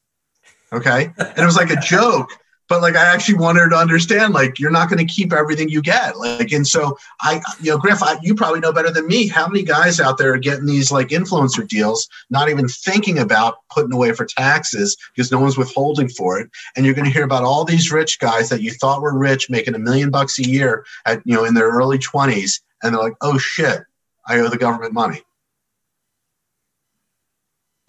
Okay. 0.73 1.13
And 1.19 1.39
it 1.39 1.45
was 1.45 1.57
like 1.57 1.71
a 1.71 1.81
joke, 1.81 2.31
but 2.71 2.83
like 2.83 2.95
I 2.95 3.13
actually 3.13 3.35
wanted 3.35 3.71
to 3.71 3.77
understand, 3.77 4.33
like, 4.33 4.61
you're 4.61 4.71
not 4.71 4.89
going 4.89 5.05
to 5.05 5.13
keep 5.13 5.33
everything 5.33 5.69
you 5.69 5.83
get. 5.83 6.17
Like, 6.17 6.53
and 6.53 6.65
so 6.65 6.97
I, 7.21 7.43
you 7.61 7.73
know, 7.73 7.79
Griff, 7.79 8.01
I, 8.01 8.17
you 8.23 8.33
probably 8.33 8.61
know 8.61 8.73
better 8.73 8.93
than 8.93 9.09
me 9.09 9.27
how 9.27 9.49
many 9.49 9.65
guys 9.65 9.99
out 9.99 10.19
there 10.19 10.33
are 10.33 10.39
getting 10.39 10.67
these 10.67 10.93
like 10.93 11.09
influencer 11.09 11.67
deals, 11.67 12.09
not 12.31 12.49
even 12.49 12.69
thinking 12.69 13.19
about 13.19 13.57
putting 13.71 13.93
away 13.93 14.13
for 14.13 14.25
taxes 14.25 14.97
because 15.13 15.33
no 15.33 15.41
one's 15.41 15.59
withholding 15.59 16.09
for 16.09 16.39
it. 16.39 16.49
And 16.77 16.87
you're 16.87 16.95
going 16.95 17.07
to 17.07 17.13
hear 17.13 17.25
about 17.25 17.43
all 17.43 17.65
these 17.65 17.91
rich 17.91 18.21
guys 18.21 18.49
that 18.51 18.63
you 18.63 18.71
thought 18.71 19.03
were 19.03 19.19
rich 19.19 19.51
making 19.51 19.75
a 19.75 19.81
million 19.81 20.11
bucks 20.11 20.39
a 20.39 20.49
year 20.49 20.87
at, 21.07 21.21
you 21.25 21.35
know, 21.35 21.45
in 21.45 21.55
their 21.55 21.71
early 21.71 21.99
20s. 21.99 22.61
And 22.85 22.95
they're 22.95 23.03
like, 23.03 23.17
oh 23.21 23.37
shit, 23.37 23.81
I 24.29 24.39
owe 24.39 24.49
the 24.49 24.57
government 24.57 24.95
money 24.95 25.25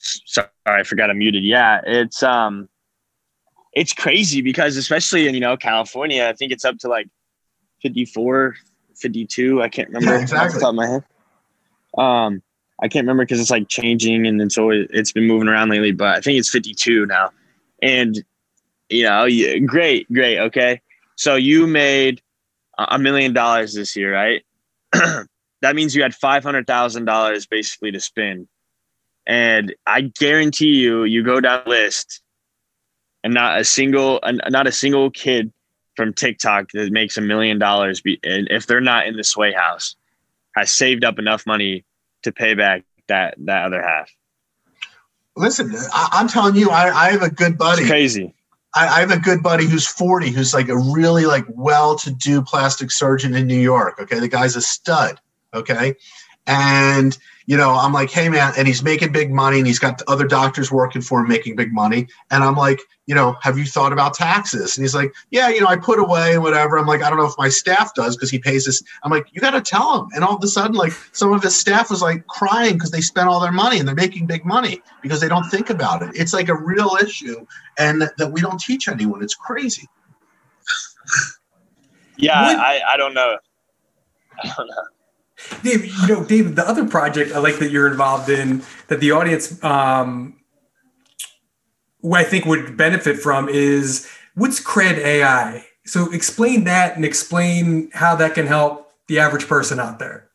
sorry, 0.02 0.50
I 0.66 0.84
forgot 0.84 1.10
I'm 1.10 1.20
muted. 1.20 1.44
Yeah, 1.44 1.82
it's 1.86 2.24
um, 2.24 2.70
it's 3.74 3.94
crazy 3.94 4.42
because 4.42 4.78
especially 4.78 5.28
in 5.28 5.34
you 5.34 5.40
know 5.40 5.58
California, 5.58 6.26
I 6.26 6.34
think 6.34 6.52
it's 6.52 6.66
up 6.66 6.78
to 6.80 6.88
like 6.88 7.08
54, 7.82 8.56
52. 8.96 9.62
I 9.62 9.70
can't 9.70 9.90
remember 9.90 10.16
yeah, 10.16 10.22
exactly. 10.22 10.48
off 10.48 10.54
the 10.54 10.60
top 10.60 10.70
of 10.70 10.76
my 10.76 10.88
head. 10.88 11.04
Um, 11.98 12.42
I 12.82 12.88
can't 12.88 13.04
remember 13.04 13.24
because 13.24 13.40
it's 13.40 13.52
like 13.52 13.68
changing 13.68 14.26
and 14.26 14.42
it's 14.42 14.58
always 14.58 14.88
it's 14.92 15.12
been 15.12 15.26
moving 15.26 15.48
around 15.48 15.70
lately, 15.70 15.92
but 15.92 16.18
I 16.18 16.22
think 16.22 16.40
it's 16.40 16.50
52 16.50 17.06
now. 17.06 17.32
And 17.82 18.24
you 18.90 19.04
know, 19.04 19.26
yeah, 19.26 19.58
great, 19.60 20.12
great, 20.12 20.40
okay. 20.40 20.82
So 21.16 21.36
you 21.36 21.68
made 21.68 22.22
a 22.78 22.98
million 22.98 23.34
dollars 23.34 23.74
this 23.74 23.96
year, 23.96 24.14
right? 24.14 24.44
that 24.92 25.76
means 25.76 25.96
you 25.96 26.02
had 26.02 26.16
five 26.16 26.44
hundred 26.44 26.68
thousand 26.68 27.06
dollars 27.06 27.46
basically 27.46 27.92
to 27.92 28.00
spend. 28.00 28.48
And 29.28 29.76
I 29.86 30.02
guarantee 30.02 30.74
you, 30.74 31.04
you 31.04 31.24
go 31.24 31.40
down 31.40 31.62
the 31.64 31.70
list 31.70 32.21
and 33.24 33.34
not 33.34 33.60
a 33.60 33.64
single 33.64 34.20
not 34.50 34.68
a 34.68 34.72
single 34.72 35.12
kid 35.12 35.52
from 35.96 36.14
TikTok 36.14 36.72
that 36.74 36.92
makes 36.92 37.18
a 37.18 37.22
million 37.22 37.60
dollars 37.60 38.02
if 38.06 38.68
they're 38.68 38.82
not 38.82 39.08
in 39.08 39.18
the 39.18 39.24
sway 39.24 39.52
house 39.52 39.96
has 40.56 40.72
saved 40.72 41.06
up 41.06 41.20
enough 41.20 41.46
money 41.46 41.86
to 42.24 42.32
pay 42.32 42.54
back 42.54 42.84
that 43.08 43.36
that 43.40 43.66
other 43.66 43.82
half. 43.82 44.12
Listen, 45.36 45.74
I, 45.94 46.20
am 46.20 46.28
telling 46.28 46.56
you, 46.56 46.70
I, 46.70 46.90
I, 46.90 47.12
have 47.12 47.22
a 47.22 47.30
good 47.30 47.58
buddy. 47.58 47.84
It's 47.84 47.90
crazy. 47.90 48.34
I, 48.76 48.88
I, 48.88 49.00
have 49.00 49.12
a 49.12 49.20
good 49.20 49.42
buddy 49.42 49.66
who's 49.66 49.88
40, 49.88 50.30
who's 50.30 50.54
like 50.54 50.68
a 50.68 50.78
really 50.78 51.26
like 51.26 51.46
well-to-do 51.50 52.42
plastic 52.42 52.92
surgeon 52.92 53.34
in 53.34 53.48
New 53.48 53.60
York. 53.60 53.98
Okay, 54.00 54.20
the 54.20 54.28
guy's 54.28 54.58
a 54.58 54.62
stud. 54.62 55.20
Okay, 55.54 55.96
And 56.48 57.18
you 57.46 57.58
know, 57.58 57.72
I'm 57.72 57.94
like, 57.94 58.12
hey 58.12 58.30
man, 58.30 58.54
and 58.58 58.68
he's 58.68 58.84
making 58.84 59.12
big 59.12 59.32
money 59.32 59.58
and 59.58 59.68
he's 59.68 59.80
got 59.80 60.02
other 60.08 60.28
doctors 60.28 60.72
working 60.72 61.02
for 61.02 61.22
him 61.22 61.28
making 61.28 61.56
big 61.56 61.74
money. 61.74 62.08
And 62.30 62.44
I'm 62.44 62.56
like, 62.56 62.80
you 63.08 63.16
know, 63.16 63.36
have 63.42 63.58
you 63.58 63.66
thought 63.66 63.92
about 63.92 64.14
taxes? 64.14 64.78
And 64.78 64.84
he's 64.84 64.96
like, 64.96 65.14
yeah, 65.32 65.50
you 65.50 65.60
know, 65.60 65.68
I 65.68 65.76
put 65.76 66.00
away 66.00 66.34
and 66.34 66.44
whatever. 66.44 66.78
I'm 66.78 66.86
like, 66.86 67.02
I 67.02 67.10
don't 67.10 67.18
know 67.18 67.26
if 67.26 67.38
my 67.38 67.50
staff 67.50 67.94
does 67.94 68.16
because 68.16 68.30
he 68.30 68.40
pays 68.40 68.66
this. 68.66 68.82
I'm 69.04 69.12
like, 69.12 69.28
you 69.32 69.42
got 69.42 69.52
to 69.52 69.62
tell 69.62 70.02
him. 70.02 70.10
And 70.14 70.24
all 70.24 70.36
of 70.36 70.44
a 70.44 70.48
sudden, 70.48 70.76
like 70.76 70.94
some 71.12 71.34
of 71.34 71.44
his 71.44 71.60
staff 71.60 71.90
was 71.90 72.02
like 72.02 72.26
crying 72.28 72.74
because 72.74 72.92
they 72.92 73.02
spent 73.02 73.28
all 73.28 73.40
their 73.40 73.52
money 73.52 73.80
and 73.80 73.88
they're 73.88 73.96
making 73.96 74.28
big 74.28 74.46
money 74.46 74.82
because 75.02 75.20
they 75.20 75.28
don't 75.28 75.50
think 75.50 75.70
about 75.70 76.04
it. 76.04 76.12
It's 76.14 76.34
like 76.34 76.50
a 76.50 76.56
real 76.56 76.98
issue 77.02 77.46
and 77.78 78.02
that 78.18 78.32
we 78.32 78.42
don't 78.42 78.60
teach 78.60 78.88
anyone. 78.88 79.24
It's 79.24 79.36
crazy. 79.36 79.90
yeah, 82.18 82.40
I, 82.40 82.82
I 82.94 82.98
don't 82.98 83.14
know. 83.14 83.38
I 84.44 84.54
don't 84.56 84.68
know. 84.68 85.01
Dave, 85.64 85.86
you 85.86 86.08
know, 86.08 86.24
David, 86.24 86.56
the 86.56 86.68
other 86.68 86.88
project 86.88 87.34
I 87.34 87.40
like 87.40 87.60
that 87.60 87.72
you're 87.72 87.88
involved 87.88 88.30
in 88.30 88.64
that 88.88 89.00
the 89.00 89.12
audience, 89.12 89.64
um, 89.64 90.40
I 92.12 92.24
think 92.24 92.46
would 92.46 92.78
benefit 92.78 93.18
from 93.20 93.48
is 93.50 94.08
what's 94.36 94.60
Cred 94.60 94.98
AI? 94.98 95.66
So 95.86 96.12
explain 96.12 96.64
that 96.66 96.96
and 96.96 97.06
explain 97.06 97.90
how 97.94 98.16
that 98.16 98.34
can 98.34 98.48
help 98.48 98.92
the 99.08 99.20
average 99.20 99.48
person 99.48 99.80
out 99.80 100.00
there. 100.00 100.30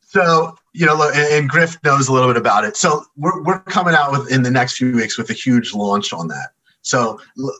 So, 0.00 0.56
you 0.72 0.86
know, 0.86 1.10
and 1.12 1.48
Griff 1.48 1.76
knows 1.84 2.08
a 2.08 2.12
little 2.12 2.28
bit 2.28 2.36
about 2.36 2.64
it. 2.64 2.76
So 2.76 3.04
we're, 3.16 3.42
we're 3.42 3.58
coming 3.60 3.94
out 3.94 4.12
with 4.12 4.30
in 4.30 4.42
the 4.42 4.50
next 4.50 4.76
few 4.76 4.94
weeks 4.94 5.18
with 5.18 5.28
a 5.30 5.34
huge 5.34 5.74
launch 5.74 6.12
on 6.12 6.28
that. 6.28 6.53
So 6.84 7.18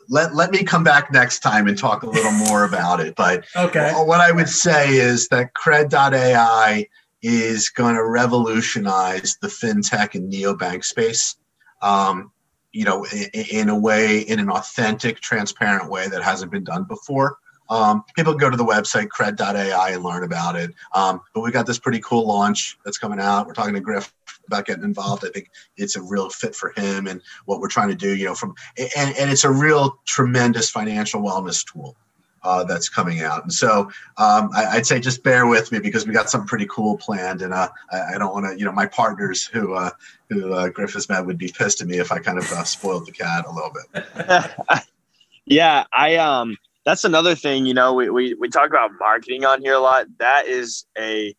let, 0.09 0.35
let 0.35 0.51
me 0.51 0.63
come 0.63 0.85
back 0.85 1.11
next 1.11 1.41
time 1.41 1.67
and 1.67 1.77
talk 1.77 2.03
a 2.03 2.09
little 2.09 2.31
more 2.31 2.65
about 2.65 3.01
it. 3.01 3.17
But 3.17 3.47
okay. 3.57 3.91
what 3.95 4.21
I 4.21 4.31
would 4.31 4.51
say 4.51 4.97
is 4.97 5.29
that 5.29 5.55
cred.ai 5.55 6.87
is 7.23 7.71
going 7.71 7.95
to 7.95 8.05
revolutionize 8.05 9.39
the 9.41 9.49
fintech 9.49 10.15
and 10.15 10.31
neobank 10.31 10.85
space. 10.85 11.37
Um, 11.81 12.33
you 12.73 12.85
know, 12.85 13.07
in, 13.07 13.45
in, 13.51 13.69
a 13.71 13.79
way, 13.79 14.21
in 14.21 14.41
an 14.41 14.51
authentic, 14.51 15.21
transparent 15.21 15.91
way 15.91 16.07
that 16.07 16.23
hasn't 16.23 16.53
been 16.53 16.65
done 16.65 16.85
before. 16.85 17.39
Um, 17.71 18.05
people 18.15 18.35
go 18.35 18.51
to 18.51 18.57
the 18.59 18.65
website 18.65 19.09
cred.ai 19.09 19.91
and 19.91 20.03
learn 20.03 20.25
about 20.25 20.55
it. 20.57 20.73
Um, 20.95 21.23
but 21.33 21.41
we 21.41 21.51
got 21.51 21.67
this 21.67 21.79
pretty 21.79 22.01
cool 22.01 22.27
launch 22.27 22.77
that's 22.85 22.99
coming 22.99 23.21
out. 23.21 23.47
We're 23.47 23.55
talking 23.55 23.73
to 23.73 23.81
Griff 23.81 24.13
about 24.47 24.67
getting 24.67 24.85
involved. 24.85 25.25
I 25.25 25.31
think 25.31 25.51
it's 25.77 25.97
a 25.97 26.03
real 26.03 26.31
fit 26.31 26.55
for 26.55 26.73
him 26.77 27.07
and 27.07 27.21
what 27.45 27.61
we're 27.61 27.69
trying 27.69 27.89
to 27.89 27.95
do. 27.95 28.15
You 28.15 28.27
know, 28.27 28.35
from 28.35 28.55
and, 28.77 29.17
and 29.17 29.31
it's 29.31 29.45
a 29.45 29.51
real 29.51 29.99
tremendous 30.05 30.71
financial 30.71 31.23
wellness 31.23 31.65
tool. 31.71 31.97
Uh, 32.43 32.63
that's 32.63 32.91
coming 32.91 33.23
out. 33.23 33.43
And 33.43 33.51
so 33.51 33.91
um, 34.19 34.51
I, 34.55 34.75
would 34.75 34.87
say 34.87 35.01
just 35.01 35.23
bear 35.23 35.47
with 35.47 35.73
me 35.73 35.79
because 35.79 36.07
we 36.07 36.13
got 36.13 36.29
something 36.29 36.47
pretty 36.47 36.67
cool 36.67 36.99
planned. 36.99 37.41
And 37.41 37.55
uh, 37.55 37.71
I, 37.91 38.17
I, 38.17 38.19
don't 38.19 38.35
want 38.35 38.45
to, 38.45 38.59
you 38.59 38.67
know, 38.67 38.71
my 38.71 38.85
partners 38.85 39.47
who 39.47 39.73
uh, 39.73 39.89
who 40.29 40.53
uh, 40.53 40.69
Griff 40.69 40.93
has 40.93 41.09
met 41.09 41.25
would 41.25 41.39
be 41.39 41.51
pissed 41.57 41.81
at 41.81 41.87
me 41.87 41.97
if 41.97 42.13
I 42.13 42.19
kind 42.19 42.37
of 42.37 42.45
uh, 42.53 42.65
spoiled 42.65 43.07
the 43.07 43.13
cat 43.13 43.47
a 43.47 43.51
little 43.51 43.73
bit. 43.73 44.85
yeah, 45.47 45.85
I 45.91 46.17
um 46.17 46.59
that's 46.85 47.05
another 47.05 47.35
thing, 47.35 47.67
you 47.67 47.75
know, 47.75 47.95
we, 47.95 48.11
we, 48.11 48.35
we 48.35 48.49
talk 48.49 48.69
about 48.69 48.91
marketing 49.01 49.45
on 49.45 49.63
here 49.63 49.75
a 49.75 49.81
lot. 49.81 50.07
That 50.19 50.47
is 50.47 50.85
a 50.99 51.35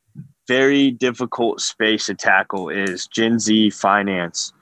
very 0.47 0.91
difficult 0.91 1.61
space 1.61 2.05
to 2.07 2.15
tackle 2.15 2.69
is 2.69 3.07
Gen 3.07 3.39
Z 3.39 3.69
finance. 3.71 4.53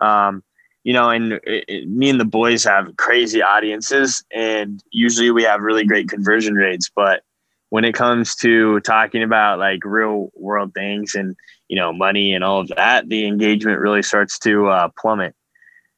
Um, 0.00 0.42
you 0.84 0.92
know, 0.92 1.08
and 1.08 1.34
it, 1.44 1.64
it, 1.66 1.88
me 1.88 2.10
and 2.10 2.20
the 2.20 2.24
boys 2.24 2.64
have 2.64 2.96
crazy 2.96 3.42
audiences, 3.42 4.22
and 4.32 4.82
usually 4.90 5.30
we 5.30 5.42
have 5.44 5.60
really 5.60 5.84
great 5.84 6.08
conversion 6.08 6.54
rates. 6.54 6.90
But 6.94 7.22
when 7.70 7.84
it 7.84 7.94
comes 7.94 8.36
to 8.36 8.80
talking 8.80 9.22
about 9.22 9.58
like 9.58 9.80
real 9.84 10.30
world 10.36 10.74
things 10.74 11.14
and 11.14 11.34
you 11.68 11.76
know 11.76 11.92
money 11.92 12.34
and 12.34 12.44
all 12.44 12.60
of 12.60 12.68
that, 12.68 13.08
the 13.08 13.26
engagement 13.26 13.80
really 13.80 14.02
starts 14.02 14.38
to 14.40 14.68
uh, 14.68 14.88
plummet. 14.98 15.34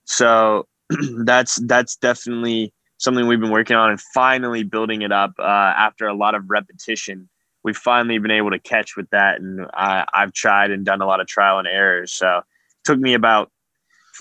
So 0.05 0.66
that's 1.25 1.57
that's 1.66 1.96
definitely 1.96 2.72
something 2.99 3.27
we've 3.27 3.40
been 3.40 3.51
working 3.51 3.77
on 3.77 3.90
and 3.90 4.01
finally 4.01 4.62
building 4.62 5.03
it 5.03 5.12
up 5.12 5.33
uh, 5.38 5.42
after 5.42 6.07
a 6.07 6.14
lot 6.14 6.35
of 6.35 6.44
repetition. 6.49 7.29
We've 7.66 7.76
finally 7.76 8.18
been 8.18 8.31
able 8.31 8.52
to 8.52 8.61
catch 8.61 8.96
with 8.96 9.11
that, 9.11 9.40
and 9.40 9.66
I, 9.74 10.05
I've 10.14 10.33
tried 10.33 10.70
and 10.70 10.85
done 10.85 11.02
a 11.02 11.05
lot 11.05 11.20
of 11.20 11.26
trial 11.26 11.59
and 11.59 11.66
errors. 11.66 12.12
So 12.12 12.38
it 12.38 12.44
took 12.85 13.00
me 13.00 13.12
about 13.14 13.50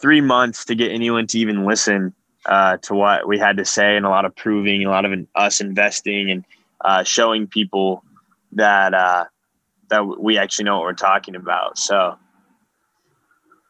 three 0.01 0.19
months 0.19 0.65
to 0.65 0.73
get 0.73 0.91
anyone 0.91 1.27
to 1.27 1.37
even 1.37 1.63
listen 1.63 2.15
uh, 2.47 2.77
to 2.77 2.95
what 2.95 3.27
we 3.27 3.37
had 3.37 3.57
to 3.57 3.63
say, 3.63 3.95
and 3.97 4.03
a 4.03 4.09
lot 4.09 4.25
of 4.25 4.35
proving, 4.35 4.83
a 4.83 4.89
lot 4.89 5.05
of 5.05 5.11
us 5.35 5.61
investing 5.61 6.31
and 6.31 6.43
uh, 6.83 7.03
showing 7.03 7.45
people 7.45 8.03
that 8.53 8.95
uh, 8.95 9.25
that 9.89 10.19
we 10.19 10.39
actually 10.39 10.65
know 10.65 10.77
what 10.77 10.85
we're 10.85 10.93
talking 10.93 11.35
about. 11.35 11.77
So 11.77 12.17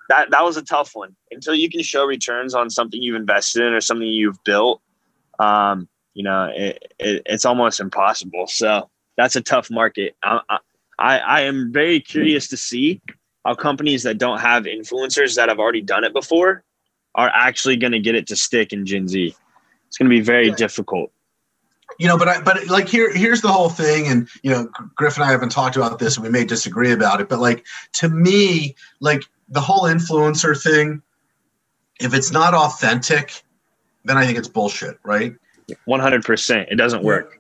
that 0.07 0.31
that 0.31 0.45
was 0.45 0.55
a 0.55 0.63
tough 0.63 0.91
one. 0.93 1.17
Until 1.31 1.53
you 1.53 1.69
can 1.69 1.83
show 1.83 2.05
returns 2.05 2.53
on 2.53 2.69
something 2.69 3.01
you've 3.01 3.17
invested 3.17 3.61
in 3.63 3.73
or 3.73 3.81
something 3.81 4.07
you've 4.07 4.41
built, 4.45 4.81
um, 5.39 5.89
you 6.13 6.23
know, 6.23 6.49
it, 6.55 6.93
it, 6.97 7.23
it's 7.25 7.43
almost 7.43 7.81
impossible. 7.81 8.47
So 8.47 8.89
that's 9.17 9.36
a 9.36 9.41
tough 9.41 9.69
market. 9.71 10.15
I, 10.23 10.60
I, 10.99 11.19
I 11.19 11.41
am 11.41 11.71
very 11.71 11.99
curious 11.99 12.47
to 12.49 12.58
see 12.58 13.01
how 13.45 13.56
companies 13.56 14.04
that 14.04 14.17
don't 14.17 14.39
have 14.39 14.63
influencers 14.63 15.36
that 15.36 15.49
have 15.49 15.60
already 15.60 15.82
done 15.82 16.04
it 16.04 16.13
before 16.13 16.63
are 17.13 17.32
actually 17.34 17.78
going 17.78 17.91
to 17.93 17.99
get 17.99 18.15
it 18.15 18.28
to 18.28 18.36
stick 18.36 18.73
in 18.73 18.86
Gen 18.86 19.08
Z. 19.08 19.36
It's 19.88 19.97
going 19.97 20.10
to 20.10 20.15
be 20.15 20.21
very 20.21 20.47
yeah. 20.47 20.56
difficult. 20.56 21.12
You 21.99 22.08
know, 22.08 22.17
but 22.17 22.28
I, 22.28 22.41
but 22.41 22.67
like 22.67 22.89
here 22.89 23.13
here's 23.13 23.41
the 23.41 23.51
whole 23.51 23.69
thing, 23.69 24.08
and 24.08 24.28
you 24.41 24.51
know, 24.51 24.67
Griff 24.95 25.15
and 25.15 25.23
I 25.23 25.32
haven't 25.32 25.49
talked 25.49 25.78
about 25.78 25.99
this, 25.99 26.17
and 26.17 26.25
we 26.25 26.32
may 26.32 26.43
disagree 26.43 26.91
about 26.91 27.21
it, 27.21 27.30
but 27.30 27.39
like 27.39 27.65
to 27.93 28.10
me, 28.10 28.75
like 28.99 29.23
the 29.47 29.62
whole 29.62 29.84
influencer 29.84 30.62
thing, 30.62 31.01
if 32.01 32.13
it's 32.13 32.32
not 32.32 32.54
authentic, 32.54 33.43
then 34.04 34.17
I 34.17 34.25
think 34.25 34.38
it's 34.38 34.47
bullshit, 34.47 34.99
right? 35.06 35.36
100%. 35.88 36.71
It 36.71 36.75
doesn't 36.75 37.04
work. 37.04 37.39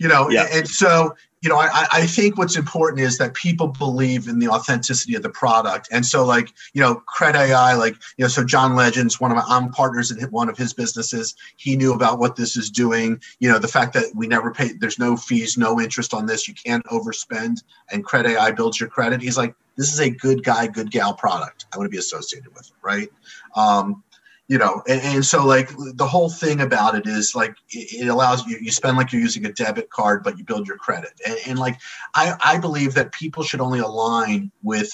You 0.00 0.08
know, 0.08 0.30
yeah. 0.30 0.48
and 0.50 0.66
so, 0.66 1.14
you 1.42 1.50
know, 1.50 1.58
I, 1.58 1.86
I 1.92 2.06
think 2.06 2.38
what's 2.38 2.56
important 2.56 3.02
is 3.02 3.18
that 3.18 3.34
people 3.34 3.68
believe 3.68 4.28
in 4.28 4.38
the 4.38 4.48
authenticity 4.48 5.14
of 5.14 5.22
the 5.22 5.28
product. 5.28 5.88
And 5.92 6.06
so, 6.06 6.24
like, 6.24 6.54
you 6.72 6.80
know, 6.80 7.02
Cred 7.14 7.34
AI, 7.34 7.74
like, 7.74 7.96
you 8.16 8.24
know, 8.24 8.28
so 8.28 8.42
John 8.42 8.74
Legends, 8.74 9.20
one 9.20 9.30
of 9.30 9.36
my, 9.36 9.44
I'm 9.46 9.70
partners 9.70 10.10
in 10.10 10.18
one 10.30 10.48
of 10.48 10.56
his 10.56 10.72
businesses. 10.72 11.34
He 11.58 11.76
knew 11.76 11.92
about 11.92 12.18
what 12.18 12.34
this 12.34 12.56
is 12.56 12.70
doing. 12.70 13.20
You 13.40 13.50
know, 13.50 13.58
the 13.58 13.68
fact 13.68 13.92
that 13.92 14.06
we 14.14 14.26
never 14.26 14.50
pay, 14.50 14.72
there's 14.72 14.98
no 14.98 15.18
fees, 15.18 15.58
no 15.58 15.78
interest 15.78 16.14
on 16.14 16.24
this. 16.24 16.48
You 16.48 16.54
can't 16.54 16.84
overspend, 16.86 17.62
and 17.92 18.02
Cred 18.02 18.24
AI 18.24 18.52
builds 18.52 18.80
your 18.80 18.88
credit. 18.88 19.20
He's 19.20 19.36
like, 19.36 19.54
this 19.76 19.92
is 19.92 20.00
a 20.00 20.08
good 20.08 20.42
guy, 20.44 20.66
good 20.66 20.90
gal 20.90 21.12
product. 21.12 21.66
I 21.74 21.76
want 21.76 21.88
to 21.88 21.90
be 21.90 21.98
associated 21.98 22.54
with 22.54 22.68
it, 22.68 22.72
right? 22.82 23.08
Um, 23.54 24.02
you 24.50 24.58
know 24.58 24.82
and, 24.88 25.00
and, 25.02 25.24
so 25.24 25.46
like 25.46 25.70
the 25.94 26.06
whole 26.06 26.28
thing 26.28 26.60
about 26.60 26.96
it 26.96 27.06
is 27.06 27.36
like 27.36 27.54
it, 27.70 28.08
allows 28.08 28.44
you 28.46 28.58
you 28.60 28.72
spend 28.72 28.96
like 28.96 29.12
you're 29.12 29.22
using 29.22 29.46
a 29.46 29.52
debit 29.52 29.88
card 29.90 30.24
but 30.24 30.36
you 30.36 30.44
build 30.44 30.66
your 30.66 30.76
credit. 30.76 31.12
And, 31.24 31.36
and, 31.46 31.58
like 31.58 31.78
i 32.14 32.34
i 32.44 32.58
believe 32.58 32.92
that 32.94 33.12
people 33.12 33.44
should 33.44 33.60
only 33.60 33.78
align 33.78 34.50
with 34.62 34.90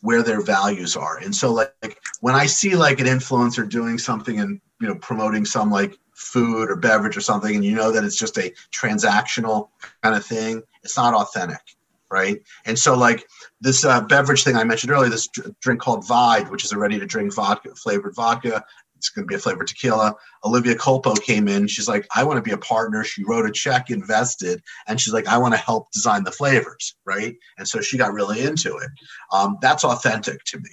where 0.00 0.22
their 0.22 0.40
values 0.40 0.96
are. 0.96 1.18
And 1.18 1.34
so 1.34 1.52
like 1.52 2.00
when 2.20 2.34
i 2.34 2.46
see 2.46 2.74
like 2.74 2.98
an 2.98 3.06
influencer 3.06 3.66
doing 3.68 3.96
something 3.96 4.40
and 4.40 4.60
you 4.80 4.88
know 4.88 4.96
promoting 4.96 5.44
some 5.44 5.70
like 5.70 5.96
food 6.14 6.68
or 6.68 6.76
beverage 6.76 7.16
or 7.16 7.20
something 7.20 7.54
and 7.54 7.64
you 7.64 7.76
know 7.76 7.92
that 7.92 8.02
it's 8.02 8.18
just 8.18 8.36
a 8.38 8.52
transactional 8.72 9.68
kind 10.02 10.16
of 10.16 10.24
thing 10.24 10.62
it's 10.82 10.96
not 10.96 11.14
authentic 11.14 11.60
right? 12.08 12.40
And 12.66 12.78
so 12.78 12.96
like 12.96 13.26
this 13.60 13.84
uh, 13.84 14.00
beverage 14.00 14.44
thing 14.44 14.56
I 14.56 14.62
mentioned 14.62 14.92
earlier, 14.92 15.10
this 15.10 15.28
drink 15.60 15.80
called 15.80 16.06
Vide, 16.06 16.48
which 16.50 16.64
is 16.64 16.70
a 16.70 16.78
ready 16.78 17.00
to 17.00 17.04
drink 17.04 17.34
vodka 17.34 17.74
flavored 17.74 18.14
vodka 18.14 18.64
it's 18.96 19.10
going 19.10 19.24
to 19.24 19.28
be 19.28 19.34
a 19.34 19.38
flavored 19.38 19.66
tequila. 19.66 20.14
Olivia 20.44 20.74
Culpo 20.74 21.20
came 21.20 21.48
in. 21.48 21.66
She's 21.66 21.88
like, 21.88 22.06
I 22.14 22.24
want 22.24 22.38
to 22.38 22.42
be 22.42 22.52
a 22.52 22.58
partner. 22.58 23.04
She 23.04 23.24
wrote 23.24 23.46
a 23.46 23.52
check, 23.52 23.90
invested, 23.90 24.62
and 24.86 25.00
she's 25.00 25.12
like, 25.12 25.26
I 25.26 25.38
want 25.38 25.54
to 25.54 25.60
help 25.60 25.90
design 25.92 26.24
the 26.24 26.32
flavors, 26.32 26.96
right? 27.04 27.36
And 27.58 27.68
so 27.68 27.80
she 27.80 27.98
got 27.98 28.12
really 28.12 28.42
into 28.42 28.76
it. 28.76 28.90
Um, 29.32 29.58
that's 29.60 29.84
authentic 29.84 30.42
to 30.44 30.58
me, 30.58 30.70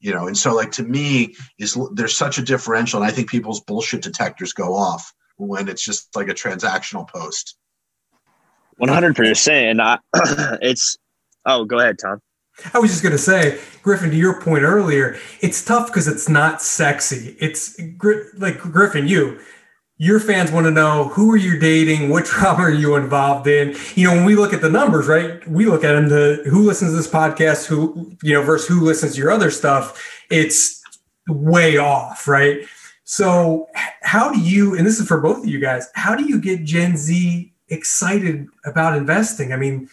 you 0.00 0.12
know. 0.12 0.26
And 0.26 0.36
so, 0.36 0.54
like 0.54 0.72
to 0.72 0.82
me, 0.82 1.34
is 1.58 1.78
there's 1.92 2.16
such 2.16 2.38
a 2.38 2.42
differential, 2.42 3.00
and 3.00 3.10
I 3.10 3.14
think 3.14 3.30
people's 3.30 3.60
bullshit 3.60 4.02
detectors 4.02 4.52
go 4.52 4.74
off 4.74 5.12
when 5.36 5.68
it's 5.68 5.84
just 5.84 6.14
like 6.16 6.28
a 6.28 6.34
transactional 6.34 7.08
post. 7.08 7.56
One 8.76 8.88
hundred 8.88 9.16
percent. 9.16 9.80
It's. 10.62 10.96
Oh, 11.46 11.64
go 11.64 11.78
ahead, 11.78 11.98
Tom. 11.98 12.20
I 12.74 12.78
was 12.78 12.90
just 12.90 13.02
going 13.02 13.12
to 13.12 13.18
say, 13.18 13.60
Griffin, 13.82 14.10
to 14.10 14.16
your 14.16 14.40
point 14.40 14.62
earlier, 14.62 15.16
it's 15.40 15.64
tough 15.64 15.86
because 15.86 16.08
it's 16.08 16.28
not 16.28 16.60
sexy. 16.60 17.36
It's 17.38 17.78
like 18.36 18.58
Griffin, 18.58 19.06
you, 19.06 19.38
your 19.98 20.20
fans 20.20 20.52
want 20.52 20.64
to 20.66 20.70
know 20.70 21.08
who 21.08 21.30
are 21.32 21.36
you 21.36 21.58
dating, 21.58 22.08
what 22.08 22.24
drama 22.26 22.62
are 22.62 22.70
you 22.70 22.96
involved 22.96 23.46
in. 23.46 23.76
You 23.94 24.08
know, 24.08 24.14
when 24.14 24.24
we 24.24 24.36
look 24.36 24.52
at 24.52 24.60
the 24.60 24.70
numbers, 24.70 25.06
right? 25.06 25.46
We 25.48 25.66
look 25.66 25.84
at 25.84 25.92
them 25.92 26.08
to 26.08 26.42
who 26.48 26.64
listens 26.64 26.92
to 26.92 26.96
this 26.96 27.08
podcast, 27.08 27.66
who 27.66 28.16
you 28.22 28.34
know, 28.34 28.42
versus 28.42 28.68
who 28.68 28.80
listens 28.80 29.14
to 29.14 29.18
your 29.18 29.30
other 29.30 29.50
stuff. 29.50 30.02
It's 30.30 30.82
way 31.28 31.76
off, 31.76 32.26
right? 32.26 32.60
So, 33.04 33.68
how 34.02 34.30
do 34.30 34.38
you? 34.38 34.76
And 34.76 34.86
this 34.86 35.00
is 35.00 35.08
for 35.08 35.20
both 35.20 35.38
of 35.38 35.46
you 35.46 35.58
guys. 35.58 35.88
How 35.94 36.14
do 36.14 36.24
you 36.24 36.40
get 36.40 36.64
Gen 36.64 36.96
Z 36.96 37.52
excited 37.68 38.46
about 38.64 38.96
investing? 38.96 39.52
I 39.52 39.56
mean, 39.56 39.88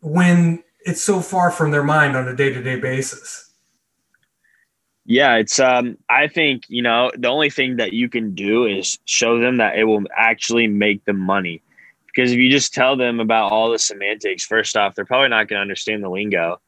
when 0.00 0.62
it's 0.84 1.02
so 1.02 1.20
far 1.20 1.50
from 1.50 1.70
their 1.70 1.84
mind 1.84 2.16
on 2.16 2.28
a 2.28 2.34
day-to-day 2.34 2.76
basis. 2.76 3.50
Yeah 5.06 5.36
it's 5.36 5.58
um 5.58 5.96
i 6.08 6.28
think 6.28 6.64
you 6.68 6.82
know 6.82 7.10
the 7.18 7.28
only 7.28 7.50
thing 7.50 7.76
that 7.76 7.92
you 7.92 8.08
can 8.08 8.34
do 8.34 8.66
is 8.66 8.98
show 9.06 9.40
them 9.40 9.56
that 9.56 9.76
it 9.76 9.84
will 9.84 10.04
actually 10.16 10.66
make 10.66 11.04
them 11.04 11.18
money. 11.18 11.62
Because 12.06 12.32
if 12.32 12.38
you 12.38 12.50
just 12.50 12.74
tell 12.74 12.96
them 12.96 13.18
about 13.20 13.50
all 13.50 13.70
the 13.70 13.78
semantics 13.78 14.44
first 14.44 14.76
off 14.76 14.94
they're 14.94 15.04
probably 15.04 15.28
not 15.28 15.48
going 15.48 15.58
to 15.58 15.62
understand 15.62 16.04
the 16.04 16.08
lingo. 16.08 16.60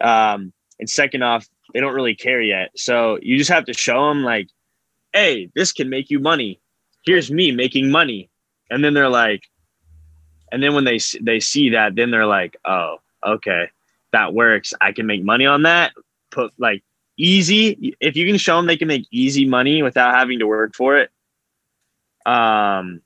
Um 0.00 0.52
and 0.80 0.90
second 0.90 1.22
off 1.22 1.48
they 1.72 1.80
don't 1.80 1.94
really 1.94 2.14
care 2.14 2.42
yet. 2.42 2.72
So 2.76 3.18
you 3.22 3.38
just 3.38 3.50
have 3.50 3.64
to 3.66 3.74
show 3.74 4.08
them 4.08 4.22
like 4.22 4.48
hey 5.14 5.50
this 5.54 5.72
can 5.72 5.88
make 5.88 6.10
you 6.10 6.18
money. 6.18 6.60
Here's 7.06 7.30
me 7.30 7.52
making 7.52 7.90
money. 7.90 8.28
And 8.70 8.84
then 8.84 8.92
they're 8.92 9.08
like 9.08 9.44
and 10.50 10.62
then 10.62 10.74
when 10.74 10.84
they 10.84 10.98
they 11.22 11.40
see 11.40 11.70
that 11.70 11.94
then 11.94 12.10
they're 12.10 12.26
like 12.26 12.56
oh 12.66 12.96
okay 13.24 13.68
that 14.12 14.34
works. 14.34 14.74
I 14.80 14.92
can 14.92 15.06
make 15.06 15.24
money 15.24 15.46
on 15.46 15.62
that. 15.62 15.92
Put 16.30 16.52
like 16.58 16.82
easy 17.16 17.94
if 18.00 18.16
you 18.16 18.26
can 18.26 18.38
show 18.38 18.56
them 18.56 18.66
they 18.66 18.76
can 18.76 18.88
make 18.88 19.06
easy 19.10 19.44
money 19.44 19.82
without 19.82 20.14
having 20.14 20.38
to 20.38 20.46
work 20.46 20.74
for 20.74 20.96
it 20.96 21.10
um 22.24 23.02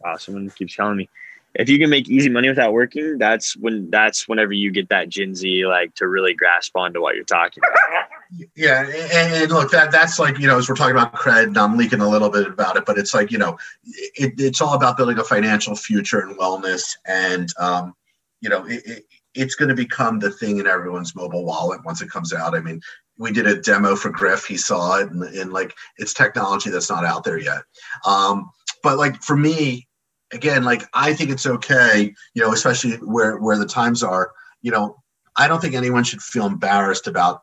wow 0.00 0.16
someone 0.16 0.48
keeps 0.50 0.74
telling 0.74 0.96
me 0.96 1.08
if 1.54 1.68
you 1.68 1.78
can 1.78 1.90
make 1.90 2.08
easy 2.08 2.30
money 2.30 2.48
without 2.48 2.72
working 2.72 3.18
that's 3.18 3.54
when 3.56 3.90
that's 3.90 4.26
whenever 4.26 4.54
you 4.54 4.70
get 4.70 4.88
that 4.88 5.10
gen 5.10 5.34
z 5.34 5.66
like 5.66 5.94
to 5.94 6.08
really 6.08 6.32
grasp 6.32 6.74
onto 6.74 7.02
what 7.02 7.14
you're 7.14 7.24
talking 7.24 7.62
about. 7.68 8.08
Yeah 8.56 8.80
and, 8.86 9.34
and, 9.34 9.52
look 9.52 9.70
that 9.72 9.92
that's 9.92 10.18
like 10.18 10.38
you 10.38 10.46
know 10.46 10.56
as 10.56 10.68
we're 10.68 10.74
talking 10.74 10.96
about 10.96 11.12
cred 11.12 11.44
and 11.44 11.58
i'm 11.58 11.76
leaking 11.76 12.00
a 12.00 12.08
little 12.08 12.30
bit 12.30 12.46
about 12.46 12.76
it 12.76 12.86
but 12.86 12.96
it's 12.96 13.12
like 13.12 13.30
you 13.30 13.38
know 13.38 13.58
it, 13.84 14.32
it's 14.38 14.62
all 14.62 14.74
about 14.74 14.96
building 14.96 15.18
a 15.18 15.24
financial 15.24 15.76
future 15.76 16.20
and 16.20 16.36
wellness 16.38 16.96
and 17.06 17.50
um, 17.58 17.94
you 18.40 18.48
know 18.48 18.64
it, 18.64 18.82
it, 18.86 19.04
it's 19.34 19.54
going 19.54 19.68
to 19.68 19.74
become 19.74 20.18
the 20.18 20.30
thing 20.30 20.58
in 20.58 20.66
everyone's 20.66 21.14
mobile 21.14 21.44
wallet 21.44 21.84
once 21.84 22.02
it 22.02 22.10
comes 22.10 22.32
out. 22.32 22.54
I 22.54 22.60
mean 22.60 22.80
we 23.16 23.32
did 23.32 23.46
a 23.46 23.60
demo 23.60 23.94
for 23.94 24.10
griff. 24.10 24.44
He 24.44 24.56
saw 24.56 24.98
it 24.98 25.10
and, 25.10 25.22
and 25.22 25.52
like 25.52 25.74
it's 25.98 26.14
technology 26.14 26.70
that's 26.70 26.90
not 26.90 27.04
out 27.04 27.22
there 27.24 27.38
yet. 27.38 27.62
Um, 28.04 28.50
but 28.82 28.98
like 28.98 29.22
for 29.22 29.36
me 29.36 29.86
again 30.32 30.64
like 30.64 30.82
i 30.94 31.12
think 31.12 31.30
it's 31.30 31.46
okay 31.46 32.12
you 32.34 32.42
know 32.42 32.52
especially 32.52 32.96
where 32.96 33.38
where 33.38 33.58
the 33.58 33.66
times 33.66 34.02
are. 34.02 34.32
You 34.62 34.72
know 34.72 34.96
i 35.36 35.46
don't 35.46 35.60
think 35.60 35.74
anyone 35.74 36.04
should 36.04 36.22
feel 36.22 36.46
embarrassed 36.46 37.06
about 37.06 37.42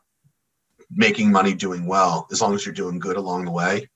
making 0.94 1.32
money 1.32 1.54
doing 1.54 1.86
well 1.86 2.26
as 2.30 2.40
long 2.40 2.54
as 2.54 2.64
you're 2.64 2.74
doing 2.74 2.98
good 2.98 3.16
along 3.16 3.44
the 3.44 3.50
way. 3.50 3.88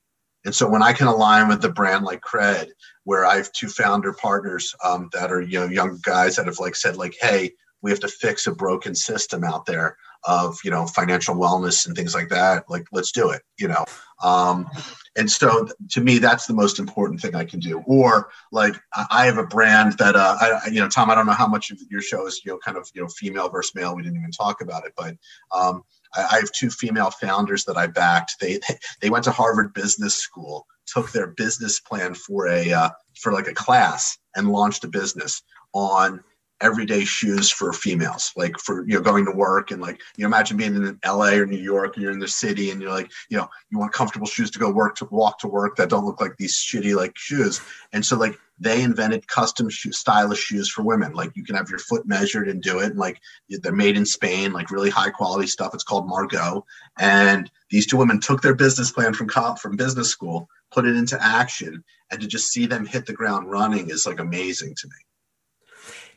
And 0.44 0.54
so 0.54 0.68
when 0.68 0.82
I 0.82 0.92
can 0.92 1.08
align 1.08 1.48
with 1.48 1.60
the 1.60 1.72
brand 1.72 2.04
like 2.04 2.20
Cred, 2.20 2.68
where 3.04 3.26
I 3.26 3.36
have 3.36 3.50
two 3.52 3.68
founder 3.68 4.12
partners 4.12 4.74
um, 4.84 5.08
that 5.12 5.32
are 5.32 5.42
you 5.42 5.58
know 5.58 5.66
young 5.66 5.98
guys 6.02 6.36
that 6.36 6.46
have 6.46 6.60
like 6.60 6.76
said 6.76 6.96
like, 6.96 7.16
hey, 7.20 7.52
we 7.86 7.92
have 7.92 8.00
to 8.00 8.08
fix 8.08 8.48
a 8.48 8.52
broken 8.52 8.96
system 8.96 9.44
out 9.44 9.64
there 9.64 9.96
of 10.24 10.58
you 10.64 10.72
know 10.72 10.86
financial 10.88 11.36
wellness 11.36 11.86
and 11.86 11.94
things 11.94 12.16
like 12.16 12.28
that. 12.28 12.68
Like, 12.68 12.84
let's 12.90 13.12
do 13.12 13.30
it. 13.30 13.42
You 13.58 13.68
know, 13.68 13.84
um, 14.24 14.68
and 15.16 15.30
so 15.30 15.68
to 15.90 16.00
me, 16.00 16.18
that's 16.18 16.46
the 16.46 16.52
most 16.52 16.80
important 16.80 17.20
thing 17.20 17.36
I 17.36 17.44
can 17.44 17.60
do. 17.60 17.84
Or 17.86 18.30
like 18.50 18.74
I 19.08 19.26
have 19.26 19.38
a 19.38 19.46
brand 19.46 19.92
that 19.98 20.16
uh, 20.16 20.36
I 20.40 20.66
you 20.66 20.80
know 20.80 20.88
Tom, 20.88 21.10
I 21.10 21.14
don't 21.14 21.26
know 21.26 21.32
how 21.32 21.46
much 21.46 21.70
of 21.70 21.78
your 21.88 22.02
show 22.02 22.26
is 22.26 22.44
you 22.44 22.50
know 22.50 22.58
kind 22.58 22.76
of 22.76 22.90
you 22.92 23.02
know 23.02 23.08
female 23.08 23.48
versus 23.48 23.72
male. 23.76 23.94
We 23.94 24.02
didn't 24.02 24.18
even 24.18 24.32
talk 24.32 24.60
about 24.60 24.84
it, 24.84 24.92
but 24.96 25.14
um, 25.52 25.84
I 26.16 26.38
have 26.40 26.50
two 26.50 26.70
female 26.70 27.12
founders 27.12 27.64
that 27.66 27.76
I 27.76 27.86
backed. 27.86 28.40
They 28.40 28.58
they 29.00 29.10
went 29.10 29.22
to 29.26 29.30
Harvard 29.30 29.74
Business 29.74 30.16
School, 30.16 30.66
took 30.86 31.12
their 31.12 31.28
business 31.28 31.78
plan 31.78 32.14
for 32.14 32.48
a 32.48 32.72
uh, 32.72 32.90
for 33.14 33.32
like 33.32 33.46
a 33.46 33.54
class, 33.54 34.18
and 34.34 34.50
launched 34.50 34.82
a 34.82 34.88
business 34.88 35.40
on 35.72 36.24
everyday 36.60 37.04
shoes 37.04 37.50
for 37.50 37.72
females, 37.72 38.32
like 38.36 38.58
for 38.58 38.86
you 38.88 38.94
know 38.94 39.00
going 39.00 39.24
to 39.26 39.32
work 39.32 39.70
and 39.70 39.80
like 39.80 40.00
you 40.16 40.22
know 40.22 40.28
imagine 40.28 40.56
being 40.56 40.74
in 40.74 40.98
LA 41.04 41.32
or 41.32 41.46
New 41.46 41.58
York 41.58 41.96
and 41.96 42.02
you're 42.02 42.12
in 42.12 42.18
the 42.18 42.28
city 42.28 42.70
and 42.70 42.80
you're 42.80 42.90
like 42.90 43.10
you 43.28 43.36
know 43.36 43.48
you 43.70 43.78
want 43.78 43.92
comfortable 43.92 44.26
shoes 44.26 44.50
to 44.50 44.58
go 44.58 44.70
work 44.70 44.96
to 44.96 45.06
walk 45.10 45.38
to 45.40 45.48
work 45.48 45.76
that 45.76 45.90
don't 45.90 46.06
look 46.06 46.20
like 46.20 46.36
these 46.38 46.54
shitty 46.54 46.94
like 46.94 47.16
shoes, 47.16 47.60
and 47.92 48.04
so 48.04 48.16
like 48.16 48.38
they 48.58 48.82
invented 48.82 49.28
custom 49.28 49.70
stylish 49.70 50.38
shoes 50.38 50.68
for 50.70 50.82
women. 50.82 51.12
Like 51.12 51.32
you 51.34 51.44
can 51.44 51.56
have 51.56 51.68
your 51.68 51.78
foot 51.78 52.06
measured 52.06 52.48
and 52.48 52.62
do 52.62 52.78
it. 52.78 52.86
And 52.86 52.98
like 52.98 53.20
they're 53.48 53.72
made 53.72 53.96
in 53.96 54.06
Spain, 54.06 54.52
like 54.52 54.70
really 54.70 54.88
high 54.88 55.10
quality 55.10 55.46
stuff. 55.46 55.74
It's 55.74 55.84
called 55.84 56.08
Margaux. 56.08 56.64
And 56.98 57.50
these 57.70 57.86
two 57.86 57.98
women 57.98 58.20
took 58.20 58.40
their 58.40 58.54
business 58.54 58.90
plan 58.90 59.12
from 59.12 59.28
from 59.28 59.76
business 59.76 60.08
school, 60.08 60.48
put 60.70 60.86
it 60.86 60.96
into 60.96 61.22
action, 61.22 61.84
and 62.10 62.20
to 62.20 62.26
just 62.26 62.50
see 62.50 62.66
them 62.66 62.86
hit 62.86 63.04
the 63.06 63.12
ground 63.12 63.50
running 63.50 63.90
is 63.90 64.06
like 64.06 64.20
amazing 64.20 64.74
to 64.76 64.88
me. 64.88 64.96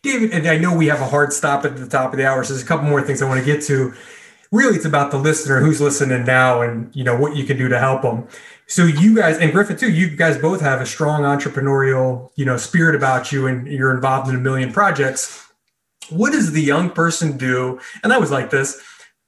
David, 0.01 0.31
and 0.31 0.47
I 0.47 0.57
know 0.57 0.75
we 0.75 0.87
have 0.87 1.01
a 1.01 1.07
hard 1.07 1.33
stop 1.33 1.65
at 1.65 1.75
the 1.75 1.87
top 1.87 2.13
of 2.13 2.17
the 2.17 2.25
hour, 2.25 2.43
so 2.43 2.53
there's 2.53 2.63
a 2.63 2.67
couple 2.67 2.87
more 2.87 3.01
things 3.01 3.21
I 3.21 3.27
want 3.27 3.39
to 3.39 3.45
get 3.45 3.61
to. 3.63 3.93
Really, 4.51 4.77
it's 4.77 4.85
about 4.85 5.11
the 5.11 5.17
listener 5.17 5.59
who's 5.59 5.81
listening 5.81 6.25
now, 6.25 6.61
and 6.61 6.93
you 6.95 7.03
know 7.03 7.17
what 7.17 7.35
you 7.35 7.43
can 7.43 7.57
do 7.57 7.67
to 7.67 7.77
help 7.77 8.01
them. 8.01 8.27
So 8.67 8.85
you 8.85 9.15
guys 9.15 9.37
and 9.37 9.51
Griffin 9.51 9.77
too, 9.77 9.91
you 9.91 10.15
guys 10.15 10.37
both 10.37 10.61
have 10.61 10.79
a 10.79 10.85
strong 10.85 11.23
entrepreneurial, 11.23 12.29
you 12.35 12.45
know, 12.45 12.55
spirit 12.55 12.95
about 12.95 13.31
you, 13.31 13.47
and 13.47 13.67
you're 13.67 13.93
involved 13.93 14.29
in 14.29 14.35
a 14.35 14.39
million 14.39 14.71
projects. 14.71 15.47
What 16.09 16.31
does 16.31 16.53
the 16.53 16.61
young 16.61 16.89
person 16.89 17.37
do? 17.37 17.79
And 18.03 18.13
I 18.13 18.17
was 18.17 18.31
like 18.31 18.49
this 18.49 18.81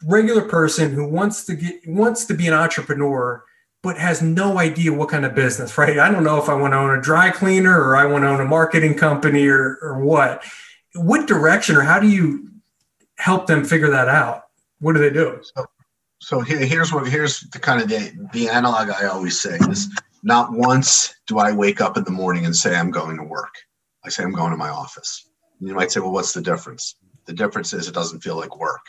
regular 0.04 0.42
person 0.42 0.94
who 0.94 1.08
wants 1.08 1.46
to 1.46 1.56
get 1.56 1.76
wants 1.86 2.26
to 2.26 2.34
be 2.34 2.48
an 2.48 2.54
entrepreneur 2.54 3.44
but 3.84 3.98
has 3.98 4.22
no 4.22 4.60
idea 4.60 4.94
what 4.94 5.10
kind 5.10 5.26
of 5.26 5.34
business, 5.34 5.78
right? 5.78 5.98
I 5.98 6.12
don't 6.12 6.24
know 6.24 6.42
if 6.42 6.50
I 6.50 6.54
want 6.54 6.74
to 6.74 6.78
own 6.78 6.98
a 6.98 7.02
dry 7.02 7.32
cleaner 7.32 7.80
or 7.80 7.96
I 7.96 8.06
want 8.06 8.24
to 8.24 8.30
own 8.30 8.40
a 8.40 8.46
marketing 8.46 8.96
company 8.96 9.48
or, 9.48 9.80
or 9.82 10.00
what. 10.00 10.44
What 10.94 11.28
direction 11.28 11.76
or 11.76 11.82
how 11.82 12.00
do 12.00 12.08
you 12.08 12.50
help 13.18 13.48
them 13.48 13.64
figure 13.64 13.90
that 13.90 14.08
out? 14.08 14.44
What 14.80 14.94
do 14.94 15.00
they 15.00 15.10
do? 15.10 15.42
So, 15.42 15.66
so 16.20 16.42
here, 16.42 16.60
here's 16.60 16.94
what 16.94 17.08
here's 17.08 17.42
the 17.52 17.60
kind 17.60 17.82
of 17.82 17.90
the, 17.90 18.12
the 18.34 18.50
analog 18.50 18.90
I 18.90 19.06
always 19.06 19.40
say 19.40 19.58
is 19.70 19.90
not 20.22 20.52
once 20.52 21.16
do 21.26 21.40
I 21.40 21.52
wake 21.52 21.82
up 21.82 21.98
in 21.98 22.04
the 22.04 22.12
morning 22.12 22.46
and 22.46 22.56
say 22.56 22.76
I'm 22.76 22.92
going 22.92 23.18
to 23.18 23.24
work. 23.24 23.56
I 24.04 24.10
say 24.10 24.24
I'm 24.24 24.34
going 24.34 24.52
to 24.52 24.58
my 24.58 24.70
office. 24.70 25.28
And 25.60 25.70
you 25.70 25.76
might 25.76 25.92
say, 25.92 26.00
well, 26.00 26.12
what's 26.12 26.34
the 26.34 26.42
difference? 26.42 26.96
The 27.26 27.34
difference 27.34 27.74
is 27.74 27.88
it 27.88 27.94
doesn't 27.94 28.22
feel 28.22 28.36
like 28.36 28.58
work. 28.60 28.82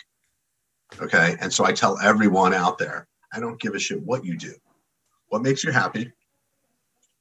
Okay. 1.01 1.37
And 1.41 1.53
so 1.53 1.65
I 1.65 1.73
tell 1.73 1.99
everyone 2.01 2.53
out 2.53 2.79
there, 2.79 3.07
I 3.33 3.41
don't 3.41 3.61
give 3.61 3.75
a 3.75 3.79
shit 3.79 4.03
what 4.03 4.25
you 4.25 4.37
do. 4.37 4.55
What 5.33 5.41
makes 5.41 5.65
you 5.65 5.73
happy? 5.73 6.13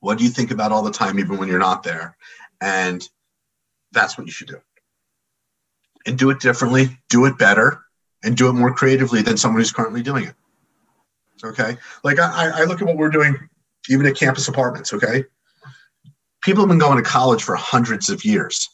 What 0.02 0.18
do 0.18 0.26
you 0.26 0.30
think 0.30 0.52
about 0.52 0.74
all 0.74 0.84
the 0.84 0.92
time, 0.92 1.18
even 1.18 1.38
when 1.38 1.48
you're 1.48 1.60
not 1.60 1.82
there? 1.82 2.18
And 2.60 3.08
that's 3.94 4.18
what 4.18 4.28
you 4.28 4.34
should 4.34 4.50
do. 4.50 4.60
And 6.06 6.18
do 6.18 6.30
it 6.30 6.42
differently, 6.42 6.90
do 7.10 7.24
it 7.24 7.38
better, 7.38 7.86
and 8.22 8.36
do 8.36 8.50
it 8.50 8.54
more 8.54 8.74
creatively 8.74 9.22
than 9.22 9.38
someone 9.38 9.62
who's 9.62 9.72
currently 9.72 10.04
doing 10.04 10.26
it. 10.26 10.36
Okay. 11.42 11.78
Like 12.04 12.20
I, 12.20 12.50
I 12.54 12.64
look 12.66 12.82
at 12.82 12.86
what 12.86 12.98
we're 12.98 13.12
doing, 13.12 13.48
even 13.88 14.06
at 14.06 14.18
campus 14.18 14.50
apartments. 14.50 14.92
Okay. 14.92 15.24
People 16.42 16.64
have 16.64 16.70
been 16.70 16.80
going 16.80 17.02
to 17.02 17.10
college 17.10 17.44
for 17.44 17.56
hundreds 17.56 18.10
of 18.10 18.26
years. 18.26 18.68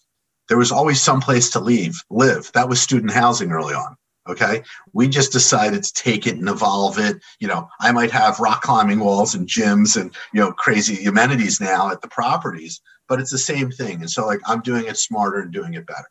There 0.49 0.57
was 0.57 0.71
always 0.71 0.99
some 0.99 1.21
place 1.21 1.51
to 1.51 1.59
leave, 1.59 2.03
live. 2.09 2.51
That 2.53 2.69
was 2.69 2.81
student 2.81 3.11
housing 3.11 3.51
early 3.51 3.75
on. 3.75 3.97
Okay. 4.29 4.63
We 4.93 5.07
just 5.07 5.31
decided 5.31 5.83
to 5.83 5.93
take 5.93 6.27
it 6.27 6.35
and 6.35 6.49
evolve 6.49 6.99
it. 6.99 7.17
You 7.39 7.47
know, 7.47 7.69
I 7.79 7.91
might 7.91 8.11
have 8.11 8.39
rock 8.39 8.61
climbing 8.61 8.99
walls 8.99 9.33
and 9.33 9.47
gyms 9.47 9.99
and, 9.99 10.13
you 10.33 10.41
know, 10.41 10.51
crazy 10.51 11.05
amenities 11.05 11.61
now 11.61 11.91
at 11.91 12.01
the 12.01 12.09
properties, 12.09 12.81
but 13.07 13.19
it's 13.19 13.31
the 13.31 13.37
same 13.37 13.71
thing. 13.71 14.01
And 14.01 14.09
so, 14.09 14.25
like, 14.25 14.41
I'm 14.45 14.61
doing 14.61 14.85
it 14.85 14.97
smarter 14.97 15.39
and 15.39 15.51
doing 15.51 15.75
it 15.75 15.87
better. 15.87 16.07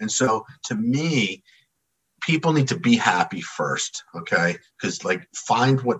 And 0.00 0.10
so, 0.10 0.46
to 0.64 0.74
me, 0.74 1.42
people 2.22 2.52
need 2.52 2.68
to 2.68 2.78
be 2.78 2.96
happy 2.96 3.42
first. 3.42 4.02
Okay. 4.16 4.56
Because, 4.80 5.04
like, 5.04 5.28
find 5.34 5.80
what 5.82 5.98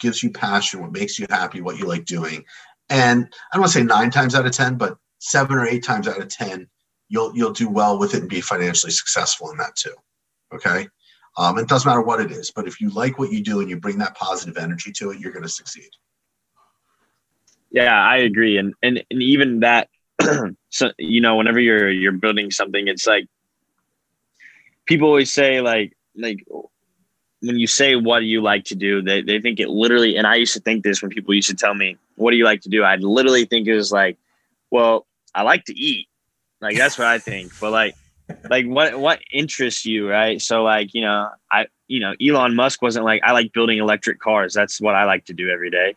gives 0.00 0.22
you 0.22 0.30
passion, 0.30 0.80
what 0.80 0.92
makes 0.92 1.18
you 1.18 1.26
happy, 1.28 1.60
what 1.60 1.78
you 1.78 1.86
like 1.86 2.04
doing. 2.04 2.44
And 2.88 3.24
I 3.52 3.56
don't 3.56 3.62
want 3.62 3.72
to 3.72 3.78
say 3.78 3.84
nine 3.84 4.10
times 4.10 4.34
out 4.34 4.46
of 4.46 4.52
10, 4.52 4.76
but 4.76 4.96
seven 5.18 5.56
or 5.56 5.66
eight 5.66 5.84
times 5.84 6.08
out 6.08 6.20
of 6.20 6.28
10, 6.28 6.68
you'll, 7.08 7.36
you'll 7.36 7.52
do 7.52 7.68
well 7.68 7.98
with 7.98 8.14
it 8.14 8.20
and 8.20 8.28
be 8.28 8.40
financially 8.40 8.92
successful 8.92 9.50
in 9.50 9.58
that 9.58 9.76
too. 9.76 9.94
Okay. 10.52 10.88
Um, 11.36 11.58
it 11.58 11.66
doesn't 11.66 11.88
matter 11.88 12.02
what 12.02 12.20
it 12.20 12.30
is, 12.30 12.50
but 12.50 12.66
if 12.66 12.80
you 12.80 12.90
like 12.90 13.18
what 13.18 13.32
you 13.32 13.42
do 13.42 13.60
and 13.60 13.70
you 13.70 13.78
bring 13.78 13.98
that 13.98 14.14
positive 14.14 14.58
energy 14.58 14.92
to 14.92 15.10
it, 15.10 15.18
you're 15.18 15.32
going 15.32 15.44
to 15.44 15.48
succeed. 15.48 15.88
Yeah, 17.70 17.94
I 17.94 18.18
agree, 18.18 18.58
and 18.58 18.74
and 18.82 19.02
and 19.10 19.22
even 19.22 19.60
that, 19.60 19.88
so 20.68 20.92
you 20.98 21.22
know, 21.22 21.36
whenever 21.36 21.58
you're 21.58 21.90
you're 21.90 22.12
building 22.12 22.50
something, 22.50 22.86
it's 22.86 23.06
like 23.06 23.26
people 24.84 25.08
always 25.08 25.32
say 25.32 25.62
like 25.62 25.96
like 26.14 26.44
when 27.40 27.58
you 27.58 27.66
say 27.66 27.96
what 27.96 28.20
do 28.20 28.26
you 28.26 28.42
like 28.42 28.64
to 28.64 28.74
do, 28.74 29.00
they 29.00 29.22
they 29.22 29.40
think 29.40 29.58
it 29.58 29.70
literally. 29.70 30.16
And 30.16 30.26
I 30.26 30.34
used 30.34 30.52
to 30.52 30.60
think 30.60 30.84
this 30.84 31.00
when 31.00 31.10
people 31.10 31.32
used 31.32 31.48
to 31.48 31.54
tell 31.54 31.74
me 31.74 31.96
what 32.16 32.32
do 32.32 32.36
you 32.36 32.44
like 32.44 32.60
to 32.62 32.68
do, 32.68 32.84
I'd 32.84 33.02
literally 33.02 33.46
think 33.46 33.66
it 33.66 33.74
was 33.74 33.90
like, 33.90 34.18
well, 34.70 35.06
I 35.34 35.42
like 35.42 35.64
to 35.64 35.74
eat, 35.74 36.08
like 36.60 36.76
that's 36.76 36.98
what 36.98 37.06
I 37.08 37.18
think, 37.18 37.52
but 37.58 37.72
like 37.72 37.94
like 38.50 38.66
what 38.66 38.98
what 38.98 39.20
interests 39.32 39.84
you, 39.84 40.08
right? 40.08 40.40
So 40.40 40.62
like, 40.62 40.94
you 40.94 41.02
know, 41.02 41.28
I 41.50 41.66
you 41.88 42.00
know, 42.00 42.14
Elon 42.20 42.54
Musk 42.54 42.82
wasn't 42.82 43.04
like 43.04 43.22
I 43.24 43.32
like 43.32 43.52
building 43.52 43.78
electric 43.78 44.20
cars. 44.20 44.54
That's 44.54 44.80
what 44.80 44.94
I 44.94 45.04
like 45.04 45.24
to 45.26 45.32
do 45.32 45.50
every 45.50 45.70
day. 45.70 45.94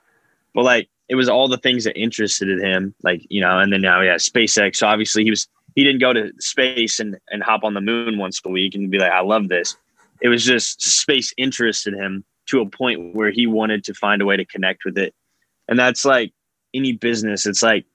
But 0.54 0.64
like 0.64 0.90
it 1.08 1.16
was 1.16 1.30
all 1.30 1.48
the 1.48 1.58
things 1.58 1.84
that 1.84 1.98
interested 2.00 2.50
him, 2.60 2.96
like, 3.04 3.26
you 3.30 3.42
know, 3.42 3.60
and 3.60 3.72
then 3.72 3.82
now 3.82 4.02
yeah, 4.02 4.16
SpaceX. 4.16 4.78
So 4.78 4.88
obviously 4.88 5.24
he 5.24 5.30
was 5.30 5.48
he 5.76 5.84
didn't 5.84 6.02
go 6.02 6.14
to 6.14 6.32
space 6.40 7.00
and, 7.00 7.18
and 7.30 7.44
hop 7.44 7.64
on 7.64 7.74
the 7.74 7.82
moon 7.82 8.18
once 8.18 8.42
a 8.46 8.50
week 8.50 8.76
and 8.76 8.90
be 8.90 8.98
like, 8.98 9.12
I 9.12 9.22
love 9.22 9.50
this. 9.50 9.76
It 10.22 10.30
was 10.30 10.44
just 10.44 10.82
space 10.82 11.34
interested 11.38 11.94
him 11.94 12.24
to 12.48 12.62
a 12.62 12.70
point 12.70 13.14
where 13.14 13.32
he 13.32 13.48
wanted 13.48 13.84
to 13.86 13.94
find 13.94 14.22
a 14.22 14.26
way 14.26 14.38
to 14.38 14.46
connect 14.46 14.86
with 14.86 14.98
it. 14.98 15.14
And 15.68 15.78
that's 15.78 16.06
like 16.06 16.32
any 16.74 16.94
business. 16.94 17.46
It's 17.46 17.62
like, 17.62 17.86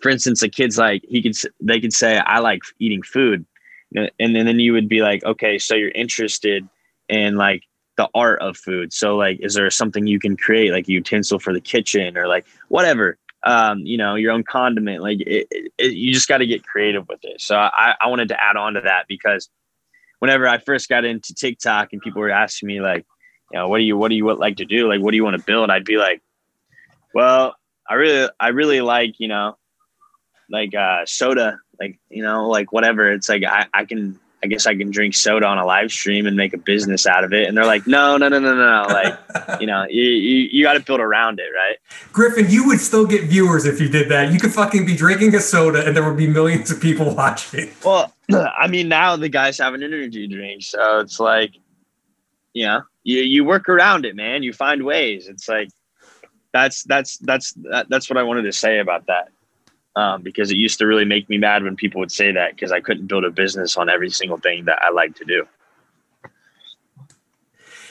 for 0.00 0.08
instance, 0.08 0.42
a 0.42 0.48
kid's 0.48 0.78
like, 0.78 1.04
he 1.08 1.22
could, 1.22 1.34
they 1.60 1.80
could 1.80 1.92
say, 1.92 2.18
I 2.18 2.38
like 2.38 2.62
eating 2.78 3.02
food. 3.02 3.44
And 3.94 4.10
then, 4.18 4.46
then 4.46 4.60
you 4.60 4.72
would 4.72 4.88
be 4.88 5.00
like, 5.00 5.24
okay, 5.24 5.58
so 5.58 5.74
you're 5.74 5.90
interested 5.90 6.68
in 7.08 7.36
like 7.36 7.62
the 7.96 8.08
art 8.14 8.40
of 8.40 8.56
food. 8.56 8.92
So 8.92 9.16
like, 9.16 9.40
is 9.40 9.54
there 9.54 9.70
something 9.70 10.06
you 10.06 10.20
can 10.20 10.36
create, 10.36 10.72
like 10.72 10.88
a 10.88 10.92
utensil 10.92 11.38
for 11.38 11.52
the 11.52 11.60
kitchen 11.60 12.16
or 12.16 12.28
like 12.28 12.46
whatever? 12.68 13.18
um, 13.44 13.80
you 13.80 13.96
know, 13.96 14.14
your 14.14 14.32
own 14.32 14.42
condiment. 14.42 15.02
Like 15.02 15.20
it, 15.20 15.46
it, 15.78 15.92
you 15.92 16.12
just 16.12 16.28
got 16.28 16.38
to 16.38 16.46
get 16.46 16.64
creative 16.64 17.08
with 17.08 17.20
it. 17.22 17.40
So 17.40 17.56
I, 17.56 17.94
I 18.00 18.08
wanted 18.08 18.28
to 18.28 18.42
add 18.42 18.56
on 18.56 18.74
to 18.74 18.80
that 18.82 19.06
because 19.08 19.48
whenever 20.18 20.48
I 20.48 20.58
first 20.58 20.88
got 20.88 21.04
into 21.04 21.34
TikTok 21.34 21.92
and 21.92 22.02
people 22.02 22.20
were 22.20 22.30
asking 22.30 22.66
me 22.66 22.80
like, 22.80 23.06
you 23.52 23.58
know, 23.58 23.68
what 23.68 23.78
do 23.78 23.84
you, 23.84 23.96
what 23.96 24.08
do 24.08 24.16
you 24.16 24.30
like 24.34 24.56
to 24.56 24.64
do? 24.64 24.88
Like, 24.88 25.00
what 25.00 25.12
do 25.12 25.16
you 25.16 25.24
want 25.24 25.36
to 25.36 25.42
build? 25.42 25.70
I'd 25.70 25.84
be 25.84 25.96
like, 25.96 26.20
well, 27.14 27.54
I 27.88 27.94
really, 27.94 28.28
I 28.38 28.48
really 28.48 28.80
like, 28.80 29.18
you 29.18 29.28
know, 29.28 29.56
like 30.50 30.74
uh, 30.74 31.04
soda, 31.06 31.60
like, 31.78 31.98
you 32.08 32.22
know, 32.22 32.48
like 32.48 32.72
whatever. 32.72 33.12
It's 33.12 33.28
like, 33.28 33.44
I, 33.44 33.66
I 33.72 33.84
can, 33.84 34.18
I 34.42 34.46
guess 34.46 34.66
I 34.66 34.76
can 34.76 34.90
drink 34.90 35.14
soda 35.14 35.46
on 35.46 35.58
a 35.58 35.66
live 35.66 35.90
stream 35.90 36.26
and 36.26 36.36
make 36.36 36.54
a 36.54 36.58
business 36.58 37.06
out 37.06 37.24
of 37.24 37.32
it. 37.32 37.48
And 37.48 37.56
they're 37.56 37.66
like, 37.66 37.86
no, 37.86 38.16
no, 38.16 38.28
no, 38.28 38.38
no, 38.38 38.54
no. 38.54 38.86
Like, 38.88 39.60
you 39.60 39.66
know, 39.66 39.84
you, 39.88 40.02
you, 40.02 40.48
you 40.52 40.64
got 40.64 40.74
to 40.74 40.80
build 40.80 41.00
around 41.00 41.40
it, 41.40 41.50
right? 41.54 41.76
Griffin, 42.12 42.48
you 42.48 42.66
would 42.66 42.80
still 42.80 43.06
get 43.06 43.24
viewers 43.24 43.66
if 43.66 43.80
you 43.80 43.88
did 43.88 44.08
that. 44.10 44.32
You 44.32 44.38
could 44.38 44.52
fucking 44.52 44.86
be 44.86 44.96
drinking 44.96 45.34
a 45.34 45.40
soda 45.40 45.86
and 45.86 45.96
there 45.96 46.04
would 46.04 46.16
be 46.16 46.28
millions 46.28 46.70
of 46.70 46.80
people 46.80 47.14
watching. 47.16 47.70
Well, 47.84 48.12
I 48.32 48.68
mean, 48.68 48.88
now 48.88 49.16
the 49.16 49.28
guys 49.28 49.58
have 49.58 49.74
an 49.74 49.82
energy 49.82 50.26
drink. 50.28 50.62
So 50.62 51.00
it's 51.00 51.18
like, 51.18 51.54
you 52.52 52.64
know, 52.64 52.82
you, 53.02 53.20
you 53.20 53.44
work 53.44 53.68
around 53.68 54.04
it, 54.04 54.14
man. 54.14 54.42
You 54.42 54.52
find 54.52 54.84
ways. 54.84 55.28
It's 55.28 55.48
like, 55.48 55.68
that's, 56.52 56.84
that's, 56.84 57.18
that's, 57.18 57.52
that, 57.70 57.88
that's 57.88 58.08
what 58.08 58.16
I 58.16 58.22
wanted 58.22 58.42
to 58.42 58.52
say 58.52 58.78
about 58.78 59.06
that 59.06 59.30
um, 59.98 60.22
because 60.22 60.52
it 60.52 60.56
used 60.56 60.78
to 60.78 60.86
really 60.86 61.04
make 61.04 61.28
me 61.28 61.38
mad 61.38 61.64
when 61.64 61.74
people 61.74 61.98
would 61.98 62.12
say 62.12 62.30
that 62.30 62.54
because 62.54 62.70
I 62.70 62.80
couldn't 62.80 63.08
build 63.08 63.24
a 63.24 63.30
business 63.30 63.76
on 63.76 63.88
every 63.88 64.10
single 64.10 64.38
thing 64.38 64.66
that 64.66 64.80
I 64.80 64.90
like 64.90 65.16
to 65.16 65.24
do. 65.24 65.44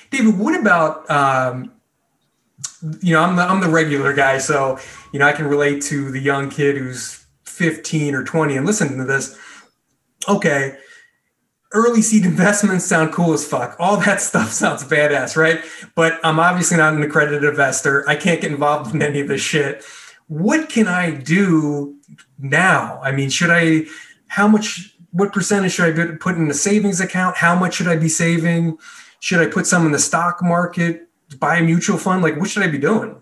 David, 0.10 0.40
what 0.40 0.58
about 0.58 1.10
um, 1.12 1.74
you 3.02 3.14
know 3.14 3.22
I'm 3.22 3.36
the 3.36 3.42
I'm 3.42 3.60
the 3.60 3.68
regular 3.68 4.14
guy, 4.14 4.38
so 4.38 4.80
you 5.12 5.20
know 5.20 5.28
I 5.28 5.34
can 5.34 5.48
relate 5.48 5.82
to 5.84 6.10
the 6.10 6.22
young 6.22 6.50
kid 6.50 6.78
who's 6.78 7.26
15 7.44 8.16
or 8.16 8.24
20 8.24 8.56
and 8.56 8.66
listening 8.66 8.98
to 9.00 9.04
this. 9.04 9.38
Okay, 10.30 10.78
early 11.74 12.02
seed 12.02 12.24
investments 12.24 12.86
sound 12.86 13.12
cool 13.12 13.34
as 13.34 13.46
fuck. 13.46 13.76
All 13.80 13.98
that 13.98 14.22
stuff 14.30 14.54
sounds 14.54 14.86
badass, 14.86 15.36
right? 15.36 15.60
But 15.94 16.22
I'm 16.24 16.40
obviously 16.40 16.78
not 16.78 16.94
an 16.94 17.04
accredited 17.04 17.44
investor. 17.44 18.08
I 18.08 18.16
can't 18.16 18.40
get 18.40 18.50
involved 18.50 18.96
in 18.96 19.02
any 19.02 19.20
of 19.20 19.28
this 19.28 19.42
shit 19.42 19.84
what 20.28 20.70
can 20.70 20.88
I 20.88 21.12
do 21.12 21.97
now? 22.38 23.00
I 23.04 23.12
mean, 23.12 23.30
should 23.30 23.50
I, 23.50 23.86
how 24.28 24.48
much, 24.48 24.96
what 25.12 25.34
percentage 25.34 25.74
should 25.74 26.00
I 26.00 26.16
put 26.18 26.36
in 26.36 26.50
a 26.50 26.54
savings 26.54 27.00
account? 27.00 27.38
How 27.38 27.58
much 27.58 27.76
should 27.76 27.88
I 27.88 27.96
be 27.96 28.10
saving? 28.10 28.78
Should 29.20 29.40
I 29.40 29.48
put 29.48 29.66
some 29.66 29.86
in 29.86 29.92
the 29.92 30.00
stock 30.00 30.44
market, 30.44 31.08
buy 31.40 31.58
a 31.58 31.64
mutual 31.64 31.98
fund? 31.98 32.22
Like, 32.22 32.38
what 32.38 32.50
should 32.50 32.64
I 32.64 32.68
be 32.68 32.78
doing? 32.78 33.22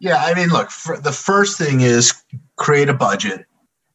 Yeah, 0.00 0.18
I 0.18 0.34
mean, 0.34 0.48
look, 0.48 0.70
the 1.02 1.12
first 1.12 1.58
thing 1.58 1.80
is 1.80 2.14
create 2.56 2.88
a 2.88 2.94
budget 2.94 3.46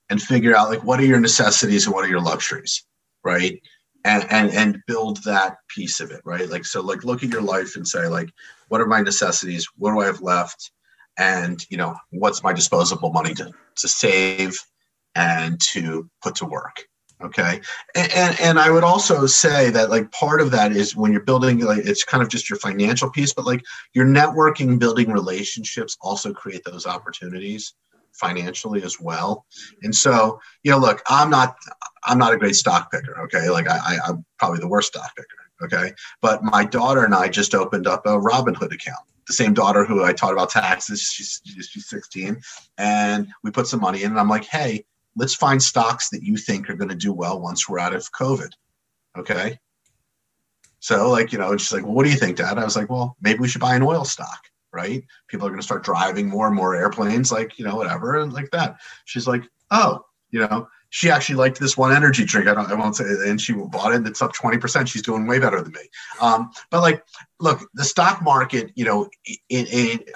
and 0.10 0.22
figure 0.22 0.56
out 0.56 0.70
like 0.70 0.84
what 0.84 0.99
are 0.99 1.06
your 1.06 1.20
necessities 1.20 1.86
and 1.86 1.95
what 1.95 2.06
are 2.06 2.10
your 2.10 2.22
luxuries, 2.22 2.86
right? 3.24 3.62
And 4.06 4.26
and 4.30 4.51
and 4.51 4.84
build 4.86 5.24
that 5.24 5.58
piece 5.70 6.01
of 6.01 6.12
it, 6.12 6.22
right? 6.26 6.49
Like 6.49 6.66
so, 6.66 6.82
like 6.82 7.06
look 7.06 7.24
at 7.24 7.30
your 7.30 7.41
life 7.41 7.76
and 7.76 7.88
say 7.88 8.08
like, 8.08 8.30
what 8.68 8.82
are 8.82 8.86
my 8.86 9.01
necessities? 9.01 9.66
What 9.78 9.93
do 9.93 9.99
I 9.99 10.06
have 10.06 10.22
left? 10.22 10.72
And 11.18 11.66
you 11.70 11.78
know 11.78 11.95
what's 12.11 12.43
my 12.43 12.53
disposable 12.53 13.11
money 13.11 13.34
to, 13.34 13.51
to 13.76 13.88
save 13.88 14.57
and 15.16 15.59
to 15.61 16.09
put 16.22 16.36
to 16.36 16.45
work 16.45 16.86
okay? 17.22 17.61
And, 17.95 18.11
and, 18.14 18.39
and 18.41 18.59
i 18.59 18.70
would 18.70 18.84
also 18.84 19.26
say 19.26 19.70
that 19.70 19.89
like 19.89 20.11
part 20.11 20.41
of 20.41 20.51
that 20.51 20.72
is 20.72 20.95
when 20.95 21.11
you're 21.11 21.22
building 21.22 21.59
like 21.59 21.86
it's 21.86 22.03
kind 22.03 22.22
of 22.24 22.30
just 22.30 22.49
your 22.49 22.59
financial 22.59 23.09
piece 23.09 23.34
but 23.34 23.45
like 23.45 23.64
your 23.93 24.05
networking 24.05 24.80
building 24.80 25.11
relationships 25.11 25.97
also 26.01 26.34
create 26.34 26.64
those 26.66 26.86
opportunities 26.86 27.74
financially 28.14 28.84
as 28.84 28.99
well. 28.99 29.45
And 29.82 29.93
so 29.93 30.39
you 30.64 30.72
know 30.72 30.78
look 30.78 31.01
i'm 31.07 31.30
not 31.30 31.55
i'm 32.05 32.18
not 32.18 32.34
a 32.34 32.38
great 32.38 32.55
stock 32.55 32.91
picker 32.91 33.20
okay? 33.22 33.49
Like 33.49 33.68
I, 33.68 33.78
I 33.78 33.97
i'm 34.07 34.26
probably 34.38 34.59
the 34.59 34.68
worst 34.68 34.89
stock 34.89 35.16
picker 35.16 35.28
okay? 35.64 35.93
But 36.22 36.43
my 36.43 36.66
daughter 36.66 37.05
and 37.05 37.16
i 37.16 37.28
just 37.28 37.55
opened 37.55 37.88
up 37.88 38.05
a 38.05 38.20
robinhood 38.20 38.74
account 38.74 39.05
the 39.28 39.34
same 39.34 39.54
daughter 39.54 39.86
who 39.86 40.04
I 40.04 40.14
taught 40.14 40.34
about 40.34 40.50
taxes. 40.50 41.02
She's, 41.02 41.42
she's 41.46 41.90
16. 41.90 42.42
And 42.78 43.28
we 43.44 43.52
put 43.52 43.68
some 43.68 43.82
money 43.82 44.04
in, 44.04 44.12
and 44.12 44.20
I'm 44.20 44.30
like, 44.30 44.46
hey, 44.46 44.86
let's 45.16 45.36
find 45.36 45.62
stocks 45.62 46.10
that 46.10 46.24
you 46.24 46.38
think 46.38 46.70
are 46.70 46.76
going 46.76 46.90
to 46.90 46.96
do 46.96 47.14
well 47.14 47.40
once 47.40 47.70
we're 47.70 47.80
out 47.80 47.96
of 47.96 48.12
COVID. 48.12 48.52
Okay. 49.18 49.60
So, 50.80 51.10
like, 51.10 51.32
you 51.32 51.40
know, 51.40 51.56
she's 51.56 51.72
like, 51.72 51.84
well, 51.84 51.94
what 51.94 52.04
do 52.04 52.10
you 52.10 52.18
think, 52.18 52.38
Dad? 52.38 52.58
I 52.58 52.64
was 52.64 52.76
like, 52.76 52.90
well, 52.90 53.16
maybe 53.22 53.40
we 53.40 53.48
should 53.48 53.62
buy 53.62 53.76
an 53.76 53.84
oil 53.84 54.04
stock, 54.04 54.50
right? 54.74 55.04
People 55.30 55.48
are 55.48 55.50
going 55.50 55.62
to 55.62 55.66
start 55.66 55.84
driving 55.84 56.28
more 56.28 56.48
and 56.48 56.56
more 56.56 56.76
airplanes, 56.76 57.32
like, 57.32 57.58
you 57.58 57.64
know, 57.64 57.76
whatever, 57.76 58.20
and 58.20 58.34
like 58.34 58.52
that. 58.52 58.78
She's 59.06 59.28
like, 59.28 59.44
oh, 59.72 60.04
you 60.32 60.42
know, 60.42 60.68
she 60.94 61.10
actually 61.10 61.34
liked 61.34 61.60
this 61.60 61.76
one 61.76 61.91
energy 61.91 62.24
drink. 62.24 62.48
I 62.48 62.54
don't, 62.54 62.70
I 62.70 62.76
won't 62.76 62.96
say, 62.96 63.06
and 63.26 63.41
she 63.41 63.52
bought 63.54 63.94
it. 63.94 63.96
And 63.96 64.08
it's 64.08 64.22
up 64.22 64.32
twenty 64.32 64.60
percent. 64.60 64.88
She's 64.88 65.02
doing 65.02 65.26
way 65.26 65.39
better 65.39 65.60
than 65.60 65.72
me. 65.72 65.89
Um, 66.22 66.52
but 66.70 66.82
like, 66.82 67.04
look, 67.39 67.68
the 67.74 67.84
stock 67.84 68.22
market, 68.22 68.72
you 68.76 68.86
know, 68.86 69.10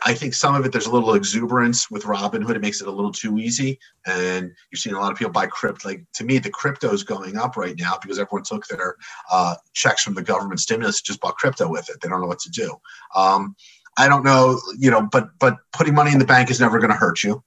I 0.06 0.14
think 0.14 0.36
some 0.36 0.54
of 0.54 0.64
it 0.68 0.72
there's 0.72 0.86
a 0.86 0.92
little 0.92 1.16
exuberance 1.16 1.90
with 1.90 2.04
Robinhood. 2.04 2.56
It 2.56 2.62
makes 2.62 2.80
it 2.80 2.88
a 2.88 2.92
little 2.92 3.12
too 3.12 3.40
easy, 3.40 3.80
and 4.06 4.52
you're 4.72 4.78
seeing 4.78 4.96
a 4.96 5.00
lot 5.00 5.12
of 5.12 5.18
people 5.18 5.34
buy 5.34 5.48
crypto. 5.48 5.90
Like 5.90 6.04
to 6.14 6.24
me, 6.24 6.38
the 6.38 6.52
crypto 6.52 6.94
is 6.94 7.02
going 7.02 7.38
up 7.38 7.58
right 7.58 7.76
now 7.76 7.98
because 8.00 8.20
everyone 8.20 8.44
took 8.44 8.68
their 8.68 8.98
uh, 9.32 9.56
checks 9.74 10.04
from 10.04 10.14
the 10.14 10.22
government 10.22 10.60
stimulus, 10.60 11.02
just 11.02 11.22
bought 11.22 11.38
crypto 11.38 11.68
with 11.68 11.90
it. 11.90 12.02
They 12.02 12.08
don't 12.08 12.22
know 12.22 12.28
what 12.28 12.40
to 12.42 12.52
do. 12.52 12.76
Um, 13.16 13.56
I 13.98 14.08
don't 14.08 14.24
know, 14.24 14.62
you 14.78 14.92
know, 14.92 15.08
but 15.12 15.30
but 15.40 15.58
putting 15.74 15.96
money 15.96 16.12
in 16.12 16.20
the 16.20 16.26
bank 16.26 16.52
is 16.52 16.60
never 16.60 16.78
going 16.78 16.92
to 16.92 16.98
hurt 16.98 17.24
you 17.24 17.44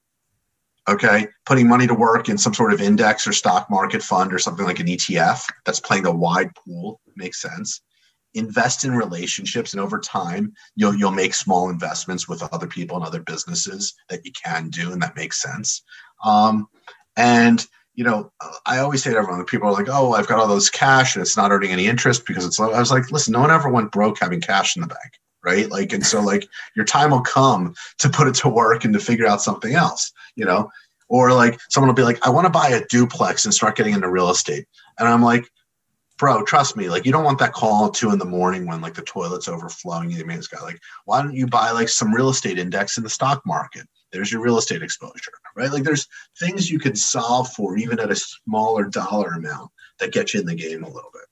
okay 0.91 1.27
putting 1.47 1.69
money 1.69 1.87
to 1.87 1.95
work 1.95 2.29
in 2.29 2.37
some 2.37 2.55
sort 2.55 2.73
of 2.73 2.81
index 2.81 3.27
or 3.27 3.33
stock 3.33 3.71
market 3.71 4.03
fund 4.03 4.33
or 4.33 4.39
something 4.39 4.67
like 4.67 4.81
an 4.81 4.87
etf 4.87 5.43
that's 5.65 5.81
playing 5.81 6.07
a 6.07 6.11
wide 6.11 6.51
pool 6.55 7.01
makes 7.17 7.41
sense. 7.41 7.81
Invest 8.35 8.85
in 8.85 8.95
relationships 8.95 9.73
and 9.73 9.81
over 9.81 9.99
time 9.99 10.53
you'll 10.77 10.95
you'll 10.95 11.11
make 11.11 11.35
small 11.35 11.69
investments 11.69 12.29
with 12.29 12.43
other 12.53 12.67
people 12.67 12.97
and 12.97 13.05
other 13.05 13.23
businesses 13.23 13.95
that 14.09 14.25
you 14.25 14.33
can 14.33 14.69
do 14.71 14.93
and 14.93 15.03
that 15.03 15.17
makes 15.17 15.41
sense. 15.41 15.83
Um, 16.25 16.69
and 17.17 17.67
you 17.95 18.05
know 18.05 18.31
i 18.67 18.79
always 18.79 19.03
say 19.03 19.11
to 19.11 19.17
everyone 19.17 19.45
people 19.45 19.69
are 19.69 19.73
like 19.73 19.89
oh 19.89 20.13
i've 20.13 20.29
got 20.29 20.39
all 20.39 20.47
those 20.47 20.71
cash 20.71 21.17
and 21.17 21.23
it's 21.23 21.37
not 21.37 21.51
earning 21.51 21.73
any 21.73 21.87
interest 21.87 22.25
because 22.25 22.47
it's 22.47 22.59
low. 22.59 22.71
I 22.71 22.79
was 22.79 22.93
like 22.93 23.11
listen 23.11 23.33
no 23.33 23.41
one 23.41 23.51
ever 23.51 23.69
went 23.69 23.91
broke 23.91 24.21
having 24.21 24.41
cash 24.41 24.77
in 24.77 24.83
the 24.83 24.89
bank 24.89 25.19
right? 25.45 25.71
Like 25.71 25.93
and 25.93 26.05
so 26.05 26.21
like 26.21 26.47
your 26.77 26.85
time 26.85 27.11
will 27.11 27.23
come 27.23 27.75
to 27.99 28.09
put 28.09 28.29
it 28.29 28.35
to 28.37 28.49
work 28.49 28.85
and 28.85 28.95
to 28.95 29.01
figure 29.01 29.27
out 29.27 29.43
something 29.43 29.75
else 29.75 30.13
you 30.37 30.45
know? 30.45 30.71
Or 31.09 31.33
like 31.33 31.61
someone 31.71 31.89
will 31.89 31.95
be 31.95 32.03
like 32.03 32.25
i 32.25 32.31
want 32.31 32.47
to 32.47 32.51
buy 32.51 32.69
a 32.69 32.87
duplex 32.87 33.45
and 33.45 33.53
start 33.53 33.77
getting 33.77 33.95
into 33.95 34.09
real 34.09 34.31
estate. 34.31 34.67
And 34.99 35.09
i'm 35.09 35.23
like 35.23 35.45
bro 36.19 36.43
trust 36.45 36.77
me 36.77 36.91
like 36.91 37.07
you 37.07 37.13
don't 37.13 37.25
want 37.25 37.39
that 37.39 37.55
call 37.55 37.87
at 37.87 37.95
two 37.95 38.13
in 38.13 38.19
the 38.19 38.27
morning 38.27 38.67
when 38.67 38.83
like 38.83 38.93
the 38.93 39.01
toilet's 39.01 39.49
overflowing 39.49 40.11
you 40.11 40.23
mean 40.27 40.39
guy 40.53 40.61
like 40.61 40.79
why 41.07 41.23
don't 41.23 41.35
you 41.35 41.47
buy 41.47 41.71
like 41.71 41.89
some 41.89 42.15
real 42.15 42.29
estate 42.29 42.59
index 42.59 42.99
in 42.99 43.03
the 43.03 43.11
stock 43.11 43.41
market? 43.47 43.87
There's 44.13 44.31
your 44.31 44.43
real 44.43 44.59
estate 44.59 44.83
exposure 44.83 45.33
right? 45.57 45.73
Like 45.73 45.83
there's 45.83 46.07
things 46.39 46.71
you 46.71 46.79
can 46.79 46.95
solve 46.95 47.51
for 47.53 47.77
even 47.77 47.99
at 47.99 48.11
a 48.11 48.17
smaller 48.17 48.85
dollar 48.85 49.31
amount 49.31 49.71
that 49.99 50.13
get 50.13 50.33
you 50.33 50.41
in 50.41 50.47
the 50.47 50.55
game 50.55 50.85
a 50.85 50.91
little 50.91 51.11
bit 51.13 51.25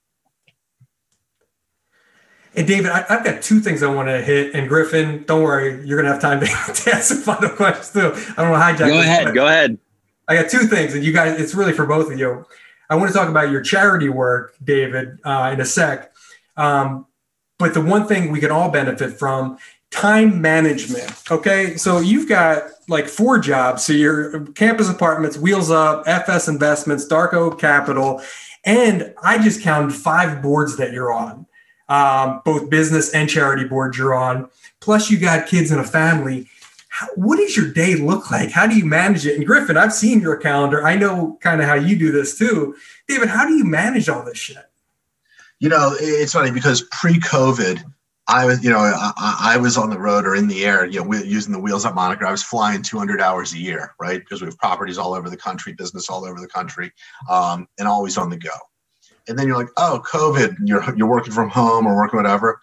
and 2.55 2.67
David, 2.67 2.91
I, 2.91 3.05
have 3.09 3.25
got 3.25 3.43
two 3.43 3.61
things 3.61 3.83
I 3.83 3.93
want 3.93 4.09
to 4.09 4.21
hit. 4.23 4.55
And 4.55 4.69
Griffin, 4.69 5.25
don't 5.25 5.43
worry, 5.43 5.87
you're 5.87 6.01
gonna 6.01 6.13
have 6.13 6.21
time 6.21 6.41
to, 6.41 6.47
to 6.47 6.95
ask 6.95 7.05
some 7.09 7.19
final 7.19 7.51
questions 7.51 7.91
too. 7.93 8.33
I 8.37 8.43
don't 8.43 8.51
want 8.51 8.79
to 8.79 8.85
hijack. 8.85 8.89
Go 8.89 9.01
ahead. 9.01 9.35
Go 9.35 9.47
ahead. 9.47 9.79
I 10.27 10.35
got 10.35 10.51
two 10.51 10.67
things, 10.67 10.95
and 10.95 11.03
you 11.03 11.13
guys, 11.13 11.41
it's 11.41 11.55
really 11.55 11.73
for 11.73 11.87
both 11.87 12.13
of 12.13 12.19
you. 12.19 12.45
I 12.91 12.97
want 12.97 13.09
to 13.09 13.15
talk 13.17 13.29
about 13.29 13.51
your 13.51 13.61
charity 13.61 14.09
work, 14.09 14.55
David, 14.63 15.19
uh, 15.25 15.51
in 15.53 15.61
a 15.61 15.65
sec. 15.65 16.13
Um, 16.57 17.07
but 17.59 17.75
the 17.75 17.81
one 17.81 18.07
thing 18.07 18.31
we 18.31 18.41
can 18.41 18.51
all 18.51 18.71
benefit 18.71 19.19
from 19.19 19.59
time 19.91 20.41
management. 20.41 21.23
Okay. 21.31 21.77
So 21.77 22.01
you've 22.01 22.29
got 22.29 22.65
like 22.89 23.07
four 23.07 23.39
jobs. 23.39 23.85
So 23.85 23.93
your 23.93 24.47
campus 24.49 24.89
apartments, 24.89 25.37
Wheels 25.37 25.71
Up, 25.71 26.05
FS 26.07 26.49
Investments, 26.49 27.07
Darco 27.07 27.59
Capital, 27.59 28.23
and 28.65 29.15
I 29.23 29.43
just 29.43 29.63
counted 29.63 29.95
five 29.95 30.43
boards 30.43 30.77
that 30.77 30.93
you're 30.93 31.13
on 31.13 31.47
um, 31.89 32.43
both 32.45 32.71
business 32.71 33.13
and 33.13 33.29
charity 33.29 33.65
boards 33.65 33.97
you're 33.97 34.15
on. 34.15 34.49
Plus, 34.81 35.11
you 35.11 35.19
got 35.19 35.49
kids 35.49 35.71
and 35.71 35.81
a 35.81 35.85
family. 35.85 36.49
how, 36.89 37.07
what 37.15 37.37
does 37.37 37.57
your 37.57 37.71
day 37.71 37.95
look 37.95 38.31
like? 38.31 38.51
How 38.51 38.67
do 38.67 38.77
you 38.77 38.85
manage 38.85 39.27
it? 39.27 39.37
And 39.37 39.47
Griffin, 39.47 39.77
I've 39.77 39.93
seen 39.93 40.21
your 40.21 40.37
calendar. 40.37 40.87
I 40.87 40.97
know 40.97 41.39
kind 41.41 41.61
of 41.61 41.67
how 41.67 41.75
you 41.75 41.97
do 41.97 42.13
this 42.13 42.37
too. 42.39 42.77
David, 43.07 43.29
how 43.29 43.47
do 43.47 43.55
you 43.55 43.65
manage 43.65 44.09
all 44.09 44.25
this 44.25 44.39
shit? 44.39 44.65
You 45.61 45.69
know, 45.69 45.95
it's 45.99 46.35
funny 46.35 46.53
because 46.53 46.83
pre-COVID, 46.93 47.83
I 48.29 48.45
was, 48.45 48.63
you 48.63 48.71
know, 48.71 48.79
I, 48.79 49.55
I, 49.55 49.57
was 49.57 49.79
on 49.79 49.89
the 49.89 49.99
road 49.99 50.27
or 50.27 50.35
in 50.35 50.49
the 50.49 50.65
air, 50.67 50.85
you 50.85 51.03
know, 51.03 51.15
using 51.15 51.51
the 51.51 51.59
wheels 51.59 51.87
up 51.87 51.95
moniker. 51.95 52.27
I 52.27 52.31
was 52.31 52.43
flying 52.43 52.83
200 52.83 53.23
hours 53.23 53.55
a 53.55 53.59
year, 53.59 53.95
right? 53.99 54.21
Because 54.21 54.43
we 54.43 54.47
have 54.47 54.59
properties 54.59 54.99
all 54.99 55.15
over 55.15 55.31
the 55.31 55.37
country, 55.37 55.73
business 55.73 56.11
all 56.11 56.27
over 56.27 56.39
the 56.39 56.47
country, 56.47 56.93
um, 57.31 57.67
and 57.79 57.89
always 57.89 58.19
on 58.19 58.29
the 58.29 58.37
go. 58.37 58.51
And 59.29 59.39
then 59.39 59.47
you're 59.47 59.57
like, 59.57 59.71
oh, 59.77 60.03
COVID, 60.07 60.57
you're 60.65 60.83
you're 60.97 61.09
working 61.09 61.33
from 61.33 61.49
home 61.49 61.87
or 61.87 61.97
working 61.97 62.17
whatever. 62.17 62.61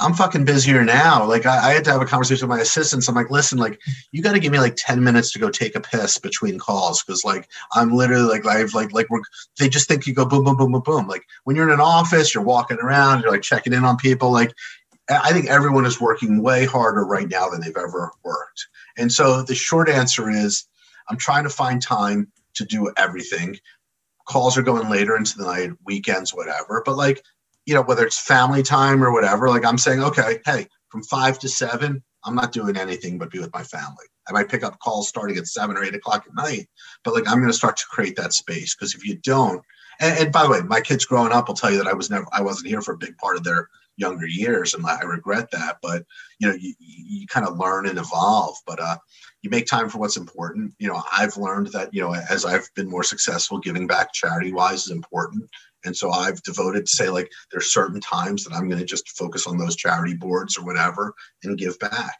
I'm 0.00 0.12
fucking 0.12 0.44
busier 0.44 0.84
now. 0.84 1.24
Like 1.24 1.46
I, 1.46 1.70
I, 1.70 1.72
had 1.72 1.84
to 1.84 1.92
have 1.92 2.02
a 2.02 2.06
conversation 2.06 2.46
with 2.46 2.56
my 2.56 2.62
assistants. 2.62 3.08
I'm 3.08 3.14
like, 3.14 3.30
listen, 3.30 3.56
like 3.56 3.80
you 4.12 4.22
got 4.22 4.32
to 4.32 4.38
give 4.38 4.52
me 4.52 4.58
like 4.58 4.74
10 4.76 5.02
minutes 5.02 5.32
to 5.32 5.38
go 5.38 5.48
take 5.48 5.74
a 5.74 5.80
piss 5.80 6.18
between 6.18 6.58
calls. 6.58 7.02
Cause 7.02 7.24
like, 7.24 7.48
I'm 7.72 7.94
literally 7.94 8.28
like, 8.28 8.44
I've 8.44 8.74
like, 8.74 8.92
like 8.92 9.08
we're, 9.08 9.22
they 9.58 9.68
just 9.68 9.88
think 9.88 10.06
you 10.06 10.12
go 10.12 10.26
boom, 10.26 10.44
boom, 10.44 10.58
boom, 10.58 10.72
boom, 10.72 10.82
boom. 10.82 11.08
Like 11.08 11.24
when 11.44 11.56
you're 11.56 11.66
in 11.66 11.72
an 11.72 11.80
office, 11.80 12.34
you're 12.34 12.44
walking 12.44 12.76
around, 12.82 13.22
you're 13.22 13.30
like 13.30 13.40
checking 13.40 13.72
in 13.72 13.84
on 13.84 13.96
people. 13.96 14.30
Like 14.30 14.52
I 15.08 15.32
think 15.32 15.46
everyone 15.46 15.86
is 15.86 16.00
working 16.00 16.42
way 16.42 16.66
harder 16.66 17.04
right 17.04 17.28
now 17.28 17.48
than 17.48 17.62
they've 17.62 17.74
ever 17.74 18.12
worked. 18.24 18.68
And 18.98 19.10
so 19.10 19.42
the 19.42 19.54
short 19.54 19.88
answer 19.88 20.28
is 20.28 20.66
I'm 21.08 21.16
trying 21.16 21.44
to 21.44 21.50
find 21.50 21.80
time 21.80 22.30
to 22.54 22.64
do 22.64 22.92
everything. 22.96 23.56
Calls 24.28 24.58
are 24.58 24.62
going 24.62 24.88
later 24.90 25.16
into 25.16 25.38
the 25.38 25.44
night, 25.44 25.70
weekends, 25.84 26.34
whatever. 26.34 26.82
But 26.84 26.96
like 26.96 27.22
you 27.68 27.74
know, 27.74 27.82
whether 27.82 28.06
it's 28.06 28.18
family 28.18 28.62
time 28.62 29.04
or 29.04 29.12
whatever, 29.12 29.50
like 29.50 29.66
I'm 29.66 29.76
saying, 29.76 30.02
okay, 30.02 30.40
hey, 30.46 30.68
from 30.88 31.02
five 31.02 31.38
to 31.40 31.50
seven, 31.50 32.02
I'm 32.24 32.34
not 32.34 32.50
doing 32.50 32.78
anything 32.78 33.18
but 33.18 33.30
be 33.30 33.40
with 33.40 33.52
my 33.52 33.62
family. 33.62 34.06
I 34.26 34.32
might 34.32 34.48
pick 34.48 34.64
up 34.64 34.78
calls 34.78 35.06
starting 35.06 35.36
at 35.36 35.46
seven 35.46 35.76
or 35.76 35.84
eight 35.84 35.94
o'clock 35.94 36.24
at 36.26 36.34
night, 36.34 36.66
but 37.04 37.12
like 37.12 37.28
I'm 37.28 37.40
going 37.40 37.50
to 37.50 37.52
start 37.52 37.76
to 37.76 37.84
create 37.90 38.16
that 38.16 38.32
space 38.32 38.74
because 38.74 38.94
if 38.94 39.06
you 39.06 39.16
don't, 39.16 39.62
and, 40.00 40.18
and, 40.18 40.32
by 40.32 40.44
the 40.44 40.50
way, 40.50 40.60
my 40.62 40.80
kids 40.80 41.04
growing 41.04 41.32
up 41.32 41.48
will 41.48 41.54
tell 41.54 41.70
you 41.70 41.76
that 41.76 41.88
I 41.88 41.92
was 41.92 42.08
never, 42.08 42.24
I 42.32 42.40
wasn't 42.40 42.68
here 42.68 42.80
for 42.80 42.94
a 42.94 42.98
big 42.98 43.18
part 43.18 43.36
of 43.36 43.44
their 43.44 43.68
younger 43.98 44.26
years, 44.26 44.72
and 44.72 44.86
I 44.86 45.00
regret 45.00 45.50
that. 45.50 45.78
But 45.82 46.04
you 46.38 46.48
know, 46.48 46.54
you, 46.54 46.72
you 46.78 47.26
kind 47.26 47.46
of 47.46 47.58
learn 47.58 47.86
and 47.86 47.98
evolve. 47.98 48.56
But 48.66 48.80
uh, 48.80 48.96
you 49.42 49.50
make 49.50 49.66
time 49.66 49.88
for 49.88 49.98
what's 49.98 50.16
important. 50.16 50.74
You 50.78 50.88
know, 50.88 51.02
I've 51.12 51.36
learned 51.36 51.68
that 51.68 51.92
you 51.94 52.00
know 52.00 52.14
as 52.14 52.44
I've 52.44 52.68
been 52.74 52.88
more 52.88 53.04
successful, 53.04 53.58
giving 53.58 53.86
back 53.86 54.12
charity 54.12 54.52
wise 54.52 54.86
is 54.86 54.90
important. 54.90 55.48
And 55.84 55.96
so 55.96 56.10
I've 56.10 56.42
devoted 56.42 56.86
to 56.86 56.96
say 56.96 57.08
like 57.08 57.30
there's 57.52 57.72
certain 57.72 58.00
times 58.00 58.44
that 58.44 58.52
I'm 58.52 58.68
going 58.68 58.80
to 58.80 58.86
just 58.86 59.10
focus 59.10 59.46
on 59.46 59.58
those 59.58 59.76
charity 59.76 60.14
boards 60.14 60.58
or 60.58 60.64
whatever 60.64 61.14
and 61.44 61.56
give 61.56 61.78
back. 61.78 62.16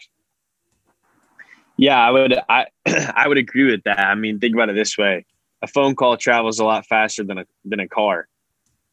Yeah, 1.77 1.99
I 1.99 2.11
would 2.11 2.39
I 2.49 2.67
I 2.87 3.27
would 3.27 3.39
agree 3.39 3.71
with 3.71 3.83
that. 3.85 3.99
I 3.99 4.15
mean, 4.15 4.39
think 4.39 4.55
about 4.55 4.71
it 4.71 4.75
this 4.75 4.97
way. 4.97 5.27
A 5.63 5.67
phone 5.67 5.97
call 5.97 6.17
travels 6.17 6.61
a 6.61 6.65
lot 6.65 6.87
faster 6.87 7.25
than 7.25 7.39
a 7.39 7.47
than 7.65 7.81
a 7.81 7.89
car. 7.89 8.29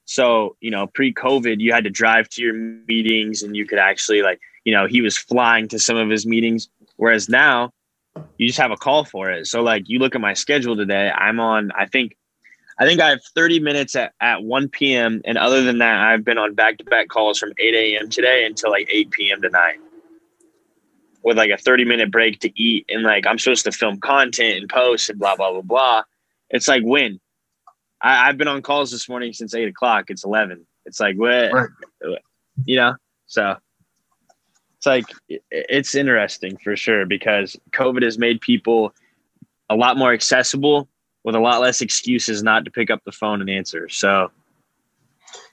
So, 0.07 0.55
you 0.61 0.69
know, 0.69 0.85
pre-COVID, 0.85 1.59
you 1.59 1.73
had 1.73 1.83
to 1.85 1.89
drive 1.89 2.29
to 2.29 2.41
your 2.43 2.53
meetings 2.53 3.41
and 3.41 3.55
you 3.55 3.65
could 3.65 3.79
actually 3.79 4.21
like, 4.21 4.39
you 4.63 4.71
know, 4.71 4.85
he 4.85 5.01
was 5.01 5.17
flying 5.17 5.67
to 5.69 5.79
some 5.79 5.97
of 5.97 6.09
his 6.09 6.27
meetings 6.27 6.69
whereas 6.97 7.27
now 7.27 7.71
you 8.37 8.47
just 8.47 8.59
have 8.59 8.71
a 8.71 8.77
call 8.77 9.05
for 9.05 9.31
it. 9.31 9.47
So 9.47 9.61
like 9.61 9.87
you 9.87 9.99
look 9.99 10.15
at 10.15 10.21
my 10.21 10.33
schedule 10.33 10.75
today, 10.75 11.09
I'm 11.09 11.39
on 11.39 11.71
I 11.77 11.85
think 11.85 12.15
I 12.77 12.85
think 12.85 12.99
I 12.99 13.09
have 13.09 13.23
30 13.23 13.61
minutes 13.61 13.95
at, 13.95 14.13
at 14.19 14.43
1 14.43 14.67
p.m. 14.69 15.21
And 15.23 15.37
other 15.37 15.63
than 15.63 15.77
that, 15.77 15.97
I've 15.97 16.25
been 16.25 16.37
on 16.37 16.55
back 16.55 16.77
to 16.79 16.83
back 16.83 17.07
calls 17.07 17.39
from 17.39 17.53
8 17.57 17.73
a.m. 17.73 18.09
today 18.09 18.45
until 18.45 18.71
like 18.71 18.89
8 18.91 19.11
p.m. 19.11 19.41
tonight 19.41 19.77
with 21.23 21.37
like 21.37 21.51
a 21.51 21.57
30 21.57 21.85
minute 21.85 22.11
break 22.11 22.39
to 22.41 22.61
eat. 22.61 22.85
And 22.89 23.03
like 23.03 23.25
I'm 23.25 23.39
supposed 23.39 23.63
to 23.65 23.71
film 23.71 23.99
content 23.99 24.57
and 24.57 24.69
post 24.69 25.09
and 25.09 25.17
blah, 25.17 25.37
blah, 25.37 25.53
blah, 25.53 25.61
blah. 25.61 26.03
It's 26.49 26.67
like 26.67 26.83
when 26.83 27.19
I, 28.01 28.27
have 28.27 28.37
been 28.37 28.49
on 28.49 28.61
calls 28.61 28.91
this 28.91 29.07
morning 29.07 29.31
since 29.31 29.55
eight 29.55 29.69
o'clock. 29.69 30.05
It's 30.09 30.25
11. 30.25 30.67
It's 30.85 30.99
like, 30.99 31.15
what, 31.15 31.53
right. 31.53 31.69
you 32.65 32.75
know? 32.75 32.95
So 33.25 33.55
it's 34.85 35.07
like, 35.07 35.39
it's 35.51 35.95
interesting 35.95 36.57
for 36.57 36.75
sure 36.75 37.05
because 37.05 37.57
COVID 37.71 38.03
has 38.03 38.17
made 38.17 38.41
people 38.41 38.93
a 39.69 39.75
lot 39.75 39.97
more 39.97 40.13
accessible 40.13 40.87
with 41.23 41.35
a 41.35 41.39
lot 41.39 41.61
less 41.61 41.81
excuses 41.81 42.43
not 42.43 42.65
to 42.65 42.71
pick 42.71 42.91
up 42.91 43.03
the 43.03 43.11
phone 43.11 43.41
and 43.41 43.49
answer. 43.49 43.89
So, 43.89 44.31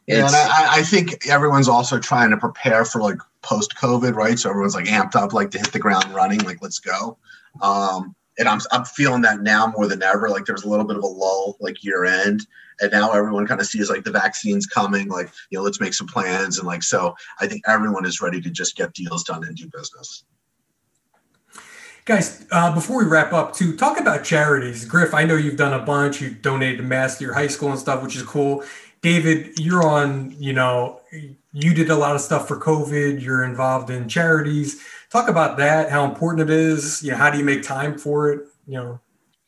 yeah, 0.06 0.26
and 0.26 0.36
I, 0.36 0.78
I 0.78 0.82
think 0.82 1.26
everyone's 1.28 1.68
also 1.68 1.98
trying 1.98 2.30
to 2.30 2.36
prepare 2.36 2.84
for 2.84 3.00
like 3.00 3.18
post 3.40 3.74
COVID, 3.76 4.14
right? 4.14 4.38
So 4.38 4.50
everyone's 4.50 4.74
like 4.74 4.86
amped 4.86 5.14
up, 5.14 5.32
like 5.32 5.50
to 5.52 5.58
hit 5.58 5.72
the 5.72 5.78
ground 5.78 6.12
running, 6.12 6.40
like 6.40 6.60
let's 6.60 6.78
go. 6.78 7.16
Um, 7.62 8.14
and 8.38 8.48
I'm 8.48 8.60
I'm 8.72 8.84
feeling 8.84 9.22
that 9.22 9.42
now 9.42 9.72
more 9.76 9.86
than 9.86 10.02
ever. 10.02 10.28
Like 10.28 10.44
there 10.44 10.54
was 10.54 10.64
a 10.64 10.68
little 10.68 10.84
bit 10.84 10.96
of 10.96 11.02
a 11.02 11.06
lull, 11.06 11.56
like 11.60 11.84
year 11.84 12.04
end, 12.04 12.46
and 12.82 12.92
now 12.92 13.12
everyone 13.12 13.46
kind 13.46 13.60
of 13.60 13.66
sees 13.66 13.88
like 13.88 14.04
the 14.04 14.10
vaccines 14.10 14.66
coming. 14.66 15.08
Like 15.08 15.30
you 15.50 15.58
know, 15.58 15.64
let's 15.64 15.80
make 15.80 15.94
some 15.94 16.06
plans, 16.06 16.58
and 16.58 16.66
like 16.66 16.82
so, 16.82 17.14
I 17.40 17.46
think 17.46 17.62
everyone 17.66 18.04
is 18.04 18.20
ready 18.20 18.40
to 18.40 18.50
just 18.50 18.76
get 18.76 18.92
deals 18.92 19.24
done 19.24 19.44
and 19.44 19.56
do 19.56 19.68
business. 19.68 20.24
Guys, 22.04 22.44
uh, 22.50 22.74
before 22.74 22.98
we 22.98 23.04
wrap 23.04 23.32
up, 23.32 23.54
to 23.54 23.76
talk 23.76 24.00
about 24.00 24.24
charities, 24.24 24.84
Griff, 24.84 25.14
I 25.14 25.22
know 25.22 25.36
you've 25.36 25.56
done 25.56 25.72
a 25.72 25.84
bunch. 25.84 26.20
You 26.20 26.30
donated 26.30 26.78
to 26.78 26.82
mass 26.82 27.18
to 27.18 27.24
your 27.24 27.32
high 27.32 27.46
school 27.46 27.70
and 27.70 27.78
stuff, 27.78 28.02
which 28.02 28.16
is 28.16 28.24
cool. 28.24 28.64
David, 29.02 29.58
you're 29.58 29.86
on, 29.86 30.34
you 30.36 30.52
know, 30.52 31.00
you 31.52 31.74
did 31.74 31.90
a 31.90 31.96
lot 31.96 32.16
of 32.16 32.20
stuff 32.20 32.48
for 32.48 32.58
COVID. 32.58 33.22
You're 33.22 33.44
involved 33.44 33.88
in 33.90 34.08
charities. 34.08 34.82
Talk 35.10 35.28
about 35.28 35.58
that, 35.58 35.90
how 35.90 36.04
important 36.04 36.50
it 36.50 36.54
is. 36.54 37.04
You 37.04 37.12
know, 37.12 37.18
how 37.18 37.30
do 37.30 37.38
you 37.38 37.44
make 37.44 37.62
time 37.62 37.96
for 37.98 38.32
it? 38.32 38.48
You 38.66 38.74
know, 38.74 39.00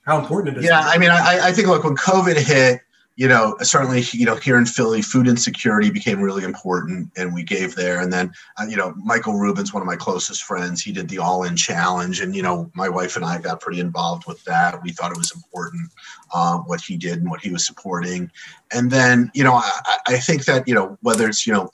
how 0.04 0.20
important 0.20 0.56
it 0.56 0.60
is. 0.60 0.66
Yeah, 0.66 0.80
I 0.80 0.96
mean, 0.98 1.10
I, 1.10 1.48
I 1.48 1.52
think, 1.52 1.66
look, 1.66 1.82
when 1.82 1.96
COVID 1.96 2.36
hit, 2.36 2.82
you 3.16 3.28
know, 3.28 3.56
certainly, 3.60 4.02
you 4.12 4.26
know, 4.26 4.34
here 4.34 4.58
in 4.58 4.66
Philly, 4.66 5.00
food 5.00 5.28
insecurity 5.28 5.88
became 5.88 6.20
really 6.20 6.42
important, 6.42 7.10
and 7.16 7.32
we 7.32 7.44
gave 7.44 7.76
there. 7.76 8.00
And 8.00 8.12
then, 8.12 8.32
uh, 8.58 8.66
you 8.68 8.76
know, 8.76 8.92
Michael 8.96 9.34
Rubin's 9.34 9.72
one 9.72 9.82
of 9.82 9.86
my 9.86 9.94
closest 9.94 10.42
friends. 10.42 10.82
He 10.82 10.90
did 10.90 11.08
the 11.08 11.18
All 11.18 11.44
In 11.44 11.54
Challenge, 11.54 12.20
and 12.20 12.34
you 12.34 12.42
know, 12.42 12.70
my 12.74 12.88
wife 12.88 13.14
and 13.14 13.24
I 13.24 13.38
got 13.38 13.60
pretty 13.60 13.78
involved 13.78 14.26
with 14.26 14.42
that. 14.44 14.82
We 14.82 14.90
thought 14.90 15.12
it 15.12 15.18
was 15.18 15.32
important 15.34 15.92
um, 16.34 16.60
what 16.66 16.80
he 16.80 16.96
did 16.96 17.18
and 17.18 17.30
what 17.30 17.40
he 17.40 17.50
was 17.50 17.64
supporting. 17.64 18.30
And 18.72 18.90
then, 18.90 19.30
you 19.32 19.44
know, 19.44 19.54
I, 19.54 19.98
I 20.08 20.18
think 20.18 20.44
that 20.46 20.66
you 20.66 20.74
know, 20.74 20.98
whether 21.02 21.28
it's 21.28 21.46
you 21.46 21.52
know 21.52 21.70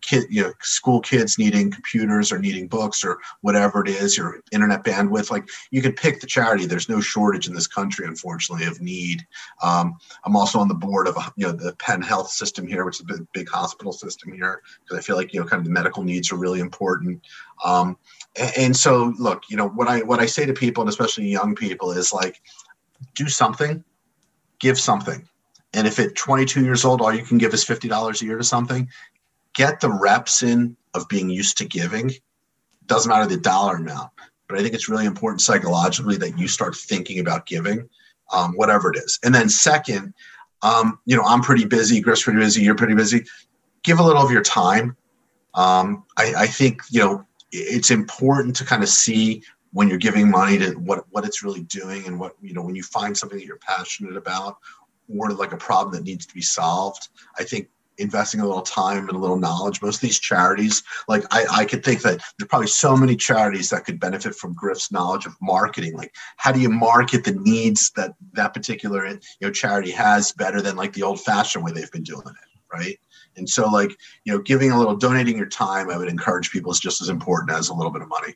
kid, 0.00 0.24
you 0.28 0.42
know, 0.42 0.52
school 0.60 1.00
kids 1.00 1.38
needing 1.38 1.70
computers 1.70 2.32
or 2.32 2.38
needing 2.38 2.66
books 2.66 3.04
or 3.04 3.18
whatever 3.40 3.80
it 3.82 3.88
is, 3.88 4.18
or 4.18 4.42
internet 4.52 4.84
bandwidth. 4.84 5.30
Like 5.30 5.48
you 5.70 5.80
can 5.80 5.92
pick 5.92 6.20
the 6.20 6.26
charity. 6.26 6.66
There's 6.66 6.88
no 6.88 7.00
shortage 7.00 7.46
in 7.46 7.54
this 7.54 7.66
country, 7.66 8.06
unfortunately, 8.06 8.66
of 8.66 8.80
need. 8.80 9.26
Um, 9.62 9.94
I'm 10.24 10.36
also 10.36 10.58
on 10.58 10.68
the 10.68 10.74
board 10.74 11.08
of 11.08 11.16
you 11.36 11.46
know 11.46 11.52
the 11.52 11.74
Penn 11.76 12.02
Health 12.02 12.30
system 12.30 12.66
here, 12.66 12.84
which 12.84 12.96
is 12.96 13.02
a 13.02 13.14
big, 13.14 13.26
big 13.32 13.48
hospital 13.48 13.92
system 13.92 14.32
here, 14.32 14.62
because 14.84 14.98
I 14.98 15.02
feel 15.02 15.16
like 15.16 15.32
you 15.32 15.40
know 15.40 15.46
kind 15.46 15.60
of 15.60 15.64
the 15.64 15.72
medical 15.72 16.02
needs 16.02 16.32
are 16.32 16.36
really 16.36 16.60
important. 16.60 17.22
Um, 17.64 17.96
and, 18.38 18.52
and 18.56 18.76
so, 18.76 19.14
look, 19.18 19.44
you 19.48 19.56
know 19.56 19.68
what 19.68 19.88
I 19.88 20.00
what 20.02 20.20
I 20.20 20.26
say 20.26 20.46
to 20.46 20.52
people, 20.52 20.82
and 20.82 20.90
especially 20.90 21.28
young 21.28 21.54
people, 21.54 21.92
is 21.92 22.12
like, 22.12 22.40
do 23.14 23.28
something, 23.28 23.84
give 24.58 24.78
something. 24.78 25.28
And 25.74 25.86
if 25.86 25.98
at 25.98 26.14
22 26.14 26.64
years 26.64 26.84
old, 26.84 27.00
all 27.00 27.14
you 27.14 27.24
can 27.24 27.38
give 27.38 27.54
is 27.54 27.64
$50 27.64 28.20
a 28.20 28.24
year 28.24 28.36
to 28.36 28.44
something, 28.44 28.88
get 29.54 29.80
the 29.80 29.90
reps 29.90 30.42
in 30.42 30.76
of 30.94 31.08
being 31.08 31.30
used 31.30 31.58
to 31.58 31.64
giving. 31.64 32.10
Doesn't 32.86 33.08
matter 33.08 33.26
the 33.26 33.40
dollar 33.40 33.76
amount, 33.76 34.10
but 34.48 34.58
I 34.58 34.62
think 34.62 34.74
it's 34.74 34.88
really 34.88 35.06
important 35.06 35.40
psychologically 35.40 36.16
that 36.18 36.38
you 36.38 36.48
start 36.48 36.76
thinking 36.76 37.20
about 37.20 37.46
giving, 37.46 37.88
um, 38.32 38.52
whatever 38.54 38.90
it 38.90 38.98
is. 38.98 39.18
And 39.22 39.34
then 39.34 39.48
second, 39.48 40.14
um, 40.62 40.98
you 41.06 41.16
know, 41.16 41.22
I'm 41.24 41.42
pretty 41.42 41.64
busy. 41.64 42.00
Griff's 42.00 42.22
pretty 42.22 42.38
busy. 42.38 42.62
You're 42.62 42.74
pretty 42.74 42.94
busy. 42.94 43.24
Give 43.82 43.98
a 43.98 44.02
little 44.02 44.22
of 44.22 44.30
your 44.30 44.42
time. 44.42 44.96
Um, 45.54 46.04
I, 46.16 46.34
I 46.38 46.46
think 46.46 46.82
you 46.90 47.00
know 47.00 47.26
it's 47.50 47.90
important 47.90 48.56
to 48.56 48.64
kind 48.64 48.82
of 48.82 48.88
see 48.88 49.42
when 49.72 49.88
you're 49.88 49.98
giving 49.98 50.30
money 50.30 50.58
to 50.58 50.72
what 50.72 51.04
what 51.10 51.24
it's 51.24 51.42
really 51.42 51.62
doing 51.62 52.06
and 52.06 52.18
what 52.18 52.34
you 52.40 52.54
know 52.54 52.62
when 52.62 52.74
you 52.74 52.82
find 52.82 53.16
something 53.16 53.38
that 53.38 53.44
you're 53.44 53.58
passionate 53.58 54.16
about 54.16 54.58
or 55.08 55.30
like 55.32 55.52
a 55.52 55.56
problem 55.56 55.94
that 55.94 56.04
needs 56.04 56.26
to 56.26 56.34
be 56.34 56.40
solved. 56.40 57.08
I 57.38 57.44
think 57.44 57.68
investing 57.98 58.40
a 58.40 58.46
little 58.46 58.62
time 58.62 59.08
and 59.08 59.16
a 59.16 59.20
little 59.20 59.36
knowledge. 59.36 59.82
Most 59.82 59.96
of 59.96 60.00
these 60.02 60.18
charities, 60.18 60.82
like 61.08 61.24
I, 61.30 61.46
I 61.50 61.64
could 61.64 61.84
think 61.84 62.02
that 62.02 62.22
there's 62.38 62.48
probably 62.48 62.68
so 62.68 62.96
many 62.96 63.16
charities 63.16 63.70
that 63.70 63.84
could 63.84 64.00
benefit 64.00 64.34
from 64.34 64.54
Griff's 64.54 64.90
knowledge 64.90 65.26
of 65.26 65.36
marketing. 65.40 65.96
Like, 65.96 66.14
how 66.36 66.52
do 66.52 66.60
you 66.60 66.70
market 66.70 67.24
the 67.24 67.32
needs 67.32 67.90
that 67.96 68.14
that 68.32 68.54
particular 68.54 69.06
you 69.06 69.18
know 69.40 69.50
charity 69.50 69.90
has 69.90 70.32
better 70.32 70.60
than 70.60 70.76
like 70.76 70.92
the 70.92 71.02
old-fashioned 71.02 71.64
way 71.64 71.72
they've 71.72 71.92
been 71.92 72.02
doing 72.02 72.26
it, 72.26 72.74
right? 72.74 72.98
And 73.36 73.48
so, 73.48 73.68
like 73.68 73.90
you 74.24 74.32
know, 74.32 74.38
giving 74.40 74.70
a 74.70 74.78
little, 74.78 74.96
donating 74.96 75.36
your 75.36 75.46
time, 75.46 75.90
I 75.90 75.96
would 75.96 76.08
encourage 76.08 76.50
people 76.50 76.72
is 76.72 76.80
just 76.80 77.00
as 77.00 77.08
important 77.08 77.50
as 77.50 77.68
a 77.68 77.74
little 77.74 77.92
bit 77.92 78.02
of 78.02 78.08
money. 78.08 78.34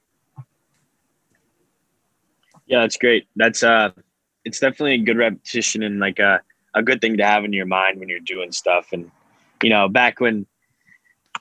Yeah, 2.67 2.81
that's 2.81 2.97
great. 2.97 3.29
That's 3.37 3.63
uh, 3.63 3.91
it's 4.45 4.61
definitely 4.61 4.95
a 4.95 4.99
good 4.99 5.17
repetition 5.17 5.83
and 5.83 5.99
like 6.01 6.19
a 6.19 6.41
a 6.75 6.83
good 6.83 7.01
thing 7.01 7.17
to 7.17 7.25
have 7.25 7.45
in 7.45 7.53
your 7.53 7.67
mind 7.67 7.99
when 7.99 8.09
you're 8.09 8.21
doing 8.21 8.53
stuff 8.53 8.93
and 8.93 9.11
you 9.63 9.71
know, 9.71 9.89
back 9.89 10.21
when 10.21 10.47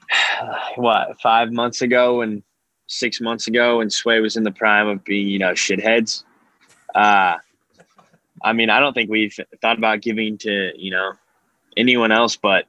what 0.76 1.20
five 1.22 1.52
months 1.52 1.82
ago 1.82 2.22
and 2.22 2.44
six 2.88 3.20
months 3.22 3.48
ago 3.48 3.80
when 3.80 3.90
Sway 3.90 4.20
was 4.20 4.38
in 4.38 4.44
the 4.44 4.52
prime 4.52 4.88
of 4.88 5.04
being, 5.04 5.28
you 5.28 5.40
know, 5.40 5.54
shitheads. 5.54 6.24
Uh, 6.94 7.38
I 8.44 8.54
mean, 8.54 8.70
I 8.70 8.80
don't 8.80 8.94
think 8.94 9.10
we've 9.10 9.38
thought 9.62 9.78
about 9.78 10.02
giving 10.02 10.38
to, 10.40 10.72
you 10.78 10.92
know, 10.92 11.14
anyone 11.78 12.12
else 12.12 12.36
but 12.36 12.66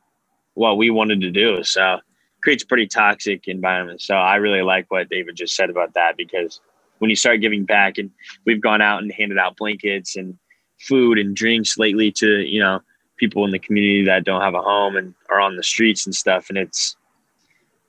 what 0.54 0.78
we 0.78 0.90
wanted 0.90 1.20
to 1.22 1.30
do. 1.30 1.62
So 1.64 1.98
creates 2.42 2.64
pretty 2.64 2.86
toxic 2.86 3.48
environment. 3.48 4.00
So 4.00 4.14
I 4.14 4.36
really 4.36 4.62
like 4.62 4.90
what 4.90 5.08
David 5.08 5.36
just 5.36 5.56
said 5.56 5.70
about 5.70 5.94
that 5.94 6.16
because 6.16 6.60
when 6.98 7.10
you 7.10 7.16
start 7.16 7.40
giving 7.40 7.64
back 7.64 7.98
and 7.98 8.10
we've 8.46 8.60
gone 8.60 8.80
out 8.80 9.02
and 9.02 9.12
handed 9.12 9.38
out 9.38 9.56
blankets 9.56 10.16
and 10.16 10.38
food 10.80 11.18
and 11.18 11.36
drinks 11.36 11.78
lately 11.78 12.12
to, 12.12 12.40
you 12.40 12.60
know, 12.60 12.80
people 13.16 13.44
in 13.44 13.50
the 13.50 13.58
community 13.58 14.04
that 14.04 14.24
don't 14.24 14.40
have 14.40 14.54
a 14.54 14.62
home 14.62 14.96
and 14.96 15.14
are 15.30 15.40
on 15.40 15.56
the 15.56 15.62
streets 15.62 16.06
and 16.06 16.14
stuff. 16.14 16.48
And 16.48 16.58
it's, 16.58 16.96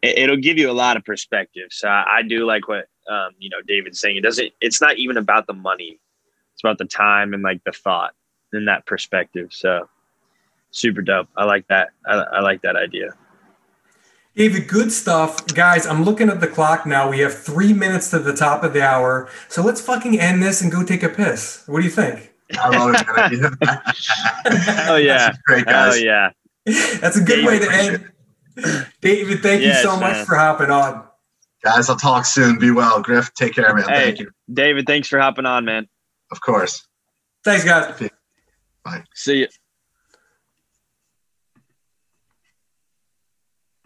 it, 0.02 0.30
will 0.30 0.38
give 0.38 0.58
you 0.58 0.70
a 0.70 0.74
lot 0.74 0.98
of 0.98 1.04
perspective. 1.06 1.68
So 1.72 1.88
I, 1.88 2.18
I 2.18 2.22
do 2.22 2.46
like 2.46 2.68
what, 2.68 2.88
um, 3.10 3.32
you 3.40 3.50
know, 3.50 3.58
David's 3.68 4.00
saying. 4.00 4.18
It 4.18 4.22
doesn't, 4.22 4.54
it's 4.62 4.82
not 4.82 4.98
even 4.98 5.18
about 5.18 5.48
the 5.48 5.54
money. 5.54 6.00
It's 6.54 6.64
about 6.64 6.78
the 6.78 6.86
time 6.86 7.34
and 7.34 7.44
like 7.44 7.64
the 7.64 7.72
thought 7.72 8.14
and 8.54 8.68
that 8.68 8.86
perspective. 8.86 9.52
So 9.52 9.90
super 10.72 11.02
dope. 11.02 11.28
I 11.36 11.46
like 11.46 11.68
that. 11.68 11.90
I, 12.06 12.14
I 12.14 12.40
like 12.42 12.62
that 12.62 12.76
idea. 12.76 13.16
David, 14.36 14.68
good 14.68 14.92
stuff. 14.92 15.48
Guys, 15.48 15.88
I'm 15.88 16.04
looking 16.04 16.30
at 16.30 16.42
the 16.42 16.48
clock 16.48 16.86
now. 16.86 17.10
We 17.10 17.20
have 17.20 17.34
three 17.34 17.74
minutes 17.74 18.12
to 18.12 18.20
the 18.20 18.36
top 18.36 18.64
of 18.64 18.74
the 18.74 18.84
hour. 18.84 19.30
So 19.50 19.64
let's 19.64 19.82
fucking 19.82 20.20
end 20.20 20.44
this 20.44 20.62
and 20.62 20.72
go 20.72 20.84
take 20.84 21.02
a 21.02 21.10
piss. 21.10 21.64
What 21.66 21.80
do 21.80 21.86
you 21.86 21.92
think? 21.92 22.34
I 22.54 22.70
love 22.70 22.96
it. 23.32 24.88
oh 24.90 24.96
yeah. 24.96 25.34
Great 25.46 25.66
guys. 25.66 25.96
Oh 25.96 25.98
yeah. 25.98 26.32
That's 26.66 27.18
a 27.18 27.22
good 27.22 27.46
David, 27.46 27.46
way 27.46 27.60
to 27.60 27.72
end. 27.72 28.12
David, 29.02 29.42
thank 29.42 29.62
yes, 29.62 29.84
you 29.84 29.90
so 29.90 30.00
man. 30.00 30.12
much 30.18 30.26
for 30.26 30.36
hopping 30.36 30.70
on. 30.70 31.06
Guys, 31.64 31.90
I'll 31.90 31.96
talk 31.96 32.26
soon. 32.26 32.60
Be 32.60 32.72
well. 32.72 33.02
Griff, 33.02 33.34
take 33.34 33.54
care, 33.54 33.74
man. 33.74 33.88
Hey, 33.88 34.06
thank 34.06 34.20
you. 34.20 34.32
David, 34.52 34.86
thanks 34.86 35.08
for 35.08 35.20
hopping 35.20 35.46
on, 35.46 35.66
man. 35.66 35.88
Of 36.32 36.42
course. 36.42 36.86
Thanks, 37.44 37.64
guys. 37.64 38.10
Bye. 38.84 39.04
See 39.14 39.40
you. 39.40 39.48